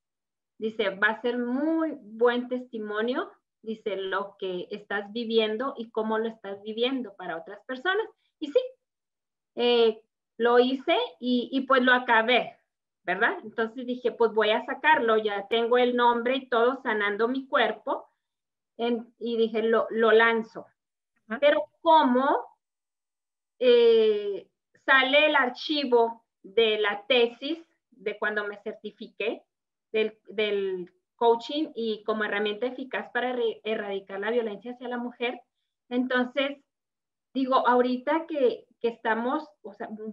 Dice, 0.60 0.92
va 0.92 1.08
a 1.08 1.22
ser 1.22 1.40
muy 1.40 1.98
buen 2.00 2.48
testimonio, 2.48 3.32
dice, 3.64 3.96
lo 3.96 4.36
que 4.38 4.68
estás 4.70 5.12
viviendo 5.12 5.74
y 5.78 5.90
cómo 5.90 6.20
lo 6.20 6.28
estás 6.28 6.62
viviendo 6.62 7.16
para 7.16 7.38
otras 7.38 7.60
personas. 7.66 8.06
Y 8.38 8.52
sí, 8.52 8.60
eh, 9.56 10.05
lo 10.38 10.60
hice 10.60 10.98
y, 11.20 11.62
pues 11.68 11.82
lo 11.82 11.94
acabé, 11.94 12.58
¿verdad? 13.04 13.38
Entonces 13.44 13.86
dije, 13.86 14.12
pues 14.12 14.34
voy 14.34 14.52
a 14.52 14.66
sacarlo, 14.66 15.18
ya 15.18 15.48
tengo 15.48 15.78
el 15.78 15.96
nombre 15.96 16.36
y 16.36 16.50
todo 16.50 16.82
sanando 16.82 17.28
mi 17.28 17.48
cuerpo. 17.48 18.10
y 18.78 19.38
dije, 19.38 19.64
lo, 19.64 19.88
lo 19.90 20.12
lanzo. 20.12 20.68
Pero 21.40 21.66
¿cómo 21.82 22.46
eh, 23.60 24.48
sale 24.86 25.28
el 25.28 25.36
archivo 25.36 26.26
de 26.44 26.78
la 26.78 27.06
tesis 27.08 27.60
de 27.92 28.18
cuando 28.20 28.46
me 28.46 28.58
certifiqué 28.58 29.44
del, 29.92 30.92
coaching 31.18 31.70
y 31.74 32.04
como 32.04 32.26
herramienta 32.26 32.66
eficaz 32.66 33.10
para 33.14 33.34
erradicar 33.64 34.20
la 34.20 34.32
violencia 34.32 34.74
hacia 34.74 34.90
la 34.90 34.98
mujer. 34.98 35.40
Entonces, 35.88 36.58
digo, 37.34 37.66
ahorita 37.66 38.26
que, 38.28 38.68
estamos 38.82 39.48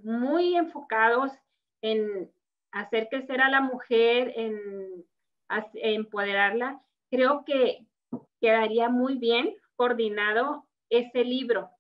muy 0.05 0.57
enfocados 0.57 1.33
en 1.83 2.33
hacer 2.73 3.09
crecer 3.11 3.41
a 3.41 3.51
la 3.51 3.61
mujer, 3.61 4.33
en, 4.37 5.05
empoderarla, 5.75 6.81
creo 7.11 7.45
que 7.45 7.87
quedaría 8.41 8.89
muy 8.89 9.19
bien 9.19 9.55
coordinado 9.77 10.67
ese 10.89 11.25
libro 11.25 11.71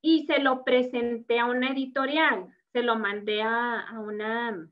y 0.00 0.26
se 0.26 0.40
lo 0.40 0.64
presenté 0.64 1.38
a 1.38 1.46
una 1.46 1.70
editorial, 1.70 2.54
se 2.72 2.82
lo 2.82 2.96
mandé 2.96 3.42
a, 3.42 3.86
una, 3.98 4.68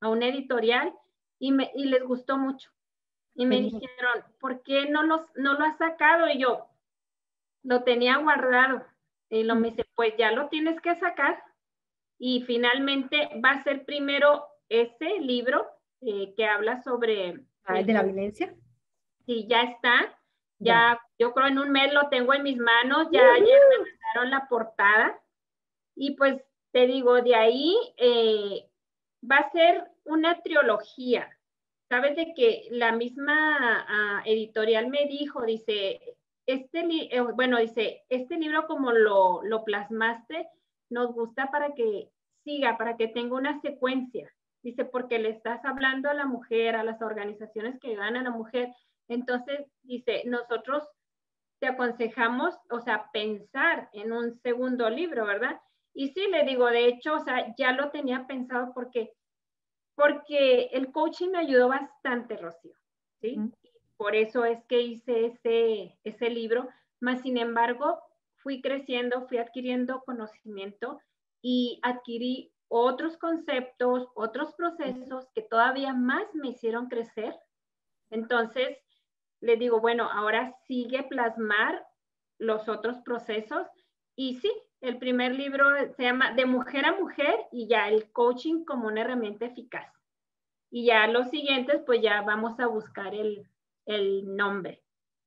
a 0.00 0.08
una 0.08 0.28
editorial 0.28 0.92
y, 1.38 1.52
me, 1.52 1.70
y 1.74 1.86
les 1.86 2.02
gustó 2.02 2.36
mucho. 2.36 2.70
Y 3.34 3.44
me 3.44 3.60
dijeron, 3.60 4.24
¿por 4.40 4.62
qué 4.62 4.88
no, 4.88 5.02
los, 5.02 5.20
no 5.36 5.54
lo 5.54 5.64
has 5.64 5.76
sacado? 5.76 6.26
Y 6.28 6.38
yo, 6.38 6.68
lo 7.62 7.82
tenía 7.84 8.16
guardado. 8.16 8.84
Y 9.30 9.42
lo 9.42 9.56
me 9.56 9.70
dice, 9.70 9.84
pues 9.94 10.14
ya 10.16 10.32
lo 10.32 10.48
tienes 10.48 10.80
que 10.80 10.94
sacar. 10.96 11.42
Y 12.18 12.42
finalmente 12.42 13.30
va 13.44 13.50
a 13.50 13.64
ser 13.64 13.84
primero 13.84 14.44
ese 14.68 15.18
libro 15.20 15.66
eh, 16.00 16.34
que 16.36 16.46
habla 16.46 16.82
sobre... 16.82 17.40
Ah, 17.64 17.82
¿De 17.82 17.92
la 17.92 18.02
violencia? 18.02 18.54
Sí, 19.26 19.46
ya 19.48 19.62
está. 19.62 20.18
Ya, 20.58 20.98
yo 21.18 21.34
creo 21.34 21.48
en 21.48 21.58
un 21.58 21.70
mes 21.70 21.92
lo 21.92 22.08
tengo 22.08 22.32
en 22.32 22.42
mis 22.42 22.56
manos. 22.56 23.08
Ya 23.10 23.20
ayer 23.34 23.60
me 24.14 24.30
la 24.30 24.48
portada 24.48 25.20
y 25.94 26.14
pues 26.16 26.40
te 26.72 26.86
digo, 26.86 27.20
de 27.22 27.34
ahí 27.34 27.74
eh, 27.96 28.68
va 29.28 29.36
a 29.36 29.50
ser 29.50 29.84
una 30.04 30.40
trilogía. 30.42 31.30
Sabes 31.88 32.16
de 32.16 32.34
que 32.34 32.68
la 32.70 32.92
misma 32.92 33.86
ah, 33.88 34.22
editorial 34.24 34.88
me 34.88 35.06
dijo, 35.06 35.44
dice, 35.44 36.15
este, 36.46 36.80
eh, 37.10 37.20
bueno, 37.20 37.58
dice, 37.58 38.04
este 38.08 38.36
libro 38.36 38.66
como 38.66 38.92
lo, 38.92 39.42
lo 39.42 39.64
plasmaste, 39.64 40.48
nos 40.90 41.12
gusta 41.12 41.50
para 41.50 41.74
que 41.74 42.10
siga, 42.44 42.78
para 42.78 42.96
que 42.96 43.08
tenga 43.08 43.36
una 43.36 43.60
secuencia. 43.60 44.32
Dice, 44.62 44.84
porque 44.84 45.18
le 45.18 45.30
estás 45.30 45.64
hablando 45.64 46.08
a 46.10 46.14
la 46.14 46.26
mujer, 46.26 46.76
a 46.76 46.84
las 46.84 47.02
organizaciones 47.02 47.78
que 47.78 47.90
ayudan 47.90 48.16
a 48.16 48.22
la 48.22 48.30
mujer. 48.30 48.72
Entonces, 49.08 49.66
dice, 49.82 50.22
nosotros 50.26 50.88
te 51.60 51.68
aconsejamos, 51.68 52.54
o 52.70 52.80
sea, 52.80 53.10
pensar 53.12 53.88
en 53.92 54.12
un 54.12 54.38
segundo 54.40 54.90
libro, 54.90 55.26
¿verdad? 55.26 55.60
Y 55.94 56.08
sí, 56.08 56.28
le 56.30 56.44
digo, 56.44 56.66
de 56.66 56.86
hecho, 56.86 57.14
o 57.14 57.20
sea, 57.20 57.54
ya 57.56 57.72
lo 57.72 57.90
tenía 57.90 58.26
pensado 58.26 58.72
porque, 58.74 59.12
porque 59.94 60.68
el 60.72 60.92
coaching 60.92 61.30
me 61.30 61.38
ayudó 61.38 61.68
bastante, 61.68 62.36
Rocío, 62.36 62.74
¿sí? 63.20 63.38
Por 63.96 64.14
eso 64.14 64.44
es 64.44 64.62
que 64.64 64.80
hice 64.82 65.26
ese, 65.26 65.98
ese 66.04 66.30
libro, 66.30 66.68
más 67.00 67.22
sin 67.22 67.38
embargo, 67.38 67.98
fui 68.36 68.60
creciendo, 68.60 69.26
fui 69.26 69.38
adquiriendo 69.38 70.02
conocimiento 70.04 71.00
y 71.42 71.80
adquirí 71.82 72.52
otros 72.68 73.16
conceptos, 73.16 74.08
otros 74.14 74.52
procesos 74.54 75.28
que 75.34 75.42
todavía 75.42 75.92
más 75.94 76.34
me 76.34 76.48
hicieron 76.48 76.88
crecer. 76.88 77.34
Entonces, 78.10 78.78
le 79.40 79.56
digo, 79.56 79.80
bueno, 79.80 80.10
ahora 80.10 80.54
sigue 80.66 81.02
plasmar 81.04 81.86
los 82.38 82.68
otros 82.68 82.98
procesos 82.98 83.66
y 84.14 84.36
sí, 84.40 84.52
el 84.80 84.98
primer 84.98 85.34
libro 85.34 85.66
se 85.96 86.04
llama 86.04 86.32
De 86.32 86.46
mujer 86.46 86.86
a 86.86 86.92
mujer 86.92 87.46
y 87.52 87.66
ya 87.66 87.88
el 87.88 88.10
coaching 88.12 88.64
como 88.64 88.88
una 88.88 89.02
herramienta 89.02 89.46
eficaz. 89.46 89.92
Y 90.70 90.86
ya 90.86 91.06
los 91.06 91.30
siguientes, 91.30 91.82
pues 91.86 92.02
ya 92.02 92.22
vamos 92.22 92.58
a 92.60 92.66
buscar 92.66 93.14
el, 93.14 93.46
nombre. 94.24 94.82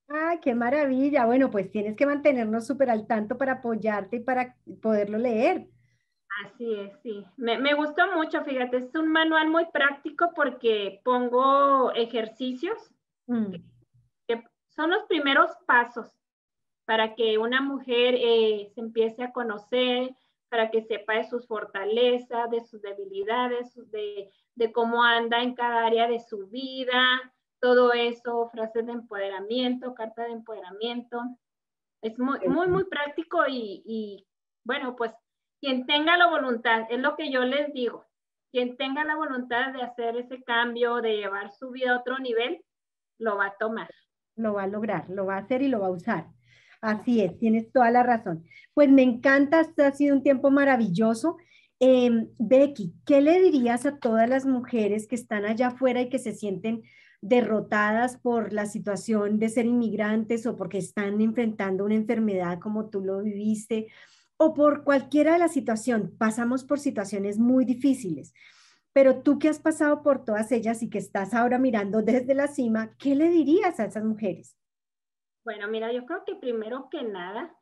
¡Ay, 0.08 0.40
qué 0.42 0.56
maravilla! 0.56 1.26
Bueno, 1.26 1.50
pues 1.52 1.70
tienes 1.72 1.96
que 1.96 2.06
mantenernos 2.06 2.66
súper 2.66 2.90
al 2.90 3.06
tanto 3.08 3.38
para 3.38 3.54
apoyarte 3.54 4.18
y 4.18 4.20
para 4.22 4.56
poderlo 4.82 5.18
leer. 5.18 5.68
Así 6.46 6.74
es, 6.74 6.94
sí. 7.04 7.26
Me, 7.38 7.58
me, 7.60 7.74
gustó 7.74 8.12
mucho, 8.16 8.44
fíjate, 8.44 8.78
es 8.78 8.96
un 8.96 9.12
manual 9.12 9.50
muy 9.50 9.66
práctico 9.72 10.32
porque 10.36 11.02
pongo 11.04 11.92
ejercicios 11.94 12.92
mm 13.28 13.56
son 14.80 14.92
los 14.92 15.04
primeros 15.10 15.52
pasos 15.66 16.10
para 16.86 17.14
que 17.14 17.38
una 17.38 17.62
mujer 17.62 18.16
eh, 18.18 18.72
se 18.74 18.80
empiece 18.80 19.22
a 19.22 19.34
conocer, 19.34 20.16
para 20.48 20.72
que 20.72 20.84
sepa 20.84 21.16
de 21.16 21.26
sus 21.26 21.46
fortalezas, 21.48 22.50
de 22.50 22.62
sus 22.62 22.82
debilidades, 22.82 23.76
de, 23.92 24.32
de 24.56 24.72
cómo 24.72 25.04
anda 25.04 25.44
en 25.44 25.54
cada 25.54 25.86
área 25.86 26.08
de 26.08 26.22
su 26.22 26.48
vida, 26.48 27.04
todo 27.60 27.94
eso, 27.94 28.50
frases 28.52 28.86
de 28.86 28.94
empoderamiento, 28.94 29.94
carta 29.94 30.24
de 30.24 30.32
empoderamiento. 30.32 31.22
Es 32.02 32.18
muy, 32.18 32.40
muy, 32.48 32.68
muy 32.68 32.86
práctico 32.86 33.46
y, 33.48 33.84
y, 33.86 34.28
bueno, 34.64 34.96
pues 34.96 35.12
quien 35.60 35.86
tenga 35.86 36.18
la 36.18 36.28
voluntad, 36.28 36.84
es 36.90 37.00
lo 37.00 37.16
que 37.16 37.32
yo 37.32 37.44
les 37.44 37.74
digo, 37.74 38.06
quien 38.52 38.78
tenga 38.78 39.04
la 39.04 39.16
voluntad 39.16 39.74
de 39.74 39.82
hacer 39.82 40.16
ese 40.16 40.44
cambio, 40.44 41.02
de 41.02 41.18
llevar 41.18 41.52
su 41.52 41.72
vida 41.72 41.92
a 41.92 42.00
otro 42.00 42.18
nivel, 42.20 42.64
lo 43.18 43.36
va 43.36 43.48
a 43.48 43.58
tomar 43.58 43.90
lo 44.40 44.54
va 44.54 44.64
a 44.64 44.68
lograr, 44.68 45.10
lo 45.10 45.26
va 45.26 45.36
a 45.36 45.40
hacer 45.40 45.62
y 45.62 45.68
lo 45.68 45.80
va 45.80 45.88
a 45.88 45.92
usar. 45.92 46.28
Así 46.82 47.22
es, 47.22 47.38
tienes 47.38 47.72
toda 47.72 47.92
la 47.92 48.04
razón. 48.04 48.46
Pues 48.74 48.90
me 48.90 49.04
encanta, 49.04 49.60
este 49.60 49.84
ha 49.84 49.92
sido 49.92 50.16
un 50.16 50.24
tiempo 50.24 50.50
maravilloso. 50.50 51.38
Em, 51.80 52.30
Becky, 52.40 52.94
¿qué 53.06 53.22
le 53.22 53.42
dirías 53.42 53.86
a 53.86 53.98
todas 54.00 54.30
las 54.30 54.46
mujeres 54.46 55.08
que 55.08 55.16
están 55.16 55.46
allá 55.46 55.68
afuera 55.68 56.02
y 56.02 56.10
que 56.10 56.20
se 56.20 56.34
sienten 56.34 56.84
derrotadas 57.22 58.18
por 58.18 58.54
la 58.54 58.66
situación 58.66 59.40
de 59.40 59.50
ser 59.50 59.66
inmigrantes 59.66 60.46
o 60.46 60.56
porque 60.56 60.78
están 60.78 61.20
enfrentando 61.22 61.86
una 61.86 61.96
enfermedad 61.96 62.60
como 62.60 62.90
tú 62.90 63.02
lo 63.02 63.22
viviste 63.22 63.88
o 64.38 64.54
por 64.54 64.84
cualquiera 64.84 65.34
de 65.34 65.40
la 65.40 65.50
situación? 65.50 66.16
Pasamos 66.18 66.64
por 66.64 66.80
situaciones 66.80 67.38
muy 67.38 67.66
difíciles. 67.66 68.34
Pero 68.94 69.22
tú 69.22 69.38
que 69.38 69.50
has 69.50 69.60
pasado 69.60 70.02
por 70.02 70.26
todas 70.26 70.52
ellas 70.52 70.82
y 70.82 70.90
que 70.90 70.98
estás 70.98 71.34
ahora 71.34 71.60
mirando 71.60 72.02
desde 72.02 72.34
la 72.34 72.48
cima, 72.48 72.96
¿qué 72.98 73.16
le 73.16 73.30
dirías 73.30 73.80
a 73.80 73.86
esas 73.86 74.04
mujeres? 74.04 74.58
Bueno, 75.44 75.68
mira, 75.68 75.92
yo 75.92 76.06
creo 76.06 76.24
que 76.26 76.36
primero 76.36 76.90
que 76.90 77.04
nada, 77.04 77.56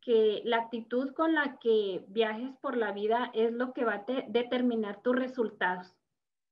que 0.00 0.40
la 0.44 0.58
actitud 0.58 1.12
con 1.14 1.34
la 1.34 1.58
que 1.58 2.04
viajes 2.08 2.56
por 2.62 2.76
la 2.76 2.92
vida 2.92 3.30
es 3.34 3.52
lo 3.52 3.72
que 3.72 3.84
va 3.84 3.94
a 3.94 4.04
determinar 4.28 5.02
tus 5.02 5.16
resultados. 5.16 5.97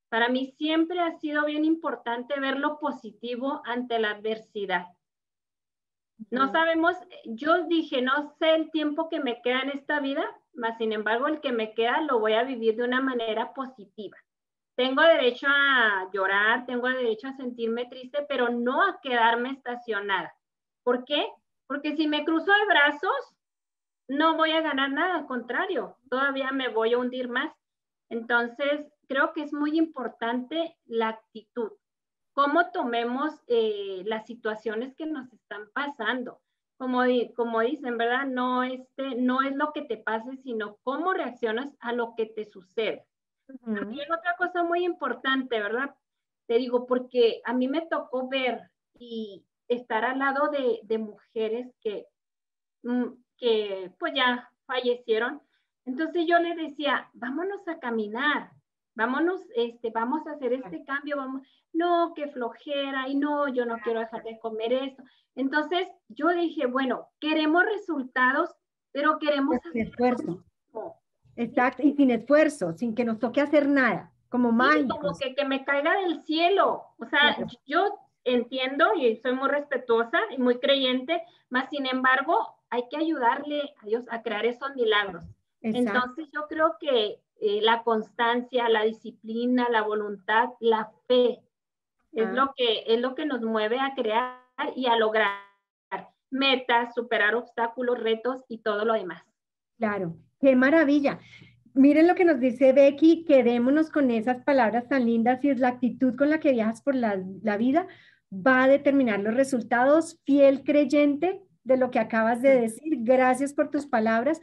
Para 0.08 0.28
mí 0.28 0.54
siempre 0.58 1.00
ha 1.00 1.18
sido 1.18 1.44
bien 1.44 1.64
importante 1.64 2.38
ver 2.38 2.58
lo 2.58 2.78
positivo 2.78 3.62
ante 3.64 3.98
la 3.98 4.10
adversidad. 4.12 4.86
No 6.30 6.50
sabemos, 6.50 6.96
yo 7.24 7.64
dije, 7.64 8.00
no 8.00 8.34
sé 8.38 8.54
el 8.54 8.70
tiempo 8.70 9.08
que 9.08 9.20
me 9.20 9.42
queda 9.42 9.60
en 9.60 9.70
esta 9.70 10.00
vida, 10.00 10.24
mas 10.54 10.78
sin 10.78 10.92
embargo 10.92 11.28
el 11.28 11.40
que 11.40 11.52
me 11.52 11.74
queda 11.74 12.00
lo 12.00 12.20
voy 12.20 12.32
a 12.32 12.44
vivir 12.44 12.76
de 12.76 12.84
una 12.84 13.00
manera 13.00 13.52
positiva. 13.52 14.16
Tengo 14.76 15.02
derecho 15.02 15.46
a 15.48 16.08
llorar, 16.12 16.64
tengo 16.66 16.88
derecho 16.88 17.28
a 17.28 17.36
sentirme 17.36 17.86
triste, 17.86 18.24
pero 18.28 18.48
no 18.48 18.82
a 18.82 19.00
quedarme 19.00 19.50
estacionada. 19.50 20.34
¿Por 20.82 21.04
qué? 21.04 21.26
porque 21.66 21.96
si 21.96 22.06
me 22.06 22.24
cruzo 22.24 22.52
de 22.52 22.66
brazos, 22.66 23.36
no 24.08 24.36
voy 24.36 24.52
a 24.52 24.60
ganar 24.60 24.90
nada, 24.90 25.16
al 25.16 25.26
contrario, 25.26 25.96
todavía 26.08 26.52
me 26.52 26.68
voy 26.68 26.92
a 26.92 26.98
hundir 26.98 27.28
más. 27.28 27.52
Entonces, 28.08 28.86
creo 29.08 29.32
que 29.32 29.42
es 29.42 29.52
muy 29.52 29.78
importante 29.78 30.76
la 30.84 31.08
actitud, 31.08 31.72
cómo 32.32 32.70
tomemos 32.70 33.32
eh, 33.48 34.02
las 34.04 34.26
situaciones 34.26 34.94
que 34.94 35.06
nos 35.06 35.32
están 35.32 35.70
pasando. 35.72 36.40
Como, 36.78 37.02
como 37.34 37.60
dicen, 37.60 37.96
¿verdad? 37.96 38.26
No, 38.26 38.62
este, 38.62 39.14
no 39.14 39.40
es 39.40 39.56
lo 39.56 39.72
que 39.72 39.80
te 39.80 39.96
pase, 39.96 40.36
sino 40.36 40.76
cómo 40.82 41.14
reaccionas 41.14 41.74
a 41.80 41.92
lo 41.92 42.14
que 42.14 42.26
te 42.26 42.44
sucede. 42.44 43.06
También 43.64 44.12
otra 44.12 44.36
cosa 44.36 44.62
muy 44.62 44.84
importante, 44.84 45.58
¿verdad? 45.58 45.94
Te 46.46 46.58
digo, 46.58 46.86
porque 46.86 47.40
a 47.44 47.54
mí 47.54 47.66
me 47.68 47.86
tocó 47.86 48.28
ver 48.28 48.70
y 48.98 49.46
estar 49.68 50.04
al 50.04 50.18
lado 50.18 50.48
de, 50.48 50.80
de 50.82 50.98
mujeres 50.98 51.72
que, 51.80 52.06
mm, 52.82 53.06
que 53.38 53.92
pues 53.98 54.12
ya 54.14 54.50
fallecieron. 54.66 55.40
Entonces 55.86 56.26
yo 56.26 56.38
le 56.38 56.54
decía, 56.54 57.08
vámonos 57.14 57.66
a 57.68 57.78
caminar, 57.78 58.50
vámonos, 58.96 59.42
este, 59.54 59.90
vamos 59.90 60.26
a 60.26 60.32
hacer 60.32 60.52
este 60.54 60.84
cambio, 60.84 61.16
vamos, 61.18 61.42
no, 61.72 62.12
qué 62.16 62.28
flojera, 62.28 63.08
y 63.08 63.14
no, 63.14 63.46
yo 63.48 63.64
no 63.64 63.78
quiero 63.78 64.00
dejar 64.00 64.24
de 64.24 64.38
comer 64.40 64.72
esto. 64.72 65.02
Entonces 65.36 65.86
yo 66.08 66.30
dije, 66.30 66.66
bueno, 66.66 67.08
queremos 67.20 67.64
resultados, 67.64 68.50
pero 68.90 69.18
queremos 69.18 69.56
hacer 69.56 69.82
esfuerzo. 69.82 70.42
Exacto, 71.36 71.82
y 71.82 71.92
sin 71.92 72.10
esfuerzo, 72.10 72.72
sin 72.72 72.94
que 72.94 73.04
nos 73.04 73.18
toque 73.18 73.42
hacer 73.42 73.68
nada, 73.68 74.10
como 74.30 74.50
más. 74.50 74.76
como 74.88 75.14
que, 75.16 75.34
que, 75.34 75.44
me 75.44 75.64
caiga 75.64 75.92
del 76.00 76.22
cielo. 76.24 76.84
O 76.98 77.04
sea, 77.04 77.36
yo 77.66 77.98
entiendo 78.24 78.94
y 78.94 79.16
soy 79.16 79.34
muy 79.34 79.50
respetuosa 79.50 80.18
y 80.30 80.38
muy 80.38 80.58
creyente, 80.58 81.22
más 81.50 81.68
sin 81.68 81.86
embargo, 81.86 82.56
hay 82.70 82.88
que 82.90 82.96
ayudarle 82.96 83.74
a 83.82 83.86
Dios 83.86 84.06
a 84.10 84.22
crear 84.22 84.46
esos 84.46 84.74
milagros. 84.74 85.24
Entonces 85.60 86.28
yo 86.32 86.46
creo 86.48 86.76
que 86.80 87.20
eh, 87.40 87.60
la 87.62 87.82
constancia, 87.82 88.68
la 88.68 88.84
disciplina, 88.84 89.68
la 89.70 89.82
voluntad, 89.82 90.50
la 90.60 90.90
fe 91.06 91.40
es, 92.12 92.32
lo 92.32 92.54
que, 92.56 92.84
es 92.86 93.00
lo 93.00 93.14
que 93.14 93.26
nos 93.26 93.42
mueve 93.42 93.78
a 93.78 93.94
crear 93.94 94.40
y 94.74 94.86
a 94.86 94.96
lograr 94.96 95.30
metas, 96.30 96.94
superar 96.94 97.34
obstáculos, 97.34 97.98
retos 97.98 98.44
y 98.48 98.58
todo 98.58 98.84
lo 98.84 98.94
demás. 98.94 99.22
Claro, 99.78 100.16
qué 100.40 100.56
maravilla. 100.56 101.20
Miren 101.74 102.08
lo 102.08 102.14
que 102.14 102.24
nos 102.24 102.40
dice 102.40 102.72
Becky, 102.72 103.24
quedémonos 103.24 103.90
con 103.90 104.10
esas 104.10 104.42
palabras 104.44 104.88
tan 104.88 105.04
lindas 105.04 105.44
y 105.44 105.50
es 105.50 105.58
la 105.58 105.68
actitud 105.68 106.16
con 106.16 106.30
la 106.30 106.40
que 106.40 106.52
viajas 106.52 106.80
por 106.80 106.94
la, 106.94 107.22
la 107.42 107.58
vida 107.58 107.86
va 108.32 108.64
a 108.64 108.68
determinar 108.68 109.20
los 109.20 109.34
resultados. 109.34 110.18
Fiel 110.24 110.64
creyente 110.64 111.42
de 111.64 111.76
lo 111.76 111.90
que 111.90 111.98
acabas 111.98 112.40
de 112.40 112.60
decir, 112.60 112.98
gracias 113.00 113.52
por 113.52 113.70
tus 113.70 113.86
palabras. 113.86 114.40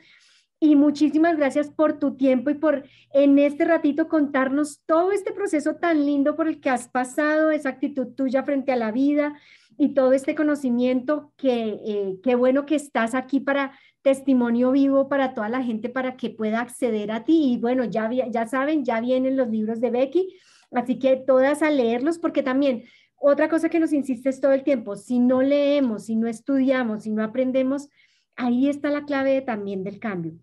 Y 0.63 0.77
muchísimas 0.77 1.35
gracias 1.35 1.69
por 1.69 1.99
tu 1.99 2.15
tiempo 2.15 2.49
y 2.49 2.53
por 2.53 2.85
en 3.11 3.37
este 3.37 3.65
ratito 3.65 4.07
contarnos 4.07 4.81
todo 4.85 5.11
este 5.11 5.33
proceso 5.33 5.75
tan 5.75 6.05
lindo 6.05 6.37
por 6.37 6.47
el 6.47 6.61
que 6.61 6.69
has 6.69 6.87
pasado, 6.87 7.51
esa 7.51 7.67
actitud 7.67 8.13
tuya 8.15 8.43
frente 8.43 8.71
a 8.71 8.77
la 8.77 8.93
vida 8.93 9.37
y 9.77 9.93
todo 9.93 10.13
este 10.13 10.35
conocimiento 10.35 11.33
que 11.35 11.81
eh, 11.85 12.15
qué 12.23 12.35
bueno 12.35 12.65
que 12.65 12.75
estás 12.75 13.13
aquí 13.13 13.41
para 13.41 13.77
testimonio 14.03 14.71
vivo 14.71 15.09
para 15.09 15.33
toda 15.33 15.49
la 15.49 15.61
gente 15.61 15.89
para 15.89 16.15
que 16.15 16.29
pueda 16.29 16.61
acceder 16.61 17.11
a 17.11 17.25
ti. 17.25 17.55
Y 17.55 17.57
bueno, 17.57 17.83
ya, 17.83 18.09
ya 18.09 18.47
saben, 18.47 18.85
ya 18.85 19.01
vienen 19.01 19.35
los 19.35 19.49
libros 19.49 19.81
de 19.81 19.91
Becky, 19.91 20.33
así 20.71 20.97
que 20.97 21.17
todas 21.17 21.61
a 21.61 21.71
leerlos 21.71 22.19
porque 22.19 22.41
también 22.41 22.85
otra 23.17 23.49
cosa 23.49 23.67
que 23.67 23.81
nos 23.81 23.91
insiste 23.91 24.29
es 24.29 24.39
todo 24.39 24.53
el 24.53 24.63
tiempo, 24.63 24.95
si 24.95 25.19
no 25.19 25.41
leemos, 25.41 26.05
si 26.05 26.15
no 26.15 26.29
estudiamos, 26.29 27.03
si 27.03 27.11
no 27.11 27.21
aprendemos, 27.21 27.89
ahí 28.37 28.69
está 28.69 28.91
la 28.91 29.03
clave 29.03 29.41
también 29.41 29.83
del 29.83 29.99
cambio. 29.99 30.39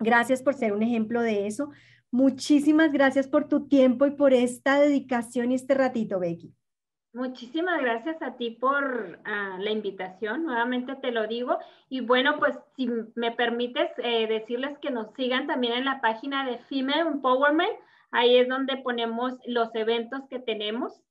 Gracias 0.00 0.42
por 0.42 0.54
ser 0.54 0.72
un 0.72 0.82
ejemplo 0.82 1.20
de 1.20 1.46
eso. 1.46 1.70
Muchísimas 2.10 2.90
gracias 2.92 3.28
por 3.28 3.46
tu 3.48 3.68
tiempo 3.68 4.06
y 4.06 4.10
por 4.10 4.32
esta 4.32 4.80
dedicación 4.80 5.52
y 5.52 5.54
este 5.54 5.74
ratito, 5.74 6.18
Becky. 6.18 6.52
Muchísimas 7.12 7.80
gracias 7.80 8.22
a 8.22 8.36
ti 8.36 8.52
por 8.52 9.20
ah, 9.24 9.58
la 9.58 9.70
invitación, 9.70 10.44
nuevamente 10.44 10.94
te 10.96 11.10
lo 11.10 11.26
digo. 11.26 11.58
Y 11.88 12.00
bueno, 12.00 12.38
pues 12.38 12.56
si 12.76 12.88
me 13.16 13.32
permites 13.32 13.90
eh, 13.98 14.26
decirles 14.28 14.78
que 14.78 14.90
nos 14.90 15.12
sigan 15.14 15.46
también 15.48 15.74
en 15.74 15.84
la 15.84 16.00
página 16.00 16.46
de 16.46 16.58
Female 16.58 17.00
Empowerment, 17.00 17.72
ahí 18.12 18.36
es 18.36 18.48
donde 18.48 18.76
ponemos 18.76 19.34
los 19.44 19.74
eventos 19.74 20.22
que 20.30 20.38
tenemos. 20.38 21.02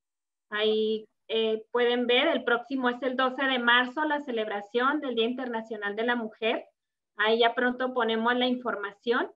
Ahí 0.49 1.05
eh, 1.27 1.65
pueden 1.71 2.07
ver, 2.07 2.27
el 2.29 2.43
próximo 2.43 2.89
es 2.89 3.01
el 3.03 3.15
12 3.17 3.43
de 3.43 3.59
marzo, 3.59 4.03
la 4.05 4.21
celebración 4.21 5.01
del 5.01 5.15
Día 5.15 5.25
Internacional 5.25 5.95
de 5.95 6.03
la 6.03 6.15
Mujer. 6.15 6.65
Ahí 7.20 7.39
ya 7.39 7.53
pronto 7.53 7.93
ponemos 7.93 8.36
la 8.36 8.47
información 8.47 9.30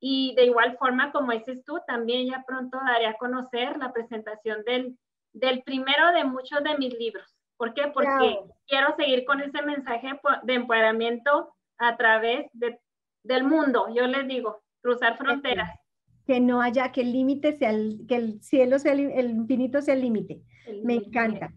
y 0.00 0.34
de 0.36 0.46
igual 0.46 0.76
forma, 0.78 1.12
como 1.12 1.32
dices 1.32 1.64
tú, 1.64 1.80
también 1.86 2.26
ya 2.28 2.44
pronto 2.46 2.78
daré 2.86 3.06
a 3.06 3.14
conocer 3.14 3.76
la 3.76 3.92
presentación 3.92 4.62
del, 4.64 4.96
del 5.32 5.62
primero 5.62 6.12
de 6.12 6.24
muchos 6.24 6.62
de 6.62 6.78
mis 6.78 6.94
libros. 6.98 7.34
¿Por 7.56 7.74
qué? 7.74 7.88
Porque 7.92 8.38
quiero 8.66 8.94
seguir 8.96 9.24
con 9.24 9.40
ese 9.40 9.62
mensaje 9.62 10.08
de 10.42 10.54
empoderamiento 10.54 11.54
a 11.78 11.96
través 11.96 12.46
de, 12.52 12.78
del 13.22 13.44
mundo. 13.44 13.86
Yo 13.94 14.06
les 14.06 14.26
digo, 14.28 14.62
cruzar 14.80 15.16
fronteras. 15.16 15.70
Que 16.26 16.40
no 16.40 16.60
haya, 16.60 16.92
que 16.92 17.02
el 17.02 17.12
límite 17.12 17.52
sea, 17.52 17.70
el, 17.70 18.04
que 18.08 18.16
el 18.16 18.42
cielo 18.42 18.78
sea, 18.78 18.92
el, 18.92 19.30
infinito 19.30 19.82
sea 19.82 19.94
el 19.94 20.02
límite. 20.02 20.42
Me 20.82 20.94
encanta. 20.94 21.52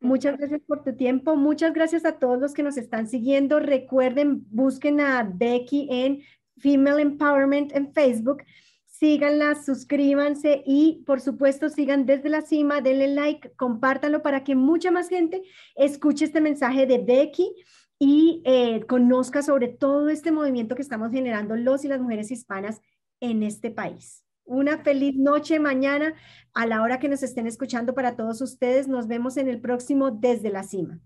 Muchas 0.00 0.36
gracias 0.36 0.60
por 0.66 0.84
tu 0.84 0.94
tiempo. 0.94 1.36
Muchas 1.36 1.72
gracias 1.72 2.04
a 2.04 2.18
todos 2.18 2.38
los 2.38 2.52
que 2.52 2.62
nos 2.62 2.76
están 2.76 3.08
siguiendo. 3.08 3.60
Recuerden, 3.60 4.46
busquen 4.50 5.00
a 5.00 5.22
Becky 5.22 5.88
en 5.90 6.22
Female 6.58 7.02
Empowerment 7.02 7.74
en 7.74 7.92
Facebook. 7.92 8.42
Síganla, 8.84 9.54
suscríbanse 9.54 10.62
y 10.66 11.02
por 11.06 11.20
supuesto 11.20 11.68
sigan 11.68 12.06
desde 12.06 12.30
la 12.30 12.40
cima, 12.40 12.80
denle 12.80 13.08
like, 13.08 13.52
compártanlo 13.56 14.22
para 14.22 14.42
que 14.42 14.54
mucha 14.54 14.90
más 14.90 15.08
gente 15.08 15.42
escuche 15.74 16.24
este 16.24 16.40
mensaje 16.40 16.86
de 16.86 16.98
Becky 16.98 17.54
y 17.98 18.42
eh, 18.44 18.84
conozca 18.86 19.42
sobre 19.42 19.68
todo 19.68 20.08
este 20.08 20.32
movimiento 20.32 20.74
que 20.74 20.82
estamos 20.82 21.12
generando 21.12 21.56
los 21.56 21.84
y 21.84 21.88
las 21.88 22.00
mujeres 22.00 22.30
hispanas 22.30 22.80
en 23.20 23.42
este 23.42 23.70
país. 23.70 24.25
Una 24.46 24.78
feliz 24.78 25.16
noche 25.16 25.58
mañana 25.58 26.14
a 26.54 26.66
la 26.66 26.82
hora 26.82 27.00
que 27.00 27.08
nos 27.08 27.24
estén 27.24 27.48
escuchando 27.48 27.94
para 27.94 28.14
todos 28.14 28.40
ustedes. 28.40 28.86
Nos 28.86 29.08
vemos 29.08 29.36
en 29.36 29.48
el 29.48 29.60
próximo 29.60 30.12
Desde 30.12 30.50
la 30.50 30.62
Cima. 30.62 31.00